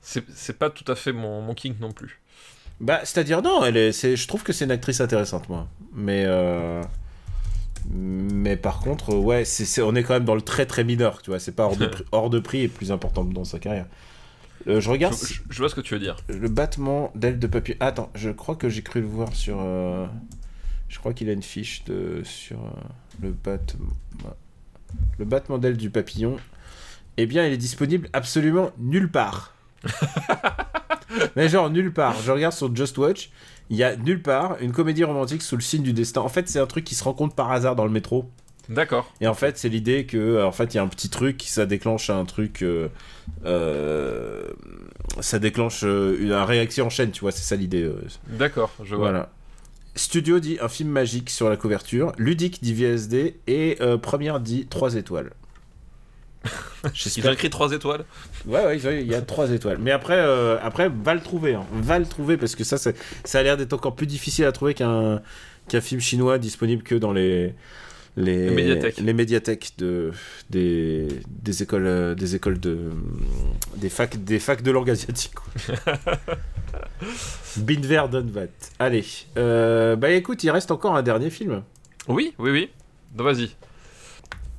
[0.00, 2.20] c'est- C'est pas tout à fait mon, mon king non plus.
[2.80, 5.66] Bah, c'est-à-dire, non, elle est, je trouve que c'est une actrice intéressante, moi.
[5.94, 6.24] Mais.
[6.26, 6.82] euh,
[7.90, 9.44] Mais par contre, ouais,
[9.82, 11.40] on est quand même dans le très très mineur, tu vois.
[11.40, 13.86] C'est pas hors de, prix, hors de prix et plus important dans sa carrière.
[14.66, 15.14] Euh, je regarde
[15.50, 16.16] Je, vois ce que tu veux dire.
[16.28, 17.76] le battement d'aile de papier.
[17.80, 19.58] Attends, je crois que j'ai cru le voir sur.
[19.60, 20.06] euh,
[20.88, 22.70] Je crois qu'il a une fiche de sur euh,
[23.22, 23.90] le battement.
[25.18, 26.36] Le battement d'aile du papillon.
[27.16, 29.54] Eh bien, il est disponible absolument nulle part.
[31.36, 32.14] Mais genre nulle part.
[32.22, 33.30] Je regarde sur Just Watch.
[33.70, 36.22] Il y a nulle part une comédie romantique sous le signe du destin.
[36.22, 38.30] En fait, c'est un truc qui se rencontre par hasard dans le métro.
[38.68, 39.10] D'accord.
[39.20, 41.38] Et en fait, c'est l'idée que, euh, en fait, il y a un petit truc
[41.38, 42.88] qui ça déclenche un truc, euh,
[43.46, 44.42] euh,
[45.20, 47.90] ça déclenche euh, une, réaction en chaîne, tu vois, c'est ça l'idée.
[48.26, 49.10] D'accord, je vois.
[49.10, 49.30] voilà.
[49.94, 54.94] Studio dit un film magique sur la couverture, ludique dit VSD et première dit 3
[54.94, 55.32] étoiles.
[57.16, 58.04] Ils ont écrit 3 étoiles.
[58.46, 59.78] Ouais, ouais, il y a 3 étoiles.
[59.80, 61.64] Mais après, euh, après, va le trouver, hein.
[61.72, 62.90] va le trouver parce que ça, ça
[63.38, 65.20] a l'air d'être encore plus difficile à trouver qu'un
[65.68, 67.54] qu'un film chinois disponible que dans les
[68.16, 68.98] les, Les médiathèques.
[69.00, 70.10] les médiathèques de
[70.50, 72.90] des, des écoles des écoles de
[73.76, 75.32] des facs des facs de langue asiatique.
[75.34, 75.84] quoi.
[77.58, 78.46] Binver Donvat.
[78.78, 79.04] Allez,
[79.36, 81.62] euh, bah écoute, il reste encore un dernier film.
[82.08, 82.70] Oui, oui, oui.
[83.14, 83.50] Donc vas-y.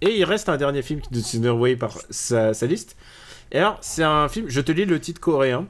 [0.02, 2.96] Et il reste un dernier film qui est envoyé par sa, sa liste.
[3.52, 5.68] Et alors, c'est un film, je te lis le titre coréen.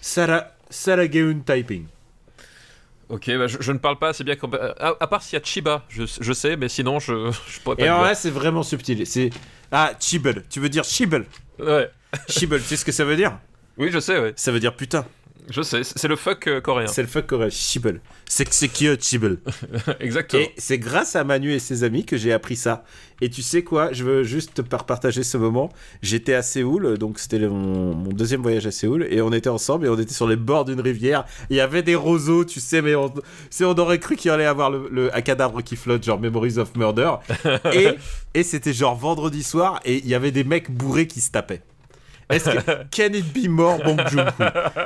[0.00, 1.86] Sara, Sarageun Typing.
[3.08, 4.36] Ok, bah, je, je ne parle pas assez bien.
[4.36, 7.60] comme- À, à part s'il y a Chiba, je, je sais, mais sinon je, je
[7.60, 7.82] pourrais pas.
[7.82, 9.04] Et alors là, c'est vraiment subtil.
[9.06, 9.30] C'est.
[9.72, 10.44] Ah, Chibble.
[10.48, 11.26] Tu veux dire Chibble?
[11.58, 11.90] Ouais.
[12.28, 13.36] Chibble, tu sais ce que ça veut dire?
[13.78, 14.32] Oui, je sais, ouais.
[14.36, 15.04] Ça veut dire putain.
[15.50, 15.82] Je sais.
[15.84, 16.86] C'est le fuck euh, coréen.
[16.86, 17.50] C'est le fuck coréen.
[17.50, 18.00] Chibble.
[18.26, 19.38] C'est c'est qui Chibble
[20.00, 20.42] Exactement.
[20.42, 22.84] Et c'est grâce à Manu et ses amis que j'ai appris ça.
[23.20, 25.70] Et tu sais quoi Je veux juste te par- partager ce moment.
[26.02, 29.86] J'étais à Séoul, donc c'était mon, mon deuxième voyage à Séoul, et on était ensemble
[29.86, 31.24] et on était sur les bords d'une rivière.
[31.50, 33.12] Il y avait des roseaux, tu sais, mais on,
[33.60, 36.74] on aurait cru qu'il allait avoir le, le- un cadavre qui flotte, genre Memories of
[36.76, 37.12] Murder.
[37.74, 37.88] et
[38.32, 41.62] et c'était genre vendredi soir, et il y avait des mecs bourrés qui se tapaient.
[42.30, 42.58] Est-ce que
[42.90, 44.44] can it be more Bong Joon-ho?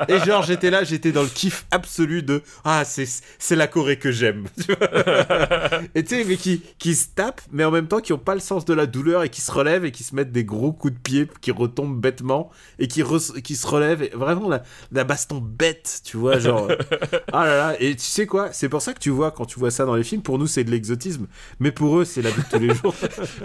[0.09, 3.07] Et genre j'étais là, j'étais dans le kiff absolu de ah c'est
[3.39, 4.47] c'est la Corée que j'aime.
[5.95, 8.35] Et tu sais mais qui qui se tapent mais en même temps qui ont pas
[8.35, 10.73] le sens de la douleur et qui se relèvent et qui se mettent des gros
[10.73, 14.63] coups de pied qui retombent bêtement et qui re- qui se relèvent et vraiment la,
[14.93, 16.69] la baston bête, tu vois genre
[17.33, 18.49] ah là là et tu sais quoi?
[18.53, 20.47] C'est pour ça que tu vois quand tu vois ça dans les films pour nous
[20.47, 21.27] c'est de l'exotisme
[21.61, 22.95] mais pour eux c'est la vie de tous les jours.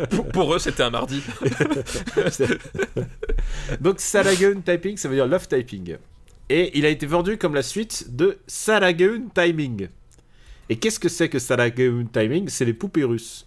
[0.10, 1.22] Pour, pour eux, c'était un mardi.
[3.82, 5.98] Donc Sarageun Typing, ça veut dire Love Typing.
[6.50, 9.88] Et il a été vendu comme la suite de Sarageun Timing.
[10.70, 12.48] Et qu'est-ce que c'est que Sarageun Timing?
[12.50, 13.46] C'est les poupées russes.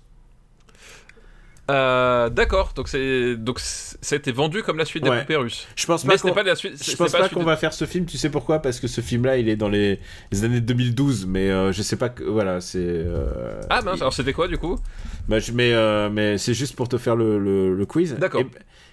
[1.71, 2.73] Euh, D'accord.
[2.75, 5.21] Donc c'est donc c- ça a été vendu comme la suite des Ouais.
[5.21, 5.69] poupées russes.
[5.77, 6.73] Je pense pas pas la suite.
[6.77, 8.31] je c'est- pense c'est la pas suite qu'on de- va faire ce film, tu sais
[8.31, 8.59] pourquoi?
[8.59, 10.01] Parce que ce film-là, il est dans les,
[10.33, 12.25] les années 2012, mais euh, je sais pas que...
[12.25, 12.79] Voilà, c'est...
[12.81, 14.01] euh, Ah mince.
[14.01, 14.77] Alors c'était quoi du coup?
[15.29, 18.17] Bah, je, mais euh, mais c'est juste pour te faire le, le- le quiz.
[18.19, 18.41] D'accord.
[18.41, 18.47] Et-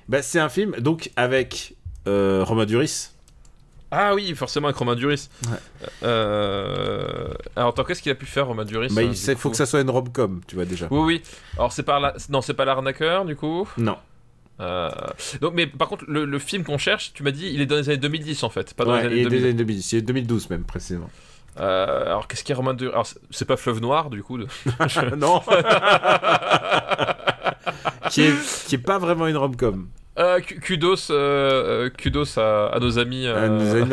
[0.09, 1.75] Bah, c'est un film, donc, avec
[2.07, 3.11] euh, Romain Duris.
[3.91, 5.29] Ah oui, forcément avec Romain Duris.
[5.45, 5.57] Ouais.
[6.03, 7.27] Euh...
[7.55, 9.49] Alors attends, qu'est-ce qu'il a pu faire Romain Duris Bah, euh, il du c'est- faut
[9.49, 10.87] coup que ça soit une rom-com, tu vois, déjà.
[10.91, 11.21] Oui, oui.
[11.57, 12.13] Alors c'est pas la...
[12.29, 13.67] non, c'est pas l'arnaqueur du coup.
[13.77, 13.97] Non.
[14.61, 14.89] Euh,
[15.41, 17.77] Donc, mais par contre, le, le film qu'on cherche, tu m'as dit, il est dans
[17.77, 19.39] les années 2010 en fait, pas dans Ouais, les années et 2000.
[19.39, 21.09] des années 2010, c'est 2012 même, précisément.
[21.59, 22.91] Euh, alors qu'est-ce qu'il y a Romain Duris?
[22.91, 24.37] Alors c'est- pas Fleuve Noir du coup.
[24.37, 24.45] De...
[25.17, 25.41] non
[28.09, 28.33] qui, est,
[28.67, 29.87] qui est pas vraiment une rom-com.
[30.17, 33.25] Euh, ku- kudos, euh, euh, kudos à, à nos amis.
[33.25, 33.87] Euh, nous a une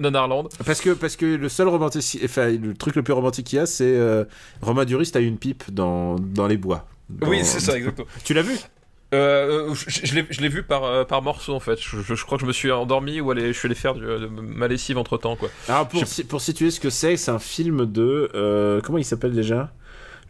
[0.00, 0.48] Nanarland.
[0.66, 3.60] Parce que, parce que le seul romantique, enfin, le truc le plus romantique qu'il y
[3.62, 4.24] a, c'est euh,
[4.60, 6.86] Romain Duris a une pipe dans, dans les bois.
[7.08, 8.06] Dans- Oui, c'est ça, exactement.
[8.24, 8.58] Tu l'as vu?
[9.14, 11.78] Euh, je je l'ai- je l'ai vu par, euh, par morceaux en fait.
[11.80, 13.94] Je, je- je crois que je me suis endormi ou allé, je suis allé faire
[13.94, 15.48] du- de ma lessive entre temps quoi.
[15.66, 18.30] Alors, pour, Je- si- pour situer ce que c'est, c'est un film de.
[18.34, 19.72] euh, comment il s'appelle déjà?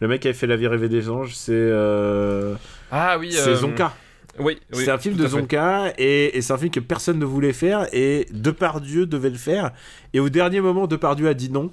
[0.01, 1.51] Le mec qui avait fait La vie rêvée des anges, c'est.
[1.53, 2.55] euh,
[2.91, 3.93] Ah oui, c'est euh, Zonka.
[4.39, 5.27] Oui, oui, c'est un film de à.
[5.27, 9.35] Zonka et, et c'est un film que personne ne voulait faire et Depardieu devait le
[9.37, 9.71] faire.
[10.13, 11.71] Et au dernier moment, Depardieu a dit non.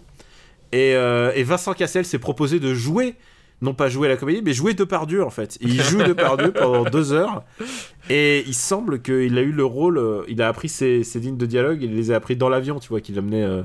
[0.72, 3.14] Et, euh, et Vincent Cassel s'est proposé de jouer,
[3.62, 5.56] non pas jouer la comédie, mais jouer Depardieu en fait.
[5.60, 7.44] Il joue Depardieu pendant deux heures.
[8.10, 11.46] Et il semble qu'il a eu le rôle, il a appris ses, ses lignes de
[11.46, 13.62] dialogue, il les a appris dans l'avion, tu vois, qu'il amenait euh,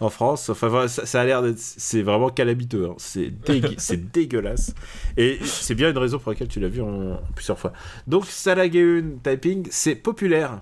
[0.00, 0.48] en France.
[0.50, 1.58] Enfin, voilà, ça, ça a l'air d'être.
[1.58, 2.88] C'est vraiment calamiteux.
[2.90, 2.94] hein.
[2.98, 4.74] C'est dégue- c'est dégueulasse.
[5.16, 7.72] Et c'est bien une raison pour laquelle tu l'as vu en, plusieurs fois.
[8.06, 10.60] Donc, Salageun Typing, c'est populaire.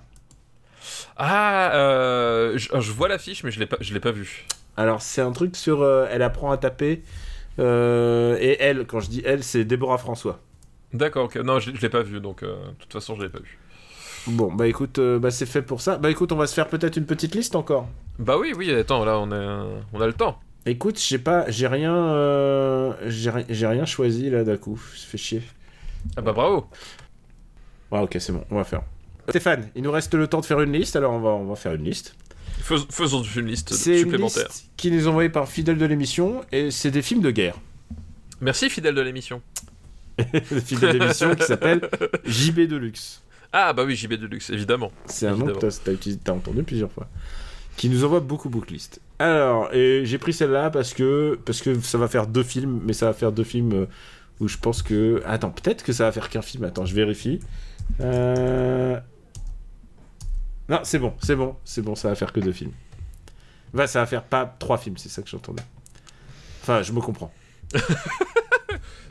[1.17, 4.45] Ah, euh, je, je vois l'affiche mais je je l'ai pas vu.
[4.77, 5.81] Alors, c'est un truc sur.
[5.81, 7.03] euh, elle apprend à taper.
[7.59, 10.39] euh, et elle, quand je dis elle, c'est Déborah François.
[10.93, 11.35] D'accord, ok.
[11.37, 13.57] Non, je, je l'ai pas vu donc de toute façon je l'ai pas vu.
[14.27, 15.97] Bon, bah écoute, bah c'est fait pour ça.
[15.97, 17.87] Bah écoute, on va se faire peut-être une petite liste encore.
[18.19, 20.39] Bah oui, oui, attends, là, on, est, on a le temps.
[20.65, 24.79] Écoute, j'ai pas, j'ai rien, euh, j'ai ri- j'ai rien choisi là d'un coup.
[24.95, 25.41] Ça fait chier.
[26.15, 26.67] Ah bah bravo.
[27.91, 28.81] Ouais, ok, c'est bon, on va faire.
[29.29, 31.55] Stéphane, il nous reste le temps de faire une liste, alors on va, on va
[31.55, 32.15] faire une liste.
[32.59, 34.47] Fais- faisons une liste C'est une supplémentaire.
[34.47, 37.55] liste qui nous est envoyée par fidèle de l'émission et c'est des films de guerre.
[38.41, 39.41] Merci, fidèle de l'émission.
[40.33, 41.89] le film de l'émission qui s'appelle
[42.25, 43.21] JB Deluxe.
[43.51, 44.91] Ah bah oui, JB Deluxe, évidemment.
[45.05, 45.67] C'est un nom que
[46.23, 47.07] t'as entendu plusieurs fois.
[47.77, 49.01] Qui nous envoie beaucoup, beaucoup de listes.
[49.19, 52.93] Alors, et j'ai pris celle-là parce que, parce que ça va faire deux films, mais
[52.93, 53.85] ça va faire deux films euh,
[54.39, 55.21] où je pense que.
[55.25, 56.63] Attends, peut-être que ça va faire qu'un film.
[56.63, 57.39] Attends, je vérifie.
[58.01, 58.99] Euh...
[60.69, 62.71] Non, c'est bon, c'est bon, c'est bon, ça va faire que deux films.
[63.73, 65.63] Va, ça va faire pas trois films, c'est ça que j'entendais.
[66.61, 67.31] Enfin, je me comprends.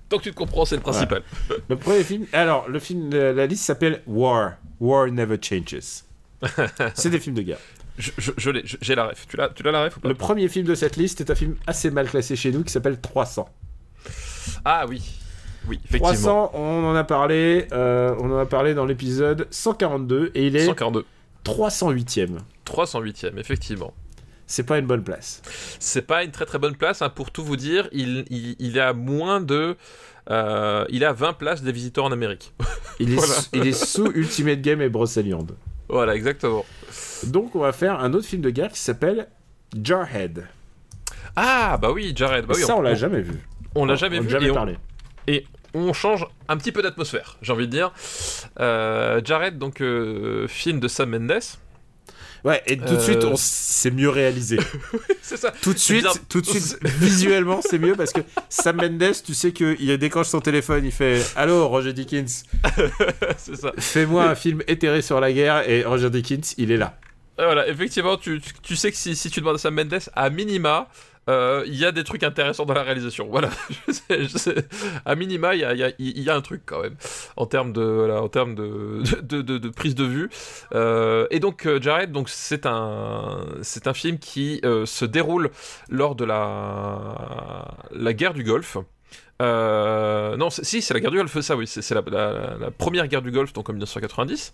[0.09, 1.23] Tant que tu te comprends, c'est le principal.
[1.69, 2.27] Le premier film.
[2.33, 4.55] Alors, le film, la, la liste s'appelle War.
[4.81, 6.05] War Never Changes.
[6.95, 7.59] c'est des films de guerre.
[7.99, 9.27] Je, je- je l'ai, j'ai la ref.
[9.29, 11.31] Tu l'as, tu l'as la ref ou pas Le premier film de cette liste est
[11.31, 13.49] un film assez mal classé chez nous qui s'appelle 300.
[14.65, 15.03] Ah oui.
[15.69, 16.49] Oui, effectivement.
[16.49, 20.57] 300, on en a parlé, euh, on en a parlé dans l'épisode 142 et il
[20.57, 21.05] est 142.
[21.45, 22.39] 308ème.
[22.67, 23.93] 308ème, effectivement.
[24.47, 25.41] C'est pas une bonne place.
[25.79, 27.89] C'est pas une très très bonne place, hein, pour tout vous dire.
[27.93, 28.25] Il,
[28.59, 29.77] il, à moins de.
[30.31, 32.53] euh, il à 20 places des visiteurs en Amérique.
[32.99, 33.35] Il est, Voilà.
[33.55, 35.53] il est sous Ultimate Game et Brocéliande.
[35.93, 36.65] Voilà, exactement.
[37.25, 39.29] Donc on va faire un autre film de guerre qui s'appelle
[39.81, 40.49] Jarhead.
[41.37, 42.47] Ah, bah oui, Jared.
[42.47, 43.35] Bah oui, ça on l'a jamais vu.
[43.75, 44.29] on l'a jamais On vu.
[44.31, 44.77] jamais et on- parlé.
[45.29, 47.93] et on change un petit peu d'atmosphère, j'ai envie de dire.
[48.61, 51.41] Euh, Jared, donc euh, film de Sam Mendes.
[52.45, 54.59] Ouais, et tout de Euh, suite, on c'est mieux réalisé.
[55.23, 55.53] C'est ça.
[55.63, 56.17] Tout de suite, bizarre.
[56.29, 60.41] tout de suite, visuellement, c'est mieux parce que Sam Mendes, tu sais qu'il décroche son
[60.41, 62.45] téléphone, il fait Allô, Roger Dickens,
[63.37, 63.73] c'est ça.
[63.79, 66.99] fais-moi un film éthéré sur la guerre, et Roger Dickens, il est là.
[67.39, 70.29] Voilà, effectivement, tu, tu- tu sais que si, si tu demandes à Sam Mendes, à
[70.29, 70.89] minima,
[71.29, 73.29] euh, il y a des trucs intéressants dans la réalisation.
[73.31, 73.51] Voilà,
[74.11, 74.67] Je sais-
[75.05, 76.97] à minima, il y a, un truc quand même
[77.37, 80.31] en termes de, en termes de, prise de vue.
[80.75, 85.51] Euh, et donc, euh, Jared, donc c'est un, c'est un film qui se déroule
[85.89, 88.79] lors de la guerre du Golfe.
[89.43, 92.03] Euh, non, si, c'est la guerre du Golfe, ça oui, c'est la,
[92.79, 94.53] première guerre du Golfe, donc en 1990,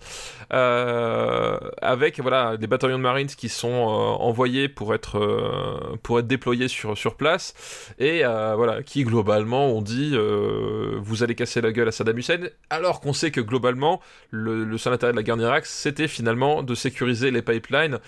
[0.53, 6.19] euh, avec voilà des bataillons de Marines qui sont euh, envoyés pour être euh, pour
[6.19, 10.17] être déployés sur sur place et voilà qui globalement ont dit
[10.99, 14.01] vous allez casser la gueule à Saddam Hussein, alors qu'on sait que globalement
[14.31, 17.99] le, seul intérêt de la guerre d'Irak c'était finalement de sécuriser les pipelines,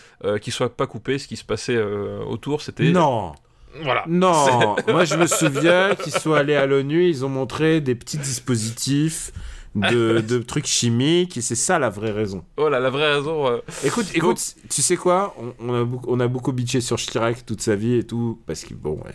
[0.41, 3.35] qui soient pas coupés, ce qui se passait autour, c'était Non,
[3.83, 4.05] voilà.
[4.09, 8.19] non, moi je me souviens qu'ils sont allés à l'ONU, ils ont montré des petits
[8.19, 9.33] dispositifs.
[9.77, 12.43] De, de trucs chimiques, et c'est ça la vraie raison.
[12.57, 13.47] Voilà, la vraie raison.
[13.47, 15.33] euh, Écoute, écoute, tu sais quoi?
[15.39, 18.41] On, on a beaucoup, on a beaucoup bitché sur Chirac toute sa vie et tout,
[18.49, 19.15] parce que bon, ouais.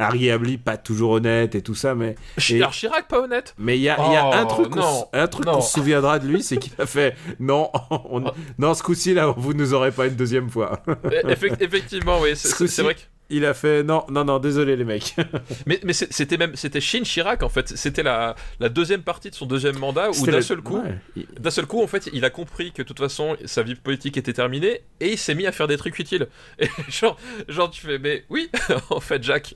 [0.00, 2.16] Harry Habli, pas toujours honnête et tout ça, mais
[2.50, 3.54] Et- alors, Chirac, pas honnête?
[3.58, 5.72] mais il y a, il y a un Oh, truc, non, un truc qu'on se
[5.74, 7.70] souviendra de lui, c'est qu'il a fait non,
[8.10, 8.24] on-
[8.58, 10.82] non, ce coup-ci là, vous nous aurez pas une deuxième fois.
[11.04, 13.00] Effe- effectivement, oui, c'est vrai que.
[13.28, 15.16] Il a fait non, non, non, désolé les mecs.
[15.66, 17.68] Mais, mais c'était même c'était Shin Chirac en fait.
[17.76, 21.50] C'était la, la deuxième partie de son deuxième mandat où d'un seul coup, ouais, d'un
[21.50, 24.32] seul coup en fait, il a compris que de toute façon sa vie politique était
[24.32, 26.28] terminée et il s'est mis à faire des trucs utiles.
[26.58, 27.16] Et genre,
[27.48, 28.48] genre tu fais mais oui
[28.90, 29.54] en fait Jacques.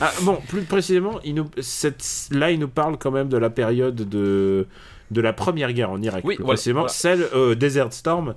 [0.00, 3.50] Ah, bon, plus précisément, il nous, cette, là, il nous parle quand même de la
[3.50, 4.66] période de,
[5.10, 6.22] de la première guerre en Irak.
[6.24, 6.92] Oui, plus voilà, précisément, voilà.
[6.92, 8.34] celle euh, Desert Storm,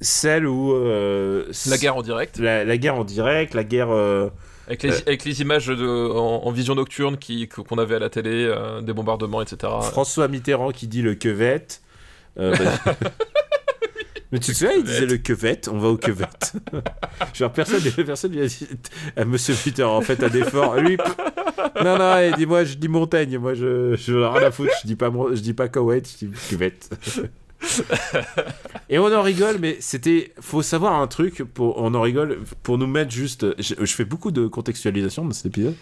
[0.00, 3.90] celle où euh, La guerre en direct la, la guerre en direct, la guerre.
[3.90, 4.28] euh,
[4.66, 8.10] avec les, avec les images de, en, en vision nocturne qui qu'on avait à la
[8.10, 9.72] télé, euh, des bombardements etc.
[9.82, 11.82] François Mitterrand qui dit le quevette.
[12.38, 12.54] Euh,
[12.84, 12.94] bah,
[14.32, 16.54] Mais tu te souviens, il disait le quevette, on va au quevette.
[17.32, 18.66] Genre, personne, personne lui a dit
[19.16, 20.74] à Monsieur Mitterrand, en fait, un effort.
[20.76, 20.96] Lui,
[21.84, 24.88] non, non, il dit, moi, je dis montagne, moi, je, je rien à foutre, je
[24.88, 26.90] dis pas, je dis pas Koweït, je dis cuvette.
[28.88, 30.32] Et on en rigole, mais c'était.
[30.40, 33.46] Faut savoir un truc, pour, on en rigole, pour nous mettre juste.
[33.60, 35.74] Je, je fais beaucoup de contextualisation dans cet épisode,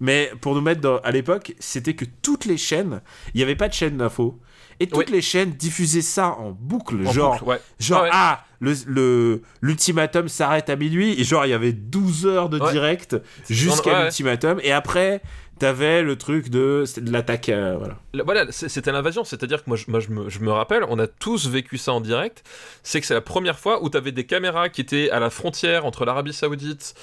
[0.00, 3.00] mais pour nous mettre dans, à l'époque, c'était que toutes les chaînes,
[3.34, 4.38] il n'y avait pas de chaîne d'infos,
[4.80, 7.32] et toutes les chaînes diffusaient ça en boucle, En genre.
[7.38, 7.60] boucle, ouais.
[7.80, 8.10] Genre, Ah ouais.
[8.12, 8.44] ah,
[8.86, 13.16] le, l'ultimatum s'arrête à minuit, et genre, il y avait 12 heures de direct
[13.50, 15.20] jusqu'à l'ultimatum, et après,
[15.62, 17.96] t'avais le truc de, de l'attaque, euh, voilà.
[18.24, 22.00] Voilà, c'était l'invasion, c'est-à-dire que moi, je, me, rappelle, on a tous vécu ça en
[22.00, 22.42] direct,
[22.82, 25.30] c'est que c'est la première fois où tu avais des caméras qui étaient à la
[25.30, 26.96] frontière entre l'Arabie Saoudite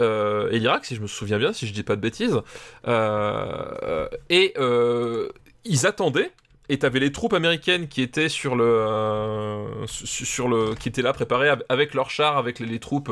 [0.00, 2.40] euh, et l'Irak, si je me souviens bien, si je dis pas de bêtises,
[2.86, 4.54] Euh, et
[5.64, 6.30] ils attendaient
[6.68, 11.50] et t'avais les troupes américaines qui étaient sur le, sur le, qui étaient là préparées
[11.68, 13.10] avec leurs chars, avec les, les troupes,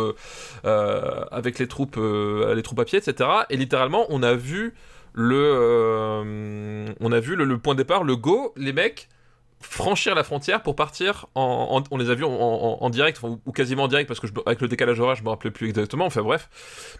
[0.64, 3.28] les troupes à pied, etc.
[3.50, 4.74] Et littéralement, on a vu
[5.14, 9.09] le, on a vu le, point de départ, le go, les mecs
[9.62, 13.89] franchir la frontière pour partir en, on les a vus en, direct ou quasiment en
[13.89, 16.48] direct parce que avec le décalage horaire je me rappelais plus exactement enfin bref.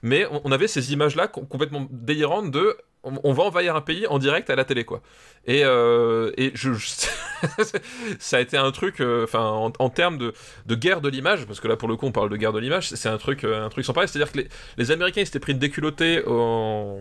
[0.03, 4.19] Mais on, avait ces images là complètement délirantes de on, va envahir un pays en
[4.19, 5.03] direct à la télé quoi.
[5.47, 6.71] Et, euh, et je,
[8.19, 10.33] ça a été un truc euh, enfin en, termes de,
[10.67, 12.61] de, guerre de l'image parce que là pour le coup on parle de guerre de
[12.61, 14.39] l'image c'est un truc euh, un truc sans pareil c'est à dire que
[14.77, 17.01] les, américains ils s'étaient pris de déculotté en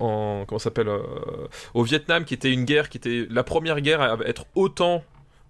[0.00, 1.00] en comment s'appelle euh,
[1.74, 5.02] au Vietnam qui était une guerre qui était la première guerre à être autant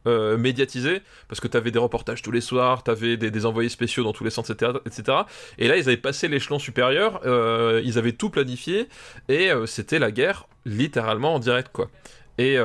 [0.06, 3.68] euh, médiatisée parce que tu avais des reportages tous les soirs, tu avais des, envoyés
[3.68, 4.72] spéciaux dans tous les sens, etc.
[4.86, 5.18] etc.
[5.58, 8.88] Et là, ils avaient passé l'échelon supérieur, euh, ils avaient tout planifié
[9.28, 11.90] et c'était la guerre littéralement en direct, quoi.
[12.38, 12.56] Et,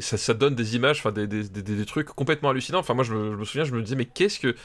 [0.00, 2.80] ça, donne des images, enfin des, des, des, trucs complètement hallucinants.
[2.80, 4.56] Enfin, moi, je je me souviens, je me disais, mais qu'est-ce que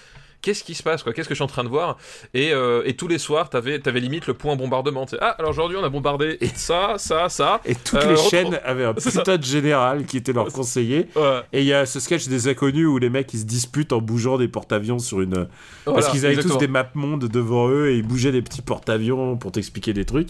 [0.41, 1.13] qu'est-ce qui se passe quoi?
[1.13, 1.97] Qu'est-ce que je suis en train de voir?
[2.33, 5.05] Et, euh, et, tous les soirs, t'avais avais limite le point bombardement.
[5.19, 7.61] ah, alors aujourd'hui, on a bombardé et ça, ça, ça.
[7.65, 11.07] Et toutes les euh, chaînes avaient un putain de général qui était leur conseiller.
[11.53, 14.01] Et il y a ce sketch des inconnus où les mecs ils se disputent en
[14.01, 15.47] bougeant des porte-avions sur une.
[15.85, 19.37] Parce qu'ils avaient tous des maps monde devant eux et ils bougeaient des petits porte-avions
[19.37, 20.29] pour t'expliquer des trucs.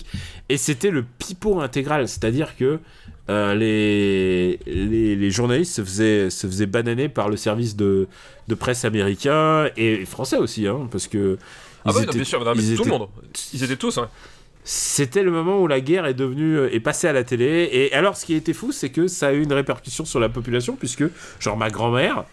[0.50, 2.80] Et c'était le pipeau intégral, c'est-à-dire que
[3.30, 8.08] euh, les, les, journalistes se faisaient, se faisaient bananer par le service de,
[8.48, 11.38] de presse américain et français aussi, hein, parce que.
[11.84, 13.08] Ah bah bien sûr, tout le monde.
[13.54, 14.00] Ils étaient tous,
[14.64, 18.18] C'était le moment où la guerre est devenue est passée à la télé et alors
[18.18, 21.06] ce qui était fou c'est que ça a eu une répercussion sur la population puisque
[21.40, 22.26] genre ma grand-mère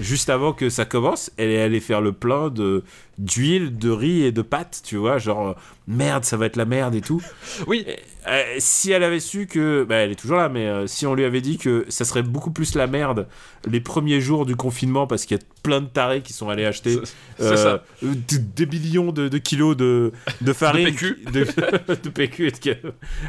[0.00, 2.84] juste avant que ça commence, elle est allée faire le plein de
[3.18, 5.56] d'huile, de riz et de pâtes, tu vois, genre
[5.88, 7.22] merde, ça va être la merde et tout.
[7.66, 7.84] Oui.
[8.28, 11.14] Euh, si elle avait su que, bah, elle est toujours là, mais euh, si on
[11.14, 13.26] lui avait dit que ça serait beaucoup plus la merde
[13.66, 16.64] les premiers jours du confinement parce qu'il y a plein de tarés qui sont allés
[16.64, 16.98] acheter
[17.40, 21.24] euh, des millions de, kilos de, de farine, de PQ,
[22.02, 22.52] de, PQ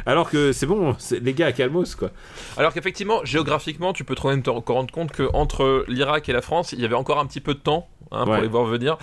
[0.06, 2.10] alors que c'est bon, les gars, calmos quoi.
[2.56, 6.80] Alors qu'effectivement, géographiquement, tu peux te rendre compte que entre l'Irak et la France, il
[6.80, 8.96] y avait encore un petit peu de temps Hein, pour les voir venir.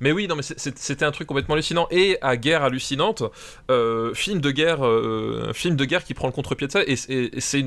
[0.00, 1.86] Mais oui, non, mais c'était un truc complètement hallucinant.
[1.90, 3.22] Et à guerre hallucinante,
[3.70, 6.82] euh, film de guerre, euh, film de guerre qui prend le contre-pied de ça.
[6.86, 7.64] Et, c'est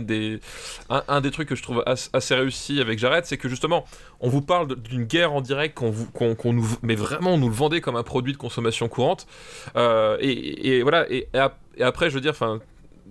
[0.89, 3.85] un, des trucs que je trouve assez réussi avec Jared, c'est que justement,
[4.19, 7.81] on vous parle d'une guerre en direct qu'on nous, mais vraiment, on nous le vendait
[7.81, 9.27] comme un produit de consommation courante.
[9.75, 11.05] Euh, et, voilà.
[11.11, 11.27] Et,
[11.79, 12.59] après, je veux dire, enfin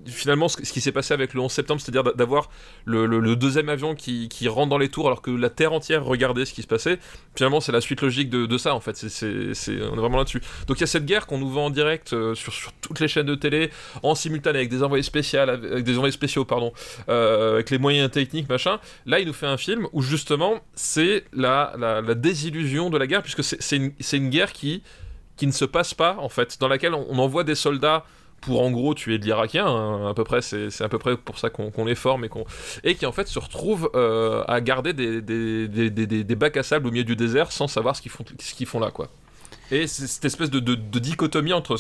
[0.07, 2.51] finalement ce, qui s'est passé avec le 11 septembre, c'est-à-dire d'avoir
[2.85, 6.53] le, deuxième avion qui, rentre dans les tours alors que la Terre entière regardait ce
[6.53, 6.99] qui se passait,
[7.35, 10.41] finalement c'est la suite logique de, ça en fait, on est vraiment là-dessus.
[10.67, 13.09] Donc il y a cette guerre qu'on nous vend en direct euh, sur, toutes les
[13.09, 13.71] chaînes de télé,
[14.03, 16.73] en simultané avec des envoyés spéciaux, avec des envoyés spéciaux, pardon,
[17.09, 18.79] euh, avec les moyens techniques, machin.
[19.07, 21.75] Là il nous fait un film où justement c'est la,
[22.15, 24.83] désillusion de la guerre, puisque c'est, une, guerre qui
[25.43, 28.05] ne se passe pas en fait, dans laquelle on envoie des soldats
[28.41, 31.39] pour en gros tuer de l'Irakien, hein, à peu près, c'est à peu près pour
[31.39, 32.31] ça qu'on les forme et,
[32.85, 36.63] et qui en fait se retrouvent euh, à garder des, des, des, des, bacs à
[36.63, 39.09] sable au milieu du désert sans savoir ce qu'ils font, ce qu'ils font là, quoi.
[39.73, 41.77] Et cette espèce de, de, dichotomie entre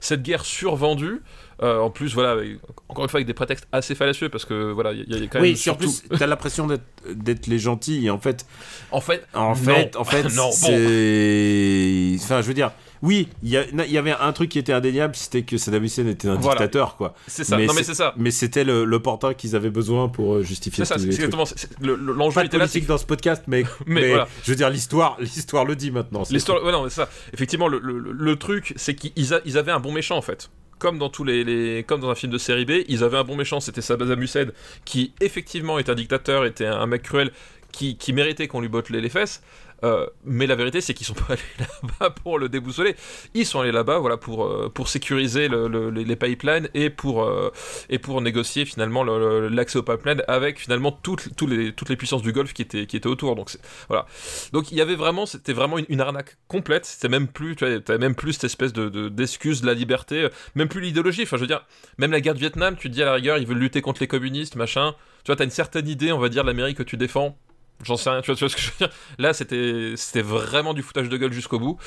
[0.00, 1.22] cette guerre survendue,
[1.62, 2.42] euh, en plus, voilà,
[2.88, 5.40] encore une fois avec des prétextes assez fallacieux parce que voilà, il y, a quand
[5.40, 5.50] même.
[5.50, 5.86] Oui, surtout...
[5.86, 6.68] en plus, t'as l'impression
[7.08, 8.46] d'être les gentils et en fait.
[8.90, 9.26] En fait.
[9.32, 12.16] En fait, en fait, c'est.
[12.22, 12.72] Enfin, je veux dire
[13.02, 13.56] oui, il y,
[13.98, 17.14] avait un truc qui était indéniable, c'était que Saddam Hussein était un dictateur, quoi.
[17.26, 17.56] C'est ça.
[17.56, 18.14] Mais non, mais c'est ça.
[18.16, 20.84] Mais c'était le, le qu'ils avaient besoin pour euh, justifier.
[20.84, 21.00] C'est ça.
[21.00, 21.44] C'est exactement.
[21.80, 24.14] L'enjeu de politique dans ce podcast, mais, mais,
[24.44, 26.22] je veux dire l'histoire, l'histoire le dit maintenant.
[26.30, 27.08] L'histoire, ouais, non, c'est ça.
[27.32, 30.48] Effectivement, le, le truc, c'est qu'ils ils avaient un bon méchant en fait
[30.78, 33.36] comme dans tous les, comme dans un film de série B, ils avaient un bon
[33.36, 34.46] méchant, c'était Saddam Hussein,
[34.84, 37.30] qui effectivement était un dictateur, était un, mec cruel,
[37.70, 39.44] qui, qui méritait qu'on lui botte les fesses.
[39.84, 42.94] Euh, mais la vérité, c'est qu'ils sont pas allés là-bas pour le déboussoler.
[43.34, 47.50] Ils sont allés là-bas, voilà, pour euh, pour sécuriser les pipelines et pour euh,
[47.88, 52.32] et pour négocier finalement l'accès aux pipelines avec finalement toutes, les toutes les puissances du
[52.32, 53.34] Golfe qui étaient qui étaient autour.
[53.34, 53.50] Donc
[53.88, 54.06] voilà.
[54.52, 56.84] Donc il y avait vraiment, c'était vraiment une, arnaque complète.
[56.84, 60.68] C'était même plus, tu vois, même plus cette espèce de d'excuse de, la liberté, même
[60.68, 61.22] plus l'idéologie.
[61.22, 61.64] Enfin, je veux dire,
[61.98, 64.00] même la guerre du Vietnam, tu te dis à la rigueur, ils veulent lutter contre
[64.00, 64.94] les communistes, machin.
[65.24, 67.38] Tu vois, t'as une certaine idée, on va dire, de l'Amérique que tu défends
[67.82, 71.08] J'en sais rien, tu vois, ce que je veux dire Là, c'était, vraiment du foutage
[71.08, 71.78] de gueule jusqu'au bout.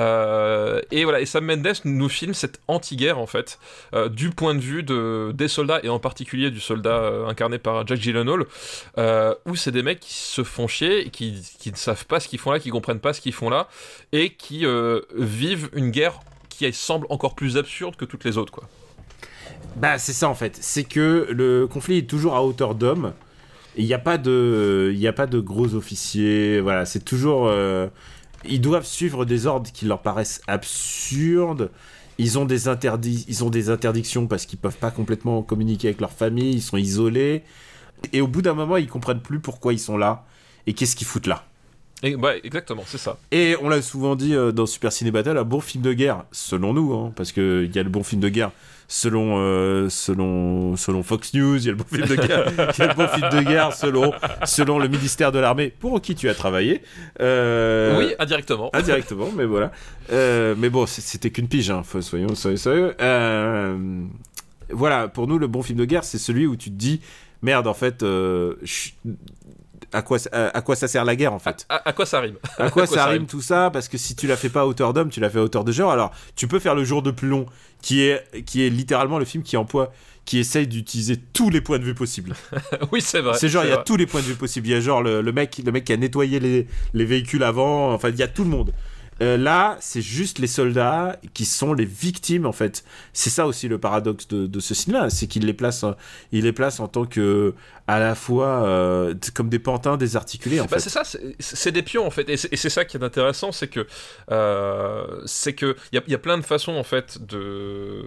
[0.00, 3.58] Euh, et voilà, et Sam Mendes nous filme cette anti-guerre, en fait,
[3.94, 7.58] euh, du point de vue de, des soldats, et en particulier du soldat euh, incarné
[7.58, 8.44] par Jack Gyllenhaal,
[9.46, 12.38] où c'est des mecs qui se font chier, qui, qui ne savent pas ce qu'ils
[12.38, 13.68] font là, qui comprennent pas ce qu'ils font là,
[14.12, 14.64] et qui
[15.16, 18.64] vivent une guerre qui semble encore plus absurde que toutes les autres, quoi.
[19.76, 20.58] Bah, c'est ça, en fait.
[20.60, 23.12] C'est que le conflit est toujours à hauteur d'homme.
[23.76, 26.60] Il n'y a pas de, il y a pas de gros officiers.
[26.60, 27.88] Voilà, c'est toujours, euh,
[28.44, 31.70] ils doivent suivre des ordres qui leur paraissent absurdes.
[32.18, 36.00] Ils ont des interdits, ils ont des interdictions parce qu'ils peuvent pas complètement communiquer avec
[36.00, 36.52] leur famille.
[36.52, 37.42] Ils sont isolés.
[38.12, 40.24] Et au bout d'un moment, ils comprennent plus pourquoi ils sont là
[40.66, 41.44] et qu'est-ce qu'ils foutent là.
[42.02, 43.18] Et, bah, exactement, c'est ça.
[43.30, 46.24] Et on l'a souvent dit euh, dans Super Ciné Battle, un bon film de guerre,
[46.32, 48.52] selon nous, hein, parce qu'il y a le bon film de guerre
[48.92, 52.44] selon, euh, selon, selon Fox News, il y a le bon film de guerre,
[52.76, 54.12] il y a le bon film de guerre selon,
[54.44, 56.82] selon le ministère de l'armée pour qui tu as travaillé.
[57.20, 58.68] Euh, Oui, indirectement.
[58.74, 59.70] indirectement, mais voilà.
[60.12, 62.94] Euh, mais bon, c'était qu'une pige, hein, soyons, soyons sérieux.
[64.72, 67.00] Voilà, pour nous, le bon film de guerre, c'est celui où tu te dis,
[67.42, 68.90] merde, en fait, je-
[69.92, 72.06] à, quoi, ça- à, à quoi ça sert la guerre, en fait À, à quoi
[72.06, 74.62] ça rime à quoi ça rime tout ça Parce que si tu la fais pas
[74.62, 75.90] à hauteur d'homme, tu la fais à hauteur de genre.
[75.90, 77.46] Alors, tu peux faire le jour de plus long,
[77.82, 79.92] qui est, qui est littéralement le film qui emploie,
[80.24, 82.34] qui essaye d'utiliser tous les points de vue possibles.
[82.92, 83.36] Oui, c'est vrai.
[83.38, 83.84] c'est genre, il y a vrai.
[83.84, 84.66] tous les points de vue possibles.
[84.68, 87.42] Il y a genre le, le mec, le mec qui a nettoyé les, les véhicules
[87.42, 87.92] avant.
[87.92, 88.72] Enfin, il y a tout le monde.
[89.22, 92.84] Euh, là, c'est juste les soldats qui sont les victimes en fait.
[93.12, 95.84] C'est ça aussi le paradoxe de, de ce cinéma, c'est qu'il les place,
[96.32, 97.52] il les place en tant que
[97.94, 100.80] à la fois euh, comme des pantins désarticulés en Bah, fait.
[100.80, 101.02] c'est ça,
[101.38, 103.86] c'est des pions en fait, et c'est ça qui est intéressant, c'est que
[104.30, 108.04] euh, c'est que il y y a plein de façons en fait de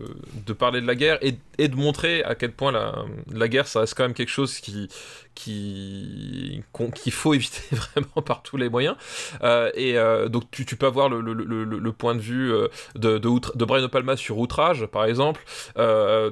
[0.48, 3.68] de parler de la guerre et, et de montrer à quel point la, la guerre
[3.68, 4.88] ça reste quand même quelque chose qui
[5.36, 8.96] qui qu'on- qu'il faut éviter vraiment par tous les moyens.
[9.44, 9.96] Euh, et
[10.30, 12.52] donc tu, tu peux avoir le, le, le, point de vue
[12.96, 15.42] de de, Outre- de Brian Palma sur Outrage par exemple.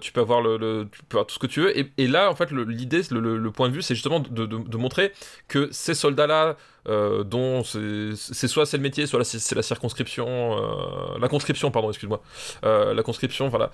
[0.01, 1.77] Tu peux avoir le, tu peux avoir tout ce que tu veux.
[1.77, 4.77] Et, et là en fait l'idée, le, le, point de vue, c'est justement de, de,
[4.77, 5.11] montrer
[5.47, 6.55] que ces soldats-là,
[6.87, 11.89] euh, dont c'est soit c'est le métier, soit c'est la circonscription, euh, la conscription, pardon,
[11.89, 12.21] excuse-moi,
[12.63, 13.71] Euh, la conscription, voilà,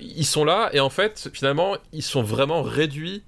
[0.00, 3.22] ils sont là et en fait, finalement, ils sont vraiment réduits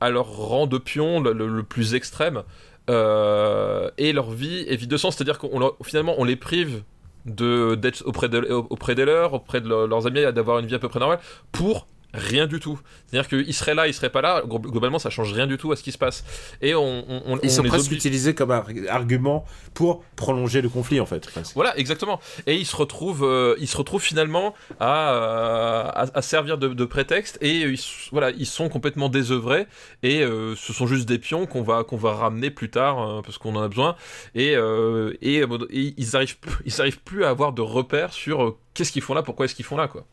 [0.00, 2.42] à leur rang de pion le, plus extrême
[2.88, 6.82] et leur vie est vide de sens, c'est-à-dire qu'on finalement on les prive
[7.24, 8.28] d'être auprès
[8.70, 11.20] auprès des leurs, auprès de leur- leurs amis, d'avoir une vie à peu près normale
[11.52, 12.78] pour rien du tout.
[13.06, 14.42] C'est-à-dire qu'ils seraient là, ils seraient pas là.
[14.46, 16.24] glo- Globalement, ça change rien du tout à ce qui se passe.
[16.60, 19.44] Et on, on, on- Ils on sont presque utilisés comme ar- argument
[19.74, 21.26] pour prolonger le conflit en fait.
[21.28, 21.54] presque.
[21.54, 22.20] Voilà, exactement.
[22.46, 26.68] Et ils se retrouvent, euh, ils se retrouvent finalement à, euh, à, à servir de,
[26.68, 27.80] de prétexte et ils,
[28.12, 29.66] voilà, ils sont complètement désœuvrés
[30.02, 33.22] et euh, ce sont juste des pions qu'on va qu'on va ramener plus tard euh,
[33.22, 33.96] parce qu'on en a besoin
[34.34, 35.38] et, euh, et,
[35.70, 39.02] et ils arrivent plus- ils arrivent plus à avoir de repères sur euh, qu'est-ce qu'ils
[39.02, 40.04] font là, pourquoi est-ce qu'ils font là quoi.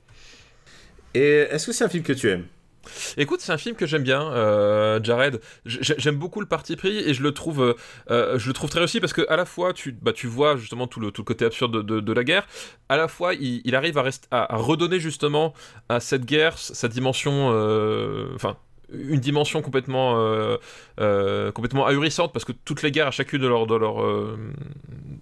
[1.13, 2.45] Et est-ce que c'est un film que tu aimes?
[3.17, 5.39] Écoute, c'est un film que j'aime bien, euh, Jared.
[5.65, 7.73] J'aime beaucoup le parti pris et je le trouve, euh,
[8.09, 10.55] euh, je le trouve très réussi parce que à la fois tu, bah, tu vois
[10.57, 12.47] justement tout le, tout le côté absurde de, la guerre,
[12.87, 15.53] à la fois il, arrive à, rest- à, redonner justement
[15.89, 18.57] à cette guerre sa dimension, euh, enfin
[18.91, 20.15] une dimension complètement,
[20.97, 24.03] complètement ahurissante parce que toutes les guerres à chacune de, leur, de, leur,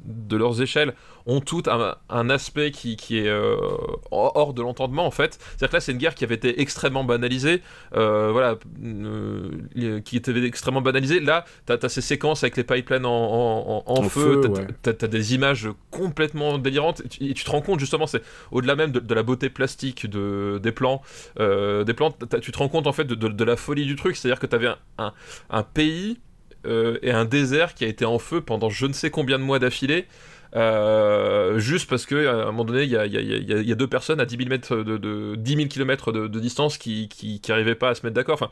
[0.06, 0.94] de leurs échelles
[1.28, 3.56] ont toutes un, un aspect qui, qui est euh,
[4.12, 5.38] hors de l'entendement en fait.
[5.40, 7.62] C'est-à-dire que là c'est une guerre qui avait été extrêmement banalisée,
[7.96, 11.20] euh, voilà, euh, qui était extrêmement banalisée.
[11.20, 14.42] Là, t'as as ces séquences avec les pipelines en, en, en- en En feu, feu,
[14.82, 14.94] t'as ouais.
[14.94, 18.22] t'as des images complètement délirantes, et tu, et tu te rends compte justement, c'est
[18.52, 21.02] au-delà même de, de la beauté plastique de, des plans,
[21.38, 24.16] des plans, tu te rends compte en fait de, de- de la folie du truc,
[24.16, 25.14] c'est-à-dire que t'avais un, un,
[25.50, 26.20] un pays
[26.66, 29.44] euh, et un désert qui a été en feu pendant je ne sais combien de
[29.44, 30.06] mois d'affilée.
[30.58, 33.62] Euh, juste parce que à un moment donné il y a, y a- y a-
[33.62, 36.78] y a deux personnes à 10 000, mètres de, de, 10 000 km de, distance
[36.78, 38.34] qui, qui, qui arrivaient pas à se mettre d'accord.
[38.36, 38.50] Enfin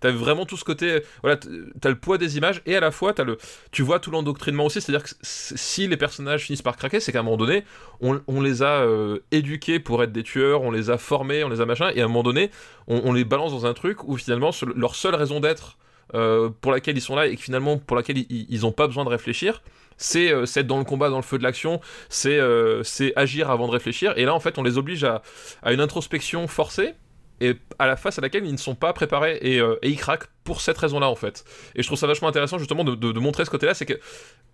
[0.00, 1.36] t'as vraiment tout ce côté voilà
[1.80, 3.38] t'as le poids des images et à la fois t'as le
[3.72, 4.80] tu vois tout l'endoctrinement aussi.
[4.80, 7.64] C'est à dire que si les personnages finissent par craquer c'est qu'à un moment donné
[8.00, 11.60] on, les a euh, éduqués pour être des tueurs on les a formés on les
[11.60, 12.50] a machin et à un moment donné
[12.86, 15.76] on, les balance dans un truc où finalement leur seule raison d'être
[16.14, 19.04] euh, pour laquelle ils sont là et finalement pour laquelle ils, ils ont pas besoin
[19.04, 19.62] de réfléchir
[19.98, 22.82] c'est euh, c'est être dans le combat, dans le feu de l'action, c'est euh,
[23.16, 24.14] agir avant de réfléchir.
[24.16, 25.22] Et là, en fait, on les oblige à,
[25.62, 26.94] à une introspection forcée
[27.40, 30.28] et à la face à laquelle ils ne sont pas préparés et, euh, ils craquent
[30.42, 31.44] pour cette raison-là, en fait.
[31.74, 34.00] Et je trouve ça vachement intéressant justement de, montrer ce côté-là, c'est que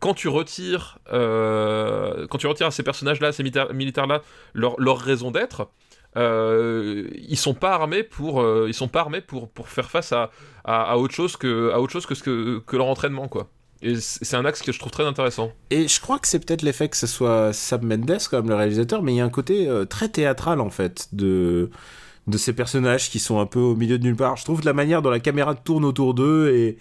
[0.00, 4.22] quand tu retires, quand tu retires à ces personnages-là, ces militaires- militaires-là,
[4.54, 5.68] leur, leur raison d'être.
[6.16, 10.12] Euh, ils sont pas armés pour euh, ils sont pas armés pour, pour faire face
[10.12, 10.30] à,
[10.64, 13.48] à, autre chose que à autre chose que ce que, leur entraînement quoi
[13.82, 16.38] et c'est c'est un axe que je trouve très intéressant Et je crois que c'est
[16.38, 19.30] peut-être l'effet que ce soit Sam Mendes comme le réalisateur, mais il y a un
[19.30, 21.70] côté euh, très théâtral en fait de
[22.26, 24.36] de ces personnages qui sont un peu au milieu de nulle part.
[24.36, 26.78] Je trouve la manière dont la caméra tourne autour d'eux et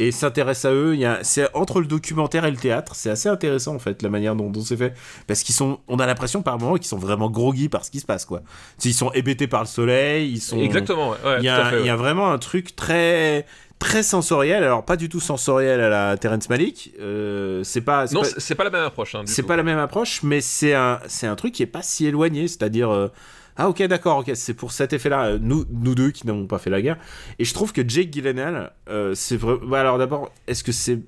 [0.00, 3.10] et s'intéresse à eux, il y a c'est entre le documentaire et le théâtre, c'est
[3.10, 4.94] assez intéressant en fait la manière dont, dont c'est fait
[5.26, 8.00] parce qu'ils sont on a l'impression par moments qu'ils sont vraiment groggy par ce qui
[8.00, 8.40] se passe quoi.
[8.84, 11.80] Ils sont hébétés par le soleil, ils sont exactement ouais, ouais, il y, a, fait,
[11.80, 11.98] il y a ouais.
[11.98, 13.46] vraiment un truc très
[13.78, 14.62] très sensoriel.
[14.62, 16.92] Alors pas du tout sensoriel à la Terrence Malick.
[17.00, 18.06] Euh, c'est pas.
[18.06, 19.14] c'est Non, pas- c'est pas la même approche.
[19.14, 19.48] hein, c'est tout.
[19.48, 22.46] pas la même approche, mais c'est un, c'est un truc qui est pas si éloigné.
[22.48, 23.08] C'est-à-dire, euh,
[23.56, 25.24] ah ok, d'accord, ok, c'est pour cet effet-là.
[25.26, 26.96] euh, Nous, nous deux qui n'avons pas fait la guerre.
[27.38, 29.54] Et je trouve que Jake Gyllenhaal, euh, c'est vrai.
[29.66, 30.98] bah, alors d'abord, est-ce que c'est,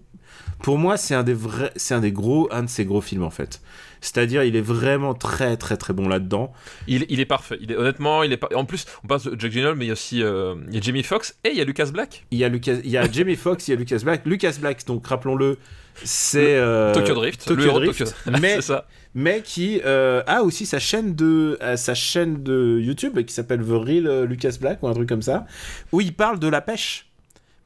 [0.62, 3.23] pour moi, c'est un des vrais, c'est un des gros, un de ces gros films
[3.23, 3.60] en fait.
[4.05, 6.52] C'est-à-dire, il est vraiment très, très, très bon là-dedans.
[6.89, 7.56] Il, il est parfait.
[7.60, 8.55] Il est, honnêtement, il est.
[8.55, 10.78] En plus, on passe de Jack Gyllenhaal, mais il y a aussi euh, il y
[10.78, 12.27] a Jamie Foxx et il y a Lucas Black.
[12.32, 14.23] Il y a Lucas, il y a Jamie Foxx, il y a Lucas Black.
[14.27, 15.56] Lucas Black, donc rappelons-le,
[16.02, 17.47] c'est euh, Tokyo Drift.
[17.47, 18.86] Tokyo le Drift, Tokyo- mais- c'est ça.
[19.14, 23.60] Mais qui euh, a aussi sa chaîne de euh, sa chaîne de YouTube qui s'appelle
[23.60, 25.44] The Real euh, Lucas Black ou un truc comme ça
[25.93, 27.09] où il parle de la pêche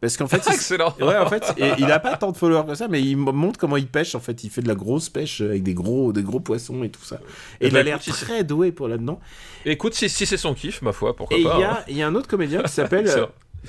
[0.00, 0.94] parce qu'en fait il- Excellent.
[1.00, 3.58] ouais en fait et il a pas tant de followers que ça mais il montre
[3.60, 6.22] comment il pêche en fait il fait de la grosse pêche avec des gros des
[6.22, 7.16] gros poissons et tout ça
[7.60, 9.20] et Eh il ben, a l'air si c'est- très doué pour là-dedans
[9.64, 11.58] Écoute, si, si c'est son kiff, ma foi, pourquoi et il pas.
[11.58, 11.70] y hein.
[11.70, 13.10] a il y a un autre comédien qui s'appelle.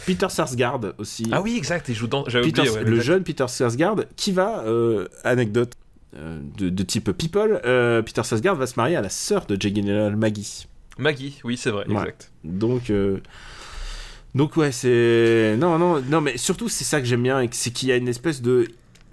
[0.06, 1.90] Peter Sarsgaard aussi Ah oui, exact.
[1.90, 2.24] Il joue dans.
[2.28, 2.76] J'avais Peter- oublié.
[2.76, 3.04] ouais, le exact.
[3.08, 5.72] jeune Peter Sarsgaard qui va, euh, anecdote
[6.58, 9.76] de, de type people, euh, Peter Sarsgaard va se marier à la sœur de Jake
[9.76, 10.68] Gyllenhaal, Maggie.
[10.98, 11.94] Maggie, oui, c'est vrai, Ouais.
[11.96, 12.32] exact.
[12.44, 13.20] Donc, euh,
[14.36, 17.90] donc ouais, c'est non, non, non, mais surtout c'est ça que j'aime bien, c'est qu'il
[17.90, 18.68] y a une espèce de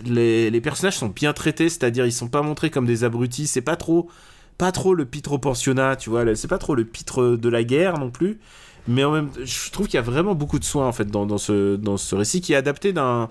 [0.04, 3.60] les, les personnages sont bien traités, c'est-à-dire ils sont pas montrés comme des abrutis, c'est
[3.62, 4.08] pas trop,
[4.58, 7.64] pas trop le pitre au pensionnat, tu vois, c'est pas trop le pitre de la
[7.64, 8.38] guerre non plus.
[8.86, 11.24] Mais en même, je trouve qu'il y a vraiment beaucoup de soin en fait dans,
[11.24, 13.30] dans ce dans ce récit qui est adapté d'un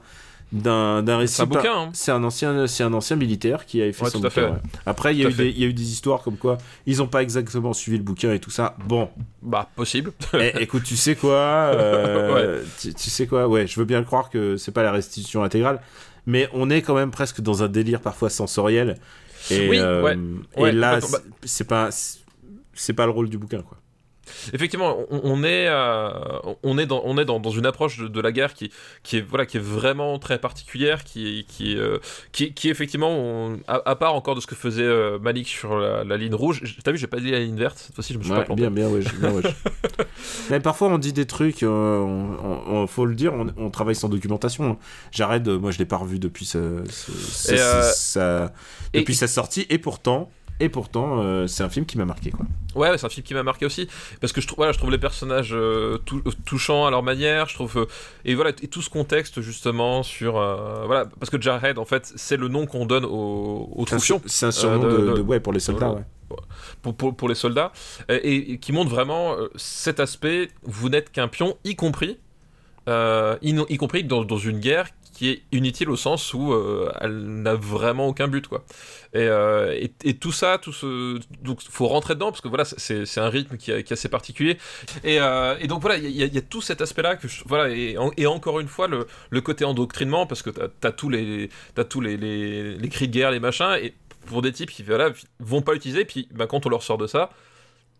[0.53, 1.35] d'un d'un récit.
[1.35, 1.89] C'est un par- bouquin, hein.
[1.93, 4.30] C'est un ancien c'est un ancien militaire qui avait fait Ouais, son bouquin.
[4.30, 4.45] fait.
[4.45, 4.57] ouais.
[4.85, 7.01] Après il y a eu des il y a eu des histoires comme quoi ils
[7.01, 8.77] ont pas exactement suivi le bouquin et tout ça.
[8.85, 9.09] Bon,
[9.41, 10.13] Bah, possible.
[10.39, 11.35] eh, écoute, tu sais quoi
[11.73, 14.91] euh, tu, tu sais quoi Ouais, je veux bien le croire que c'est pas la
[14.91, 15.81] restitution intégrale,
[16.27, 18.97] mais on est quand même presque dans un délire parfois sensoriel.
[19.51, 20.69] Et, Oui, euh, ouais.
[20.69, 21.35] et là, complètement.
[21.41, 21.89] c'est- c'est pas
[22.75, 23.77] c'est pas le rôle du bouquin, quoi.
[24.53, 26.09] Effectivement, on, on est, euh,
[26.63, 28.71] on est, dans, on est dans, dans une approche de, de la guerre qui,
[29.03, 31.97] qui, est, voilà, qui est vraiment très particulière, qui, qui, euh,
[32.31, 35.77] qui, qui effectivement, on- à, à part encore de ce que faisait euh, Malik sur
[35.77, 38.17] la, la ligne rouge, t'as vu, j'ai pas dit la ligne verte, cette fois-ci je
[38.19, 38.61] me suis Ouais, pas planté.
[38.61, 39.41] bien, bien, ouais, bien, ouais,
[40.49, 44.71] Mais parfois on dit des trucs, on, faut le dire, on, travaille sans documentation.
[44.71, 44.77] hein.
[45.11, 46.59] J'arrête, moi je l'ai pas revu depuis sa,
[46.89, 48.53] sa- Et, sa- sa-
[48.93, 50.29] et- depuis sa sortie, et pourtant,
[50.64, 52.45] et pourtant, euh, c'est un film qui m'a marqué, quoi.
[52.76, 53.88] Ouais, c'est un film qui m'a marqué aussi
[54.19, 57.03] parce que je trouve, voilà, je trouve les personnages euh, tou- euh, touchants à leur
[57.03, 57.48] manière.
[57.48, 57.88] Je trouve
[58.26, 62.38] et voilà et tout ce contexte justement sur voilà parce que Jarhead en fait c'est
[62.38, 65.91] le nom qu'on donne aux, aux C'est un, surnom de- de, ouais, pour les soldats,
[65.91, 66.02] ouais.
[66.81, 67.72] pour, pour, pour les soldats
[68.10, 72.18] et, et qui montre vraiment cet aspect vous n'êtes qu'un pion y compris
[72.90, 74.88] euh, y, y compris dans, dans une guerre
[75.23, 78.63] qui inutile au sens où euh, elle n'a vraiment aucun but quoi.
[79.13, 82.65] Et, euh, et, et tout ça tout ce donc faut rentrer dedans parce que voilà
[82.65, 84.57] c'est un rythme qui, est- assez particulier.
[85.03, 87.69] Et, euh, et donc voilà il y, a- tout cet aspect là que je- voilà
[87.73, 91.49] et, et encore une fois le, le côté endoctrinement parce que t'as as tous les
[91.75, 93.93] t'as tous les, les, les cris de guerre les machins et
[94.25, 97.07] pour des types qui voilà, vont pas l'utiliser puis bah, quand on leur sort de
[97.07, 97.29] ça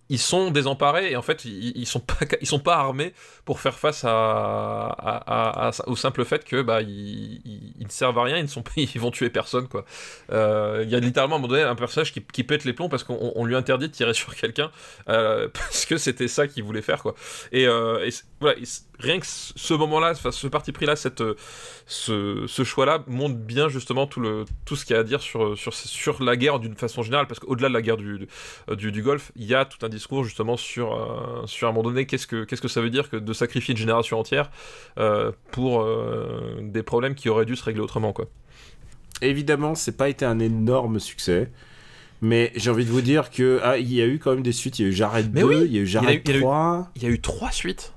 [0.10, 3.14] ils sont désemparés et en fait ils, ils sont pas ils sont pas armés
[3.46, 4.04] pour faire face
[5.88, 9.00] au simple fait que bah ils, ils- ne servent à rien ils ne sont ils
[9.00, 9.86] vont tuer personne quoi.
[10.32, 12.74] Euh, il y a littéralement à un moment donné un personnage qui, qui pète les
[12.74, 14.72] plombs parce qu'on on lui interdit de tirer sur quelqu'un
[15.10, 17.16] euh, parce que c'était ça qu'il voulait faire quoi.
[17.54, 18.10] Euh,
[18.44, 18.58] voilà
[19.00, 21.36] rien que ce moment là ce parti pris là cette euh,
[21.88, 25.04] ce, ce choix là montre bien justement tout le tout ce qu'il y a à
[25.04, 28.28] dire sur sur sur la guerre d'une façon générale parce qu'au-delà de la guerre du,
[28.70, 31.72] euh, du, du Golfe, il y a tout un discours justement sur, euh, sur à
[31.72, 34.20] un moment donné qu'est-ce que, qu'est-ce que ça veut dire que de sacrifier une génération
[34.20, 34.52] entière
[35.00, 38.14] euh, pour euh, des problèmes qui auraient dû se régler autrement.
[38.14, 38.26] Quoi.
[39.22, 41.52] Évidemment, c'est pas été un énorme succès.
[42.22, 44.54] Mais j'ai envie de vous dire que ah, il y a eu quand même des
[44.54, 44.80] suites.
[44.80, 45.82] Il y a eu Jared Mais 2, oui, il y a eu il y a
[45.82, 46.92] eu- Jared il y a eu- 3.
[46.96, 47.94] Il y a eu trois suites.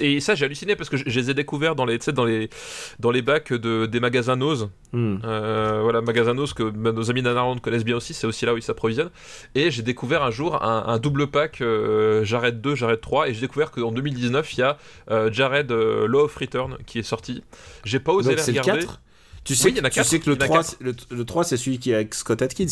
[0.00, 2.50] Et ça, j'ai halluciné parce que je, je les ai découverts dans les, dans les,
[2.98, 4.68] dans les bacs de, des magasins Nose.
[4.92, 5.16] Hmm.
[5.24, 8.58] Euh, voilà, magasins Nose que nos amis d'Analand connaissent bien aussi, c'est aussi là où
[8.58, 9.10] ils s'approvisionnent.
[9.54, 13.28] Et j'ai découvert un jour un, un double pack euh, Jared 2, Jared 3.
[13.30, 14.76] Et j'ai découvert qu'en 2019, il y a
[15.10, 17.42] euh, Jared Law of Return qui est sorti.
[17.84, 18.82] J'ai pas osé Donc les c'est le regarder.
[18.84, 19.00] 4
[19.44, 20.48] tu sais, Oui, il y en a tu sais que le il y en a
[20.48, 20.76] 3, quatre.
[20.78, 22.66] c'est- le, le 3 c'est celui qui est avec Scott Atkins?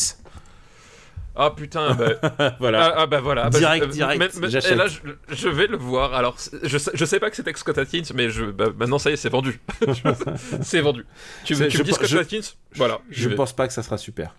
[1.36, 2.85] Ah putain, bah, voilà.
[2.86, 3.48] ah, ah, bah voilà.
[3.51, 4.98] Bah, Direct, je- direct, mais- mais- et là, je,
[5.35, 6.12] je vais le voir.
[6.15, 9.11] Alors, je sais, je sais pas que c'était Scott Atkins, mais je, bah, maintenant ça
[9.11, 9.61] y est, c'est vendu.
[10.62, 11.07] c'est vendu.
[11.44, 12.40] Tu, tu je me dis Scott Atkins
[12.74, 13.01] Voilà.
[13.11, 13.35] je vais.
[13.36, 14.35] pense pas que ça sera super.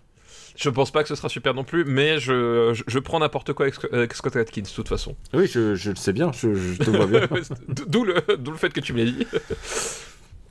[0.54, 3.54] Je pense pas que ce sera super non plus, mais je, je, je prends n'importe
[3.54, 5.16] quoi avec, Sc- avec Scott Atkins de toute façon.
[5.32, 7.26] Oui, je, je le sais bien, je, je te vois bien.
[7.88, 9.26] D'où le, d'où le fait que tu me l'aies dit.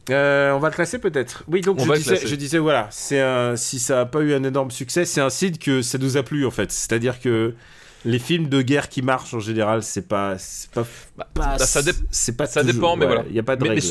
[0.09, 1.43] Euh, on va le classer peut-être.
[1.47, 4.33] Oui, donc On je disais, je disais, voilà, c'est un, si ça a pas eu
[4.33, 6.71] un énorme succès, c'est un site que ça nous a plu en fait.
[6.71, 7.53] C'est-à-dire que
[8.03, 10.85] les films de guerre qui marchent en général, c'est pas, c'est pas,
[11.17, 13.23] Bah, pas- ça dé- c'est pas ça toujours- dépend, mais voilà.
[13.29, 13.85] Il y a pas de Mais- règle.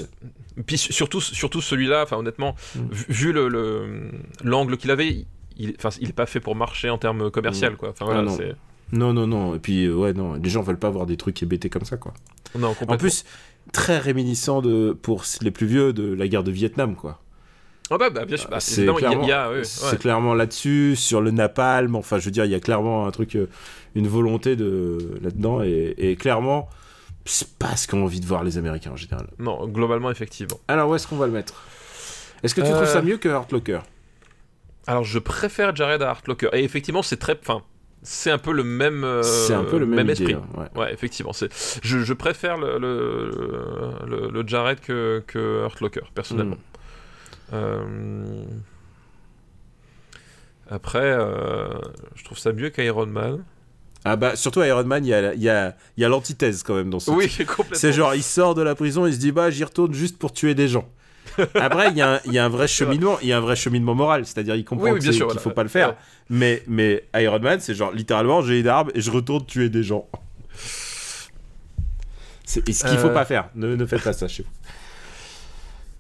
[0.67, 2.81] puis su- surtout, surtout celui-là, enfin honnêtement, Mm.
[2.91, 4.11] vu, le le-
[4.43, 5.27] l'angle qu'il avait, il,
[5.57, 7.91] il est pas fait pour marcher en termes commercial, quoi.
[7.91, 8.37] Enfin voilà, Ah, non.
[8.37, 8.55] c'est
[8.93, 9.55] Non, non, non.
[9.55, 10.35] Et puis, euh, ouais, non.
[10.35, 12.13] Les gens veulent pas voir des trucs hébétés comme ça, quoi.
[12.59, 12.75] non.
[12.89, 13.25] En plus,
[13.73, 17.21] très réminiscent de, pour les plus vieux de la guerre de Vietnam, quoi.
[17.93, 18.87] Ah bah, bah, bien sûr, bah, c'est
[19.99, 21.97] clairement, ouais, là-dessus, sur le napalm.
[21.97, 23.49] Enfin, je veux dire, il y a clairement un truc, euh,
[23.97, 26.69] une volonté de là-dedans, et, et clairement,
[27.25, 29.27] c'est pas ce qu'ont envie de voir les Américains en général.
[29.41, 30.59] Non, globalement, effectivement.
[30.69, 31.65] Alors, où est-ce qu'on va le mettre?
[32.45, 33.81] Est-ce que tu Euh, trouves ça mieux que Hurt Locker
[34.87, 36.49] Alors, je préfère Jared à Art Locker.
[36.53, 37.63] Et effectivement, c'est très, enfin,
[38.03, 40.35] c'est un peu le même, euh, C'est un peu le même, idée, esprit.
[40.35, 40.69] ouais.
[40.81, 41.33] Ouais, effectivement.
[41.33, 41.53] C'est,
[41.83, 43.31] je, je préfère le, le,
[44.07, 45.67] le, le Jared que, que
[46.15, 46.57] personnellement.
[46.57, 47.55] Mm.
[47.55, 48.45] Euh,
[50.71, 51.69] Après, euh,
[52.15, 53.45] je trouve ça mieux qu'Iron Man.
[54.05, 56.89] Ah bah, surtout Iron Man, il y a, y a, y a l'antithèse quand même
[56.91, 57.75] dans ce Oui, complètement.
[57.75, 60.33] C'est genre, il sort de la prison, il se dit, bah, j'y retourne juste pour
[60.33, 60.89] tuer des gens.
[61.55, 63.41] Après, il y, a un- il y a un vrai cheminement, il y a un
[63.41, 65.41] vrai cheminement moral, c'est-à-dire, il comprend Oui, oui, qu'il voilà.
[65.41, 65.91] faut pas le faire.
[65.91, 65.95] Ouais.
[66.31, 69.83] Mais, mais Iron Man, c'est genre, littéralement, j'ai une arme et je retourne tuer des
[69.83, 70.09] gens.
[72.45, 73.15] C'est ce qu'il faut Euh.
[73.15, 73.49] pas faire.
[73.55, 74.49] Ne, ne faites pas ça chez vous.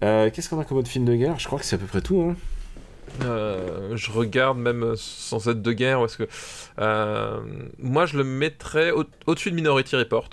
[0.02, 1.38] Euh, Qu'est-ce qu'on a comme autre film de guerre?
[1.38, 2.22] Je crois que c'est à peu près tout.
[2.22, 2.34] Hein.
[3.22, 6.26] Euh, je regarde même sans être de guerre, parce que
[6.78, 7.38] euh,
[7.78, 10.30] moi je le mettrais au- au-dessus de Minority Report.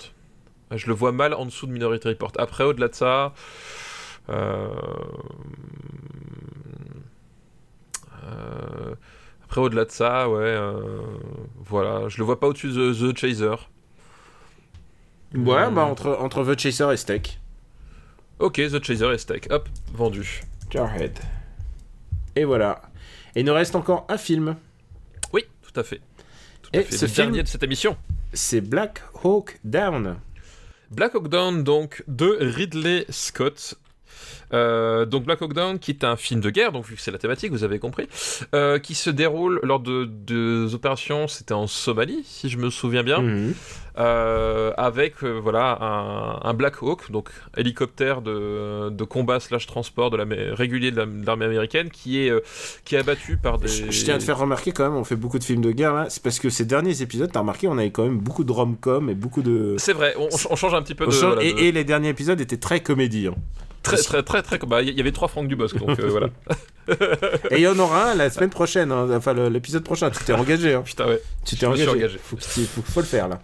[0.74, 2.32] Je le vois mal en dessous de Minority Report.
[2.38, 3.34] Après, au-delà de ça,
[9.44, 11.00] après au-delà de ça, ouais, euh,
[11.64, 13.48] voilà, je le vois pas au-dessus de The, Chaser.
[15.34, 15.74] Ouais, Hmm.
[15.74, 17.40] bah, entre, entre The Chaser et Steak.
[18.38, 20.42] Ok, The Chaser et Steak, hop, vendu.
[20.70, 21.18] Jarhead.
[22.36, 22.82] Et voilà.
[23.34, 24.56] Et il nous reste encore un film.
[25.32, 26.00] Oui, tout à fait.
[26.62, 26.96] Tout Et à fait.
[26.96, 27.96] ce le film- dernier de cette émission.
[28.32, 30.16] C'est Black Hawk Down.
[30.90, 33.74] Black Hawk Down, donc, de Ridley Scott.
[34.54, 37.10] Euh, donc Black Hawk Down, qui est un film de guerre, donc vu que c'est
[37.10, 38.06] la thématique, vous avez compris,
[38.54, 43.02] euh, qui se déroule lors de deux opérations, c'était en Somalie, si je me souviens
[43.02, 43.54] bien, Mhm.
[43.98, 50.16] euh, avec voilà un, un Black Hawk, donc hélicoptère de, de combat slash transport de
[50.16, 52.32] la, régulier de la- de l'armée américaine, qui est,
[52.84, 53.68] qui est abattu par des...
[53.68, 55.72] Je, je tiens à te faire remarquer quand même, on fait beaucoup de films de
[55.72, 56.06] guerre là.
[56.08, 59.10] C'est parce que ces derniers épisodes, t'as remarqué, on avait quand même beaucoup de rom-com
[59.10, 59.74] et beaucoup de.
[59.78, 61.10] C'est vrai, on, on change un petit peu de...
[61.10, 63.26] voilà, et, de- et les derniers épisodes étaient très comédie.
[63.26, 63.34] hein.
[63.96, 64.66] Très, très, très, très...
[64.66, 66.28] bah, Il y avait trois Franck Dubosc, donc euh, voilà.
[67.50, 69.08] Et il y en aura un la semaine prochaine, hein.
[69.14, 70.10] enfin l'épisode prochain.
[70.10, 70.74] Tu t'es engagé.
[70.74, 70.82] Hein.
[70.84, 71.20] Putain, ouais.
[71.44, 71.88] Tu t'es engagé.
[71.88, 72.18] engagé.
[72.18, 73.40] Faut le faire là.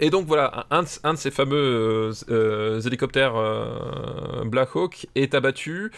[0.00, 5.92] Et donc voilà, un, de- ces fameux euh, euh, hélicoptères euh, Black Hawk est abattu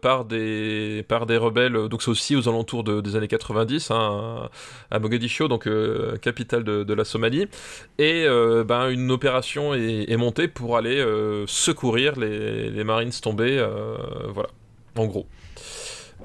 [0.00, 4.48] par, des, par des rebelles, donc c'est aussi aux alentours de- des années 90, hein,
[4.90, 5.68] à Mogadiscio, donc
[6.20, 7.48] capitale de, la Somalie.
[7.98, 8.26] Et
[8.66, 11.04] ben, une opération est, montée pour aller
[11.46, 13.64] secourir les, les Marines tombés,
[14.32, 14.50] voilà,
[14.96, 15.26] en gros.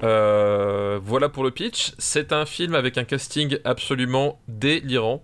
[0.02, 1.92] Euh, voilà pour le pitch.
[1.98, 5.22] C'est un film avec un casting absolument délirant.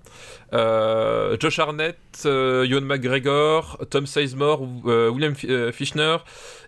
[0.53, 6.17] Euh, Josh Arnett, euh, Ewan McGregor, Tom Sizemore, euh, William Fi- Fichtner,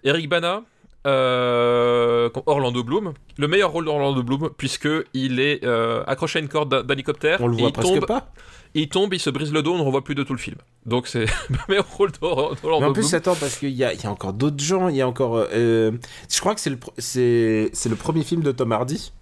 [0.04, 0.62] Eric Bana,
[1.04, 3.14] Orlando Bloom.
[3.38, 5.64] Le meilleur rôle d'Orlando Bloom puisque il est
[6.06, 7.40] accroché à une corde d'hélicoptère.
[7.40, 8.32] On le et voit il presque tombe, pas.
[8.78, 10.56] Il tombe, il se brise le dos, on ne revoit plus de tout le film.
[10.84, 13.14] Donc c'est le meilleur rôle d'Or- Mais d'Orlando en plus, Bloom.
[13.14, 14.88] attends, parce qu'il y a, il y a encore d'autres gens.
[14.88, 15.36] Il y a encore.
[15.52, 15.92] euh,
[16.30, 19.12] je crois que c'est le, c'est, premier film de Tom Hardy.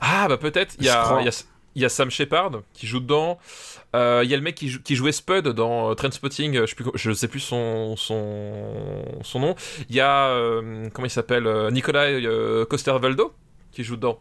[0.00, 0.74] Ah bah peut-être.
[0.78, 1.20] Il y a, crois.
[1.22, 1.44] il y a-
[1.74, 3.38] il y a Sam Shepard qui joue dedans.
[3.96, 6.60] Euh, Il y a le mec qui, jou- qui jouait Spud dans euh, Trainspotting, euh,
[6.62, 9.54] je sais plus, co- je sais plus son, son, son nom.
[9.88, 13.32] Il y a, euh, comment il s'appelle, euh, Nikolai euh, Coster-Waldau
[13.70, 14.18] qui joue dedans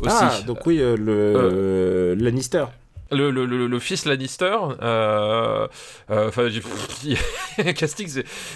[0.00, 0.16] aussi.
[0.18, 2.64] Ah, donc oui, euh, le euh, Lannister.
[3.10, 4.56] Le, le, le, fils Lannister.
[4.82, 5.66] euh,
[6.10, 6.30] euh,
[7.76, 8.08] casting,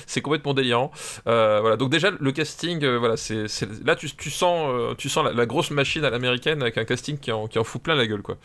[0.06, 0.90] c'est- complètement délirant.
[1.26, 1.76] Euh, voilà.
[1.76, 3.46] Donc déjà, le casting, euh, voilà, c'est
[3.84, 7.46] là tu, sens, tu sens la, grosse machine à l'américaine avec un casting qui en,
[7.46, 8.36] qui en fout plein la gueule, quoi.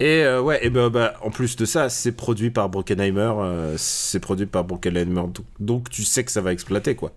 [0.00, 3.32] Et ouais, et ben bah, en plus de ça, c'est produit par Brockenheimer.
[3.76, 5.14] c'est produit par Brockenheimer.
[5.14, 7.12] Donc, donc tu sais que ça va exploiter quoi.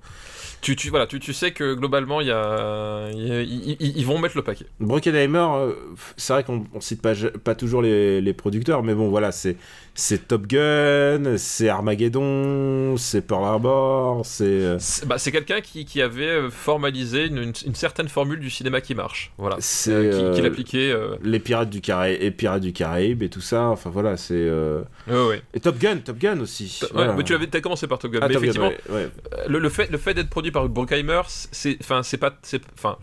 [0.66, 4.42] Tu, tu, voilà, tu, tu sais que globalement, il y a, ils, vont mettre le
[4.42, 4.66] paquet.
[4.80, 5.74] Brockenheimer, euh,
[6.18, 7.14] c'est vrai qu'on on cite pas,
[7.44, 9.58] pas toujours les, les producteurs, mais bon voilà, c'est
[9.98, 15.86] c'est Top Gun, c'est Armageddon, c'est Pearl Harbor, c'est euh, C'est bah, c'est quelqu'un qui,
[15.86, 19.32] qui avait euh, formalisé une, une- une certaine formule du cinéma qui marche.
[19.38, 19.56] Voilà.
[19.60, 20.92] C'est, Euh, qui, qui euh, l'appliquait.
[20.92, 23.64] euh, les Pirates du Caraïbe et Pirates du Caraïbe et tout ça.
[23.70, 25.42] Enfin voilà, c'est euh, ouais.
[25.54, 26.82] et Top Gun, Top Gun aussi.
[26.94, 27.14] Voilà.
[27.14, 28.20] mais tu avais, as commencé par Top Gun.
[28.22, 29.08] Ah, mais Top Gun, effectivement, ouais.
[29.34, 32.62] Euh, le, le fait, le fait d'être produit par Bruckheimer, c'est, enfin, c'est pas, c'est,
[32.78, 32.98] enfin,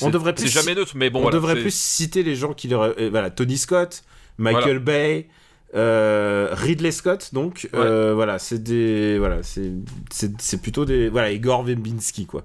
[0.00, 2.22] On c'est- devrait c'est plus- jamais neutre, mais bon, on voilà, devrait c'est- plus citer
[2.22, 2.94] les gens qui leur.
[3.10, 4.02] voilà, Tony Scott,
[4.38, 5.26] Michael Bay,
[5.74, 12.26] Euh, Ridley Scott, donc, euh, voilà, c'est des, voilà, c'est, plutôt des, voilà, Igor Verbinski,
[12.26, 12.44] quoi.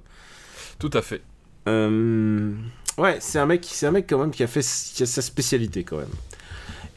[0.79, 1.21] Tout à fait.
[1.67, 2.51] Euh,
[2.97, 4.61] ouais, c'est un mec, c'est un mec quand même qui a fait,
[4.93, 6.11] qui a sa spécialité quand même.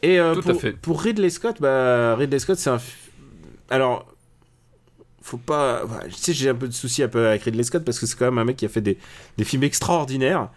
[0.03, 0.71] Et Tout pour, à fait.
[0.73, 2.79] pour Ridley Scott, bah, Ridley Scott, c'est un,
[3.69, 4.05] alors,
[5.21, 7.99] faut pas, je sais, j'ai un peu de soucis un peu avec Ridley Scott parce
[7.99, 8.97] que c'est quand même un mec qui a fait des,
[9.37, 10.49] des films extraordinaires.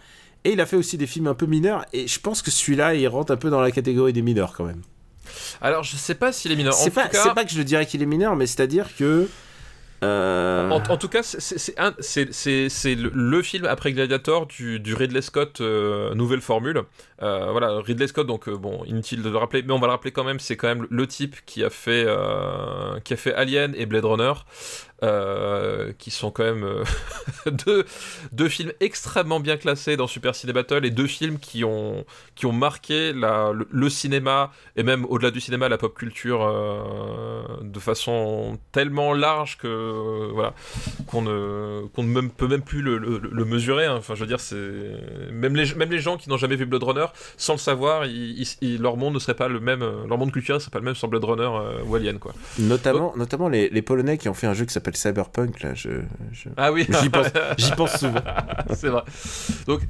[0.44, 2.94] Et il a fait aussi des films un peu mineurs, et je pense que celui-là,
[2.94, 4.80] il rentre un peu dans la catégorie des mineurs quand même.
[5.60, 6.74] Alors, je sais pas s'il est mineur.
[6.74, 9.28] C'est pas, cas, pas que je dirais qu'il est mineur, mais c'est-à-dire que.
[10.02, 15.60] euh, En, en tout cas, c'est- le, le film après Gladiator du, du Ridley Scott
[15.60, 16.82] euh, nouvelle formule.
[17.22, 20.10] Euh, voilà, Ridley Scott, donc bon, inutile de le rappeler, mais on va le rappeler
[20.12, 20.40] quand même.
[20.40, 22.06] C'est quand même le type qui a fait
[23.04, 24.32] qui a fait Alien et Blade Runner,
[25.02, 26.84] euh, qui sont quand même euh,
[27.66, 27.84] deux,
[28.32, 32.04] deux films extrêmement bien classés dans Super Ciné Battle et deux films qui ont
[32.34, 37.42] qui ont marqué la, le, cinéma et même au-delà du cinéma la pop culture euh,
[37.62, 40.54] de façon tellement large que voilà
[41.06, 43.96] qu'on ne qu'on ne peut même plus le, le- mesurer hein.
[43.98, 44.56] enfin je veux dire c'est
[45.32, 47.06] même les même les gens qui n'ont jamais vu Blade Runner
[47.36, 48.46] sans le savoir ils-
[48.80, 51.08] leur monde ne serait pas le même leur monde culturel serait pas le même sans
[51.08, 51.50] Blade Runner
[51.86, 55.60] ou Alien quoi Notamment, notamment les Polonais qui ont fait un jeu qui s'appelle Cyberpunk,
[55.62, 55.90] là, je,
[56.32, 57.26] je- ah oui j'y pense,
[57.58, 58.20] j'y pense souvent.
[58.74, 59.02] c'est vrai.
[59.66, 59.80] Donc,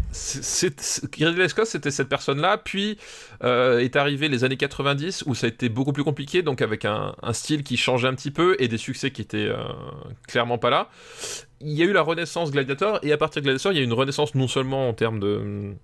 [1.19, 2.59] Ridley Scott, c'était cette personne-là.
[2.59, 2.99] Puis
[3.45, 6.85] euh, est arrivé les années 90 où ça a été beaucoup plus compliqué, donc avec
[6.85, 9.57] un, un style qui changeait un petit peu et des succès qui étaient euh,
[10.29, 10.89] clairement pas là.
[11.61, 13.83] Il y a eu la renaissance Gladiator et à partir de Gladiator, il y a
[13.83, 15.75] eu une renaissance non seulement en termes de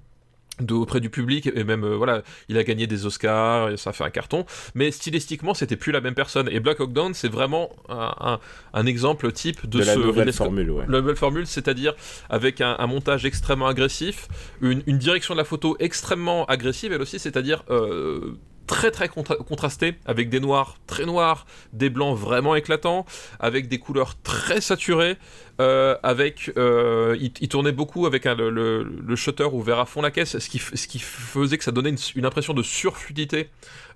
[0.61, 3.91] de auprès du public et même euh, voilà il a gagné des Oscars et ça
[3.91, 7.13] a fait un carton mais stylistiquement c'était plus la même personne et Black Hawk Down
[7.15, 8.41] c'est vraiment un, un-
[8.73, 10.85] un exemple type de, De, la ce nouvelle formule, ouais.
[10.89, 11.95] La nouvelle formule, c'est-à-dire
[12.31, 14.29] avec un, un montage extrêmement agressif,
[14.61, 19.37] une, une direction de la photo extrêmement agressive, elle aussi, c'est-à-dire euh, très très contra-
[19.37, 23.07] contrastée, avec des noirs très noirs, des blancs vraiment éclatants,
[23.41, 25.17] avec des couleurs très saturées,
[25.61, 30.03] euh, avec euh, il, il tournait beaucoup avec le, le- le shutter ouvert à fond
[30.03, 33.49] la caisse, ce qui, ce qui faisait que ça donnait une, une impression de surfluidité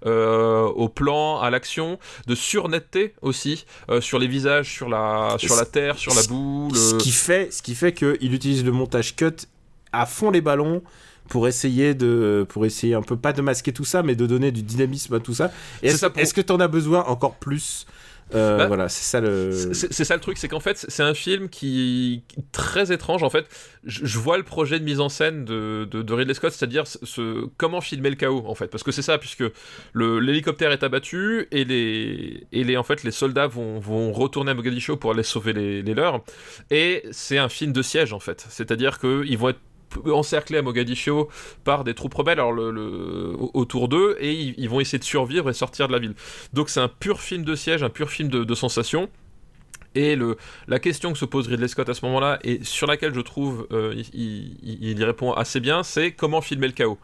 [0.06, 3.66] euh, au plan, à l'action, de surnetteté aussi
[4.00, 6.68] sur les visages, sur la sur la terre, sur la boue.
[6.72, 9.46] le- Ce qui fait, ce qui fait qu'il utilise le montage cut
[9.92, 10.82] à fond les ballons
[11.30, 14.52] pour essayer de, pour essayer un peu pas de masquer tout ça, mais de donner
[14.52, 15.50] du dynamisme à tout ça.
[15.82, 17.86] Est-ce ça pour- est-ce que t'en as besoin encore plus
[18.32, 19.50] Euh, Bah, Voilà, c'est ça le.
[19.74, 23.24] C'est ça le truc, c'est qu'en fait, c'est un film qui très étrange.
[23.24, 23.44] En fait,
[23.84, 26.86] je, je vois le projet de mise en scène de, de, de Ridley Scott, c'est-à-dire
[26.86, 29.42] ce, ce- comment filmer le chaos, en fait, parce que c'est ça, puisque
[29.94, 34.54] l'hélicoptère est abattu et les et les en fait les soldats vont, vont retourner à
[34.54, 36.22] Mogadiscio pour aller sauver les, les leurs.
[36.70, 39.60] Et c'est un film de siège, en fait, c'est-à-dire que ils vont être
[40.06, 41.28] encerclés à Mogadiscio
[41.64, 45.92] par des troupes rebelles autour d'eux et ils, vont essayer de survivre et sortir de
[45.92, 46.14] la ville.
[46.52, 49.08] Donc c'est un pur film de siège, un pur film de, sensation.
[49.96, 50.36] Et le,
[50.68, 53.66] la question que se pose Ridley Scott à ce moment-là, et sur laquelle je trouve
[53.72, 56.98] euh, il, y répond assez bien, c'est comment filmer le chaos.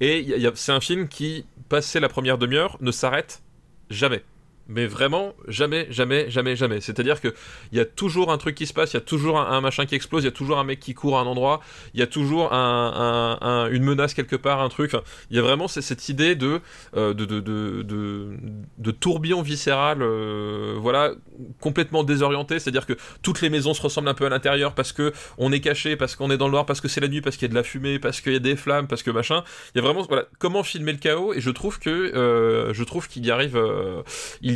[0.00, 3.42] Et c'est un film qui, passé la première demi-heure, ne s'arrête
[3.90, 4.22] jamais.
[4.72, 6.80] Mais vraiment, jamais, jamais, jamais, jamais.
[6.80, 7.34] C'est-à-dire que
[7.72, 9.84] il y a toujours un truc qui se passe, il y a toujours un, machin
[9.84, 11.60] qui explose, il y a toujours un mec qui court à un endroit,
[11.92, 14.92] il y a toujours un, un- un- une menace quelque part, un truc.
[15.30, 16.60] Il y a vraiment cette idée de,
[16.96, 18.36] euh, de, de, de, de,
[18.78, 21.12] de tourbillon viscéral, euh, voilà,
[21.60, 22.58] complètement désorienté.
[22.60, 25.60] C'est-à-dire que toutes les maisons se ressemblent un peu à l'intérieur parce que on est
[25.60, 27.50] caché, parce qu'on est dans le noir, parce que c'est la nuit, parce qu'il y
[27.50, 29.42] a de la fumée, parce qu'il y a des flammes, parce que machin.
[29.74, 31.34] Il y a vraiment voilà comment filmer le chaos?
[31.34, 33.56] Et je trouve que euh, je trouve qu'il y arrive,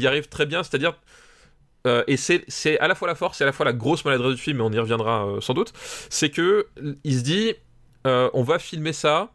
[0.06, 0.62] arrive très bien.
[0.62, 0.94] C'est-à-dire
[1.86, 4.36] euh, et c'est à la fois la force et à la fois la grosse maladresse
[4.36, 5.72] du film, mais on y reviendra euh, sans doute.
[6.08, 6.66] C'est que
[7.04, 7.54] il se dit,
[8.06, 9.32] euh, on va filmer ça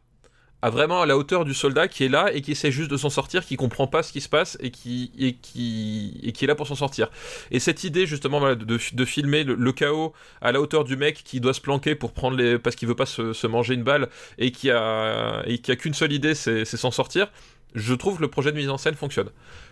[0.61, 2.97] à vraiment à la hauteur du soldat qui est là et qui essaie juste de
[2.97, 6.43] s'en sortir, qui comprend pas ce qui se passe et qui et qui et qui
[6.43, 7.11] est là pour s'en sortir.
[7.51, 11.53] Et cette idée justement de, filmer le, chaos à la hauteur du mec qui doit
[11.53, 14.09] se planquer pour prendre les parce qu'il veut pas se, se manger une balle
[14.39, 17.27] et qui a et qui a qu'une seule idée, c'est s'en sortir.
[17.75, 19.29] Je trouve que le projet de mise en scène fonctionne.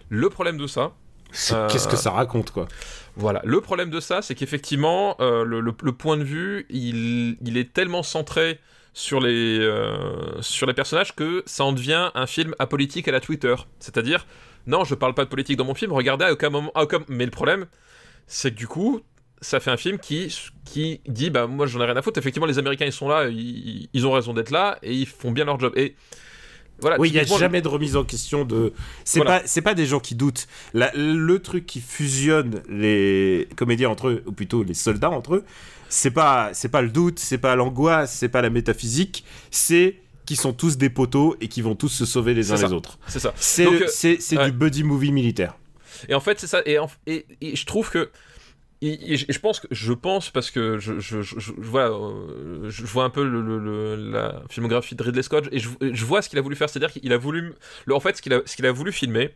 [0.10, 0.94] Le problème de ça,
[1.32, 2.68] C'est- euh, Qu'est-ce que ça raconte, quoi
[3.20, 7.36] voilà, le problème de ça, c'est qu'effectivement, euh, le, le- le point de vue, il,
[7.44, 8.60] il est tellement centré
[8.94, 13.20] sur les, euh, sur les personnages que ça en devient un film apolitique à la
[13.20, 13.56] Twitter.
[13.80, 14.28] C'est-à-dire,
[14.68, 16.72] non, je parle pas de politique dans mon film, regardez à aucun moment.
[16.76, 17.66] à aucun- Mais le problème,
[18.28, 19.02] c'est que du coup,
[19.42, 20.32] ça fait un film qui,
[20.66, 23.28] qui dit, bah moi j'en ai rien à foutre, effectivement les Américains ils sont là,
[23.30, 25.74] ils, ils ont raison d'être là, et ils font bien leur job.
[25.76, 25.96] Et
[26.80, 28.74] voilà, Oui, il n'y a jamais de remise en question de.
[29.04, 29.40] C'est Voilà.
[29.42, 30.48] pas, c'est pas des gens qui doutent.
[30.74, 35.44] La- le truc qui fusionne les comédiens entre eux, ou plutôt les soldats entre eux,
[35.90, 39.96] c'est pas, c'est pas le doute, c'est pas l'angoisse, c'est pas la métaphysique, c'est
[40.26, 42.68] qui sont tous des poteaux et qui vont tous se sauver les uns ça.
[42.68, 43.00] les autres.
[43.08, 43.34] C'est ça.
[43.38, 45.56] C'est euh, du buddy movie militaire.
[46.10, 46.62] Et en fait, c'est ça.
[46.66, 48.10] Et, en- et- et je trouve que.
[48.84, 53.06] Et, je pense que je pense parce que je, je, je, je- voilà, euh, vois
[53.06, 56.56] un peu le, la filmographie de Ridley Scott et je, vois ce qu'il a voulu
[56.56, 57.54] faire, c'est-à-dire qu'il a voulu
[57.90, 59.32] en fait ce qu'il a qu'il a voulu filmer,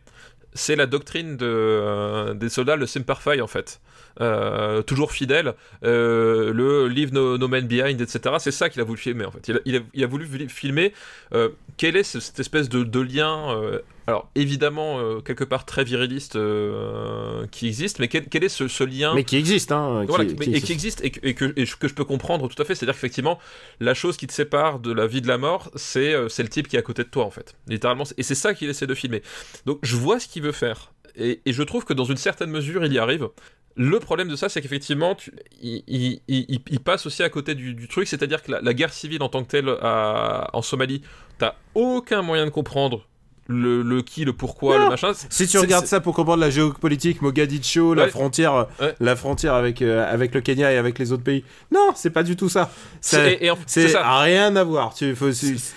[0.54, 3.80] c'est la doctrine de, euh, des soldats, le Semper Fi en fait.
[4.20, 8.36] Euh, toujours fidèle, le Leave no, no Man Behind, etc.
[8.38, 9.48] C'est ça qu'il a voulu filmer en fait.
[9.48, 10.92] Il a, il a, voulu filmer
[11.34, 11.48] euh,
[11.78, 13.58] quel est ce- cette espèce de, lien,
[14.06, 18.68] alors évidemment euh, quelque part très viriliste euh, qui existe, mais quel, quel est ce,
[18.68, 20.04] ce lien Mais qui existe, hein.
[20.08, 22.04] voilà, qui- mais- qui et qui existe et que, et que- et que je peux
[22.04, 22.74] comprendre tout à fait.
[22.74, 23.38] C'est-à-dire qu'effectivement,
[23.80, 26.68] la chose qui te sépare de la vie de la mort, c'est euh, le type
[26.68, 27.54] qui est à côté de toi, en fait.
[27.68, 28.04] Littéralement.
[28.18, 29.22] Et c'est ça qu'il essaie de filmer.
[29.66, 30.92] Donc je vois ce qu'il veut faire.
[31.16, 33.28] Et, et je trouve que dans une certaine mesure, il y arrive.
[33.76, 35.16] Le problème de ça, c'est qu'effectivement,
[35.62, 38.74] il, il- il- il passe aussi à côté du, du truc, c'est-à-dire que la, la
[38.74, 41.02] guerre civile en tant que telle à- en Somalie,
[41.38, 43.06] t'as aucun moyen de comprendre
[43.48, 44.84] le, le qui, le pourquoi, Non.
[44.84, 45.12] le machin.
[45.28, 48.94] Si tu regardes ça pour comprendre la géopolitique, Mogadiscio, la frontière, Ouais.
[49.00, 52.22] la frontière avec, euh, avec le Kenya et avec les autres pays, non, c'est pas
[52.22, 52.70] du tout ça.
[53.00, 54.92] C'est en- rien à voir.
[54.94, 55.14] C'est-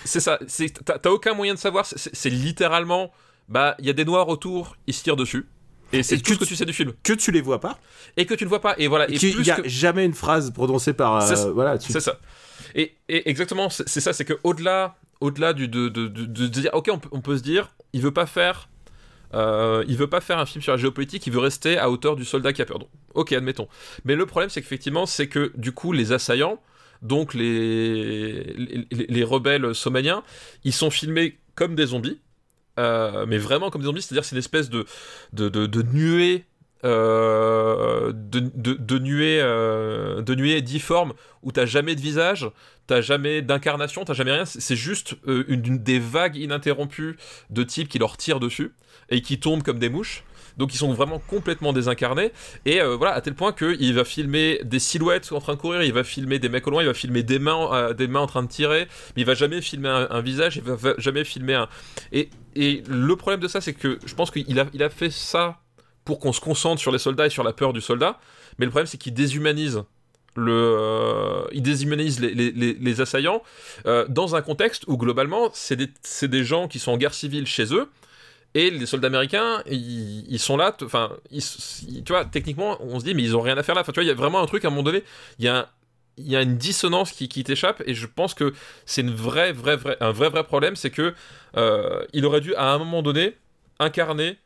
[0.04, 0.38] ça,
[1.02, 3.10] t'as aucun moyen de savoir, c'est- littéralement,
[3.48, 5.46] bah, il y a des noirs autour, ils se tirent dessus.
[5.92, 6.92] Et c'est tout que ce que tu- sais du film.
[7.04, 7.78] que tu les vois pas.
[8.16, 8.74] Et que tu ne vois pas.
[8.76, 9.08] Et voilà.
[9.08, 11.16] Et Il plus y a que- jamais une phrase prononcée par.
[11.16, 11.50] euh, C'est ça.
[11.52, 12.18] voilà, tu- C'est ça.
[12.74, 16.46] Et, et exactement, c'est c'est ça, c'est que au-delà, au-delà du de, de, de, de
[16.46, 18.68] dire, ok, on peut, on peut se dire, il veut pas faire,
[19.34, 22.16] euh, il veut pas faire un film sur la géopolitique, il veut rester à hauteur
[22.16, 22.78] du soldat qui a peur.
[23.14, 23.68] Ok, admettons.
[24.04, 26.60] Mais le problème, c'est qu'effectivement, c'est que du coup, les assaillants,
[27.02, 30.22] donc les, les, les- les rebelles somaliens,
[30.64, 32.20] ils sont filmés comme des zombies,
[32.78, 34.86] euh, mais vraiment comme des zombies, c'est-à-dire c'est une espèce de,
[35.32, 36.44] de, de nuée.
[36.84, 42.50] Euh, de, de, de nuée euh, de nuée difforme où t'as jamais de visage
[42.86, 44.44] t'as jamais d'incarnation t'as jamais rien.
[44.44, 47.16] C'est juste euh, une, des vagues ininterrompues
[47.50, 48.72] de types qui leur tirent dessus
[49.08, 50.22] et qui tombent comme des mouches.
[50.58, 52.30] Donc ils sont vraiment complètement désincarnés.
[52.66, 55.60] Et euh, voilà à tel point que il va filmer des silhouettes en train de
[55.60, 58.20] courir il va filmer des mecs au loin il va filmer des mains des mains
[58.20, 58.86] en train de tirer
[59.16, 61.68] mais il va jamais filmer un, un visage il va, va jamais filmer un.
[62.12, 65.10] Et, et le problème de ça c'est que je pense qu'il a, il a fait
[65.10, 65.58] ça
[66.06, 68.18] pour qu'on se concentre sur les soldats et sur la peur du soldat.
[68.58, 69.82] Mais le problème c'est qu'il déshumanise
[70.36, 73.42] le, euh, il déshumanise les, assaillants
[73.86, 75.88] euh, dans un contexte où globalement c'est des,
[76.28, 77.90] des gens qui sont en guerre civile chez eux.
[78.54, 83.22] Et les soldats américains ils, sont là enfin tu vois techniquement on se dit mais
[83.22, 83.82] ils ont rien à faire là.
[83.82, 85.02] Enfin tu vois il y a vraiment un truc à un moment donné
[85.38, 85.68] il y a
[86.18, 87.82] y a une dissonance qui, qui t'échappe.
[87.86, 88.54] Et je pense que
[88.86, 91.14] c'est une vraie, vraie, vraie, un vrai, vrai problème, c'est que
[91.56, 93.36] euh, il aurait dû à un moment donné
[93.78, 94.38] incarner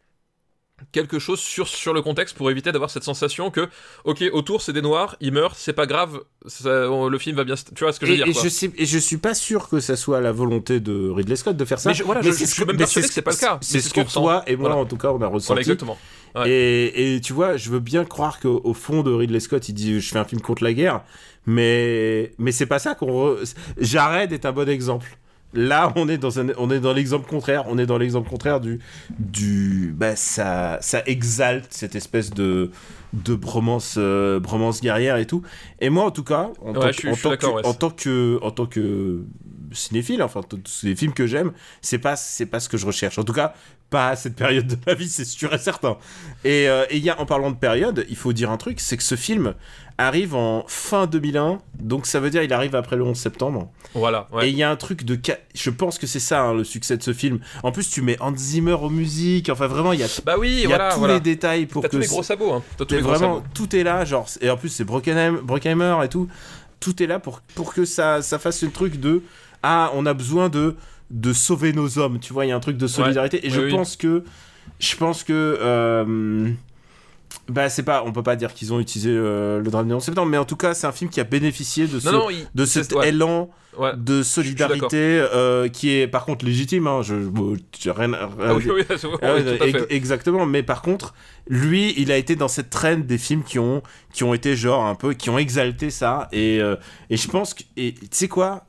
[0.93, 3.69] quelque chose sur, sur le contexte pour éviter d'avoir cette sensation que
[4.05, 7.45] ok autour c'est des noirs ils meurent c'est pas grave ça- on- le film va
[7.45, 8.43] bien tu vois ce que je veux Et, dire et quoi.
[8.43, 11.57] je sais, et je suis pas sûr que ça soit la volonté de Ridley Scott
[11.57, 11.91] de faire ça.
[11.91, 13.37] Mais je- voilà, je- c'est je ce suis même mais persuadé que c'est pas le
[13.37, 14.83] cas, C'est mais ce que toi et moi, Voilà.
[14.83, 15.47] en tout cas, on a ressenti.
[15.49, 15.99] voilà exactement
[16.37, 16.49] Ouais.
[16.49, 19.73] Et, et tu vois, je veux bien croire qu'au au fond de Ridley Scott, il
[19.75, 21.03] dit je fais un film contre la guerre,
[21.47, 23.35] mais mais c'est pas ça qu'on.
[23.35, 25.17] re- Jared est un bon exemple.
[25.53, 27.65] Là, on est dans un, on est dans l'exemple contraire.
[27.69, 28.79] On est dans l'exemple contraire du
[29.19, 32.71] du bah ça ça exalte cette espèce de
[33.13, 35.43] de bromance euh, bromance guerrière et tout.
[35.81, 37.67] Et moi, en tout cas, en, Ouais, tant, en que, ouais.
[37.67, 39.25] en tant que en tant que
[39.73, 43.19] cinéphile, enfin tous les films que j'aime, c'est pas c'est pas ce que je recherche.
[43.19, 43.55] En tout cas,
[43.91, 45.99] pas à cette période de ma vie, c'est sûr et certain.
[46.45, 48.97] Et euh, et y a, en parlant de période, il faut dire un truc, c'est
[48.97, 49.55] que ce film
[49.99, 53.71] arrive en fin 2001, donc ça veut dire il arrive après le 11 septembre.
[53.95, 54.47] voilà ouais.
[54.47, 55.19] Et il y a un truc de,
[55.55, 57.41] je pense que c'est ça hein, le succès de ce film.
[57.63, 60.63] En plus, tu mets Hans Zimmer aux musiques, enfin vraiment, il y a, bah oui
[60.63, 62.63] y a voilà tous voilà les détails pour que tous les gros sabots hein.
[62.79, 65.97] tous et les gros vraiment, sabots tout est là, genre, et en plus c'est Brockheimer
[66.05, 66.29] et tout,
[66.79, 69.23] tout est là pour, pour que ça, ça fasse un truc de,
[69.63, 70.77] ah, on a besoin de,
[71.11, 73.55] de sauver nos hommes, tu vois, il y a un truc de solidarité, et Oui,
[73.55, 73.71] je oui.
[73.71, 74.23] pense que,
[74.79, 76.51] je pense que, euh,
[77.49, 80.03] bah c'est pas, on peut pas dire qu'ils ont utilisé euh, le drame du 11
[80.03, 82.31] septembre, mais en tout cas c'est un film qui a bénéficié de ce, non non
[82.31, 83.93] il- de cet ouais, élan ouais.
[83.97, 87.15] de solidarité euh, qui est par contre légitime, hein, je,
[87.91, 88.11] rien,
[88.55, 91.15] oui, oui, oui, oui, exactement, mais par contre,
[91.49, 93.83] lui, il a été dans cette traîne des films qui ont,
[94.13, 96.77] qui ont été genre un peu, qui ont exalté ça, et, euh,
[97.11, 98.65] et je pense que, tu sais quoi,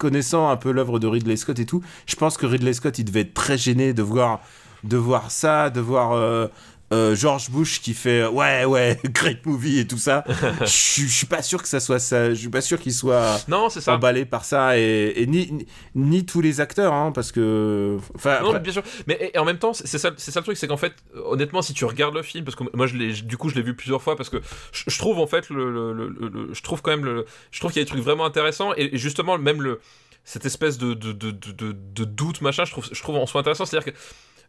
[0.00, 3.04] connaissant un peu l'œuvre de Ridley Scott et tout, je pense que Ridley Scott, il
[3.04, 4.40] devait être très gêné de voir,
[4.82, 6.48] de voir ça, de voir
[6.92, 10.24] euh, euh, George Bush qui fait ouais ouais great movie et tout ça.
[10.60, 13.68] Je suis- pas sûr que ça soit ça, je suis pas sûr qu'il soit non
[13.68, 17.30] c'est ça emballé par ça et, et ni, ni ni tous les acteurs hein, parce
[17.32, 18.82] que enfin Non, bien sûr.
[19.06, 20.76] Mais et- et en même temps, c'est c'est ça, c'est ça le truc, c'est qu'en
[20.76, 23.48] fait, euh, honnêtement, si tu regardes le film, parce que moi, je l'ai, du coup,
[23.48, 24.38] je l'ai vu plusieurs fois, parce que
[24.72, 27.24] je, je trouve en fait le, le- le- le- le- je trouve quand même le,
[27.50, 29.80] je trouve qu'il y a des trucs vraiment intéressants et, et justement même le,
[30.24, 33.40] cette espèce de, de, de, de, de doute, machin, je trouve, je trouve en soi
[33.40, 33.64] intéressant.
[33.64, 33.98] C'est-à-dire que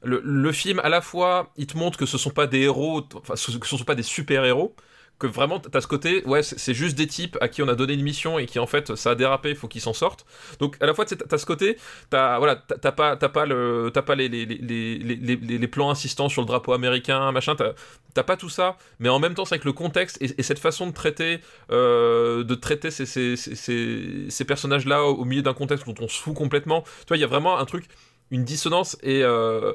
[0.03, 3.35] le, film, à la fois, il te montre que ce sont pas des héros, enfin,
[3.35, 4.75] que ce sont pas des super-héros,
[5.21, 7.93] que vraiment t'as ce côté ouais c'est juste des types à qui on a donné
[7.93, 10.25] une mission et qui en fait ça a dérapé il faut qu'ils s'en sortent.
[10.59, 11.77] Donc à la fois t'as ce côté
[12.09, 16.41] t'as voilà t'as pas t'as pas le pas les les, les, les, plans insistants sur
[16.41, 19.73] le drapeau américain machin t'as pas tout ça mais en même temps c'est avec le
[19.73, 21.39] contexte et, cette façon de traiter
[21.71, 26.07] euh, de traiter ces, ces, ces, ces personnages là au, milieu d'un contexte dont on
[26.07, 27.85] se fout complètement tu vois il y a vraiment un truc
[28.31, 29.73] une dissonance et, euh,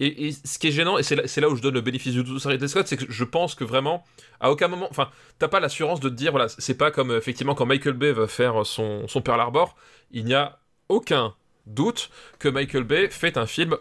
[0.00, 2.24] et, ce qui est gênant et c'est là, là, où je donne le bénéfice du
[2.24, 4.04] doute de Scott c'est que je pense que vraiment
[4.40, 7.54] à aucun moment enfin t'as pas l'assurance de te dire voilà c'est pas comme effectivement
[7.54, 9.76] quand Michael Bay va faire son, son Pearl Harbor
[10.10, 10.58] il n'y a
[10.88, 11.34] aucun
[11.66, 13.76] doute que Michael Bay fait un film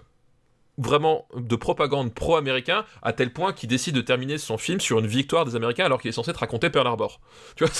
[0.78, 5.08] vraiment de propagande pro-américain à tel point qu'il décide de terminer son film sur une
[5.08, 7.20] victoire des Américains alors qu'il est censé te raconter Pearl Harbor.
[7.56, 7.74] Tu vois,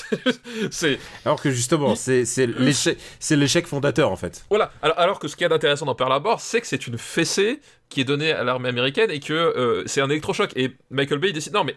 [0.72, 4.45] c'est alors que justement c'est l'échec c'est l'échec fondateur en fait.
[4.49, 4.72] Voilà.
[4.82, 6.98] Alors, alors que ce qu'il y a d'intéressant dans Pearl Harbor, c'est que c'est une
[6.98, 10.52] fessée qui est donnée à l'armée américaine et que euh, c'est un électrochoc.
[10.56, 11.76] Et Michael Bay il décide non mais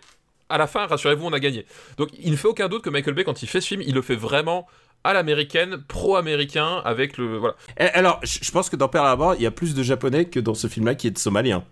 [0.51, 1.65] à la fin, rassurez-vous, on a gagné.
[1.97, 3.95] Donc il ne fait aucun doute que Michael Bay, quand il fait ce film, il
[3.95, 4.67] le fait vraiment
[5.05, 7.39] à l'américaine, pro-américain, avec le.
[7.39, 7.57] Voilà.
[7.95, 10.55] alors, je pense que dans Pearl Harbor, il y a plus de japonais que dans
[10.55, 11.65] ce film-là qui est de somalien.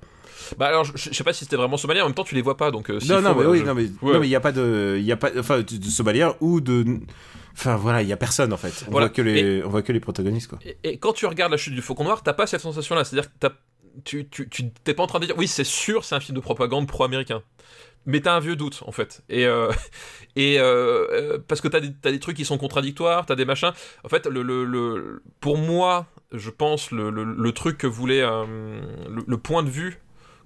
[0.56, 2.56] Bah alors, je, sais pas si c'était vraiment somalien, en même temps, tu les vois
[2.56, 2.90] pas, donc.
[2.90, 5.12] Euh, non, non, mais oui, non, mais non, mais il y a pas de, y
[5.12, 7.00] a pas, enfin, de, somalien ou de.
[7.52, 8.84] Enfin voilà, il y a personne en fait.
[8.86, 10.58] On voit que les, on voit que les protagonistes quoi.
[10.84, 13.28] Et, quand tu regardes la chute du Faucon Noir, t'as pas cette sensation là, c'est-à-dire
[13.30, 13.48] que
[14.04, 16.36] tu, tu, tu t'es pas en train de dire oui c'est sûr c'est un film
[16.36, 17.42] de propagande pro-américain
[18.08, 19.22] mais t'as un vieux doute en fait.
[19.28, 19.70] Et, euh,
[20.36, 23.72] et euh, euh, parce que t'as des, des trucs qui sont contradictoires, t'as des machins.
[24.02, 29.36] En fait, le, le, le, pour moi, je pense le, le truc que voulait le,
[29.36, 29.98] point de vue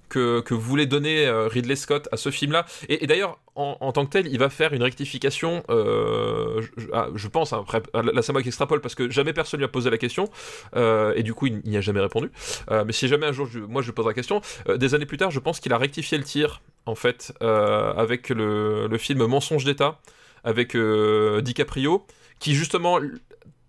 [0.09, 2.65] que, voulait donner Ridley Scott à ce film-là.
[2.89, 7.53] Et, d'ailleurs, en, tant que tel, il va faire une rectification, euh, je, ah, pense,
[7.53, 9.97] hein, après, là c'est moi qui extrapole parce que jamais personne lui a posé la
[9.97, 10.29] question,
[10.75, 12.29] et du coup il n'y a jamais répondu.
[12.69, 14.41] mais si jamais un jour, moi je lui pose la question,
[14.75, 18.87] des années plus tard, je pense qu'il a rectifié le tir, en fait, avec le,
[18.87, 19.99] le film Mensonge d'État,
[20.43, 22.05] avec DiCaprio,
[22.39, 22.99] qui justement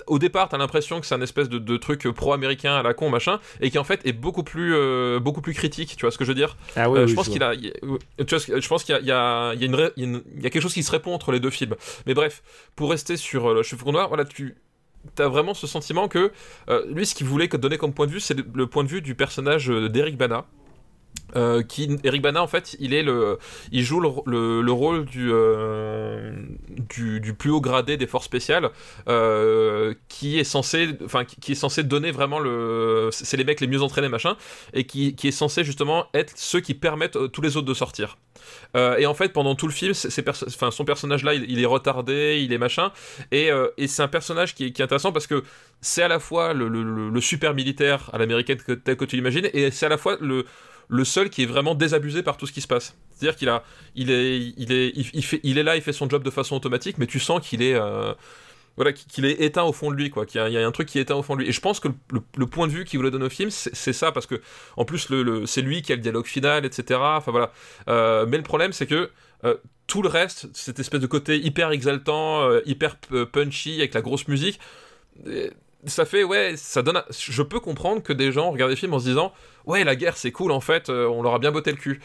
[0.06, 3.40] au départ, t'as l'impression que c'est un espèce de, truc pro-américain à la con, machin,
[3.60, 6.24] et qui en fait est beaucoup plus, euh, beaucoup plus critique, tu vois ce que
[6.24, 6.56] je veux dire?
[6.76, 10.74] Ah oui, Je pense qu'il a, je pense qu'il y a, y a, quelque chose
[10.74, 11.74] qui se répond entre les deux films.
[12.06, 12.42] Mais bref,
[12.76, 14.56] pour rester sur euh, le cheveu noir, voilà, tu
[15.18, 16.32] as vraiment ce sentiment que
[16.68, 19.02] euh, lui, ce qu'il voulait donner comme point de vue, c'est le point de vue
[19.02, 20.46] du personnage d'Eric Bana,
[21.36, 23.38] euh, qui Eric Bana en fait il est le
[23.72, 26.32] il joue le, le, rôle du, euh,
[26.68, 28.70] du, du plus haut gradé des forces spéciales
[29.08, 30.96] euh, qui est censé
[31.40, 34.36] qui, est censé donner vraiment le c'est les mecs les mieux entraînés machin
[34.74, 38.18] et qui, qui est censé justement être ceux qui permettent tous les autres de sortir.
[38.74, 42.58] Et en fait pendant tout le film son personnage là il, est retardé il est
[42.58, 42.92] machin
[43.32, 45.42] et, et c'est un personnage qui qui est intéressant parce que
[45.80, 49.70] c'est à la fois le, le super militaire à l'américaine tel que tu l'imagines et
[49.70, 50.44] c'est à la fois le
[50.88, 52.96] le seul qui est vraiment désabusé par tout ce qui se passe.
[53.10, 53.62] C'est-à-dire qu'il a,
[53.94, 56.56] il est, il est, il, fait, il est là, il fait son job de façon
[56.56, 58.12] automatique, mais tu sens qu'il est, euh,
[58.76, 60.26] voilà, qu'il est éteint au fond de lui, quoi.
[60.26, 61.48] Qu'il y, a un truc qui est éteint au fond de lui.
[61.48, 64.12] Et je pense que le, point de vue qu'il voulait donner au film, c'est ça,
[64.12, 64.40] parce que
[64.76, 67.00] en plus, le, c'est lui qui a le dialogue final, etc.
[67.00, 67.52] Enfin voilà.
[67.88, 69.10] Euh, mais le problème, c'est que
[69.44, 69.56] euh,
[69.86, 72.96] tout le reste, cette espèce de côté hyper exaltant, hyper
[73.32, 74.58] punchy avec la grosse musique
[75.86, 78.98] ça fait ouais ça donne je peux comprendre que des gens regardent des films en
[78.98, 79.32] se disant
[79.66, 82.00] ouais la guerre c'est cool en fait euh, on leur a bien botté le cul.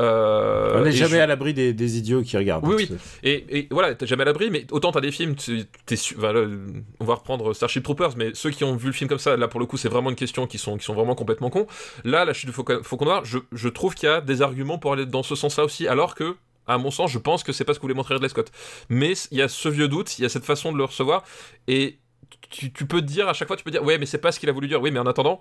[0.00, 2.96] Euh, on n'est jamais à l'abri des, idiots qui regardent oui oui.
[3.22, 5.34] et, et, voilà t'es jamais à l'abri mais autant t'as des films
[5.86, 5.96] t'es
[7.00, 9.48] on va reprendre Starship Troopers mais ceux qui ont vu le film comme ça là
[9.48, 11.66] pour le coup c'est vraiment une question qui sont qui sont vraiment complètement cons.
[12.04, 14.92] Là la chute du Faucon Noir je, je trouve qu'il y a des arguments pour
[14.92, 16.36] aller dans ce sens là aussi alors que
[16.66, 18.50] à mon sens, je pense que c'est pas ce que voulait montrer Ridley Scott.
[18.88, 21.24] Mais il y a ce vieux doute, il y a cette façon de le recevoir,
[21.68, 21.98] et
[22.50, 24.40] tu, peux te dire à chaque fois, tu peux dire, ouais, mais c'est pas ce
[24.40, 24.80] qu'il a voulu dire.
[24.80, 25.40] Oui, mais en attendant,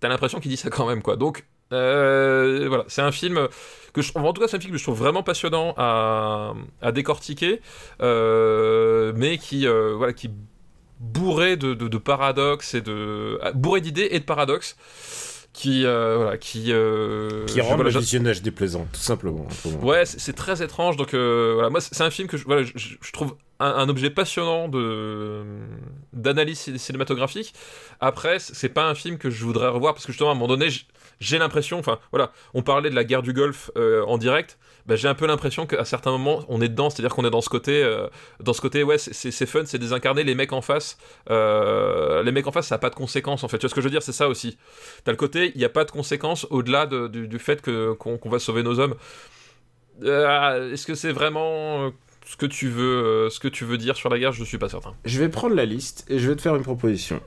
[0.00, 1.16] t'as l'impression qu'il dit ça quand même, quoi.
[1.16, 3.48] Donc, euh, voilà, c'est un film
[3.92, 6.92] que je, en tout cas, c'est un film que je trouve vraiment passionnant à, à
[6.92, 7.60] décortiquer,
[8.00, 10.30] euh, mais qui, euh, voilà, qui
[11.00, 14.76] bourré de, de, de, paradoxes et de bourré d'idées et de paradoxes
[15.52, 16.72] qui voilà qui
[17.46, 19.46] qui rend le visionnage déplaisant tout simplement
[19.80, 20.96] ouais c'est très étrange.
[20.96, 21.70] Donc voilà.
[21.70, 25.44] Moi c'est un film que je, voilà, je trouve un, objet passionnant de
[26.12, 27.54] d'analyse cinématographique.
[28.00, 30.48] Après, c'est pas un film que je voudrais revoir parce que justement à un moment
[30.48, 30.68] donné,
[31.20, 34.58] j'ai l'impression, enfin voilà, on parlait de la guerre du Golfe euh, en direct.
[34.86, 37.40] Ben, j'ai un peu l'impression qu'à certains moments on est dedans, c'est-à-dire qu'on est dans
[37.40, 38.06] ce côté, euh,
[38.40, 40.24] dans ce côté, ouais, c'est fun, c'est désincarné.
[40.24, 40.96] Les mecs en face,
[41.30, 43.58] euh, les mecs en face, ça a pas de conséquences en fait.
[43.58, 44.56] Tu vois ce que je veux dire, c'est ça aussi.
[45.04, 48.62] T'as le côté, il n'y a pas de conséquences au-delà du, fait qu'on va sauver
[48.62, 48.94] nos hommes.
[50.00, 51.92] Est-ce que c'est vraiment
[52.28, 54.44] ce que tu veux, euh, ce que tu veux dire sur la guerre, je ne
[54.44, 54.94] suis pas certain.
[55.06, 57.22] Je vais prendre la liste et je vais te faire une proposition.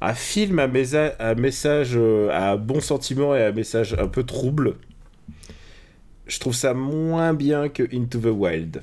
[0.00, 4.78] Un film à, message euh, à bon sentiment et à message un peu trouble.
[6.26, 8.80] Je trouve ça moins bien que Into the Wild.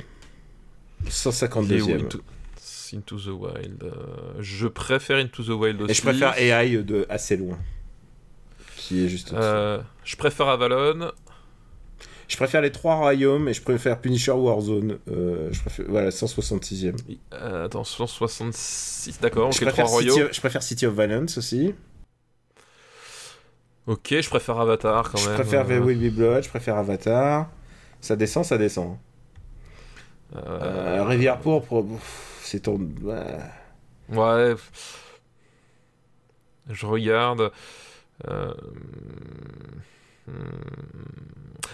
[1.10, 2.06] 152e.
[2.06, 2.22] Into,
[2.94, 3.84] Into the Wild.
[3.84, 3.92] euh,
[4.40, 5.92] je préfère Into the Wild aussi.
[5.92, 7.60] Et je préfère AI de assez loin.
[8.78, 9.34] Qui est juste.
[9.34, 11.12] Euh, je préfère Avalon.
[12.30, 15.00] Je préfère les trois royaumes et je préfère Punisher Warzone.
[15.12, 16.94] Euh, je préfère, voilà, 166e.
[17.34, 19.20] Euh, attends, 166.
[19.20, 20.22] D'accord, Je, ok, trois royaumes.
[20.28, 21.74] of, je préfère City of Violence aussi.
[23.88, 25.36] Ok, je préfère Avatar quand je même.
[25.36, 26.44] préfère euh, Will Be Blood.
[26.44, 27.50] Je préfère Avatar.
[28.00, 28.98] Ça descend, ça descend.
[30.36, 32.80] euh, Euh, Rivière Pourpre, pff, c'est ton.
[34.12, 34.56] ouais.
[36.70, 37.52] Je regarde.
[38.28, 38.54] Euh.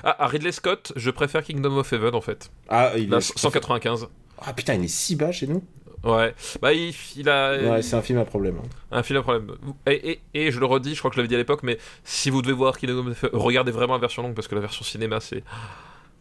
[0.03, 2.51] Ah, à Ridley Scott, je préfère Kingdom of Heaven en fait.
[2.69, 3.21] Ah, il est...
[3.21, 4.07] 195.
[4.39, 5.63] Ah putain, il est si bas chez nous.
[6.03, 6.35] Ouais.
[6.61, 7.57] Bah, il, il a.
[7.57, 8.57] Ouais, c'est un film à problème.
[8.63, 8.67] hein.
[8.91, 9.51] Un film à problème.
[9.87, 11.79] Et, et, et je le redis, je crois que je l'avais dit à l'époque, mais
[12.03, 14.61] si vous devez voir Kingdom of Heaven, regardez vraiment la version longue parce que la
[14.61, 15.43] version cinéma, c'est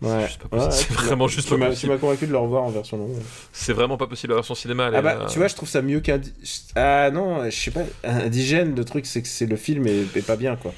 [0.03, 0.27] Ouais.
[0.51, 0.73] possible.
[0.73, 1.93] C'est vraiment juste Tu pas m'as tu possible.
[1.93, 3.17] m'as convaincu de le revoir en version longue.
[3.53, 4.89] C'est vraiment pas possible la version cinéma.
[4.89, 6.21] elle Ah est, bah, euh, tu vois, je trouve ça mieux qu'un.
[6.75, 7.83] Ah non, je sais pas.
[8.03, 10.73] Indigène, le truc, c'est que c'est le film est, est pas bien, quoi.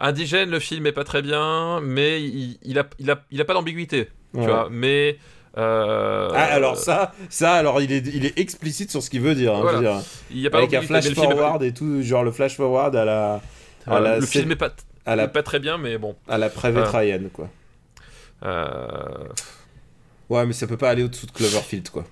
[0.00, 3.44] Indigène, le film est pas très bien, mais il, il a, il a, il a
[3.44, 4.68] pas d'ambiguïté, tu vois.
[4.70, 5.18] Mais
[5.58, 9.34] euh, Ah, alors ça, ça, alors il est, il est explicite sur ce qu'il veut
[9.34, 9.54] dire.
[9.54, 9.80] hein, Voilà.
[9.80, 10.02] dire.
[10.30, 12.94] il y a pas Avec un flash pas- forward et tout, genre le flash forward
[12.94, 13.34] à la.
[13.34, 13.40] à
[13.86, 14.70] voilà, la le film est pas,
[15.06, 16.14] à la, pas très bien, mais bon.
[16.28, 16.88] à la Private.
[16.88, 17.48] Ryan, quoi.
[18.44, 19.28] Euh,
[20.28, 22.04] Ouais, mais ça peut pas aller au-dessous de Cloverfield, quoi.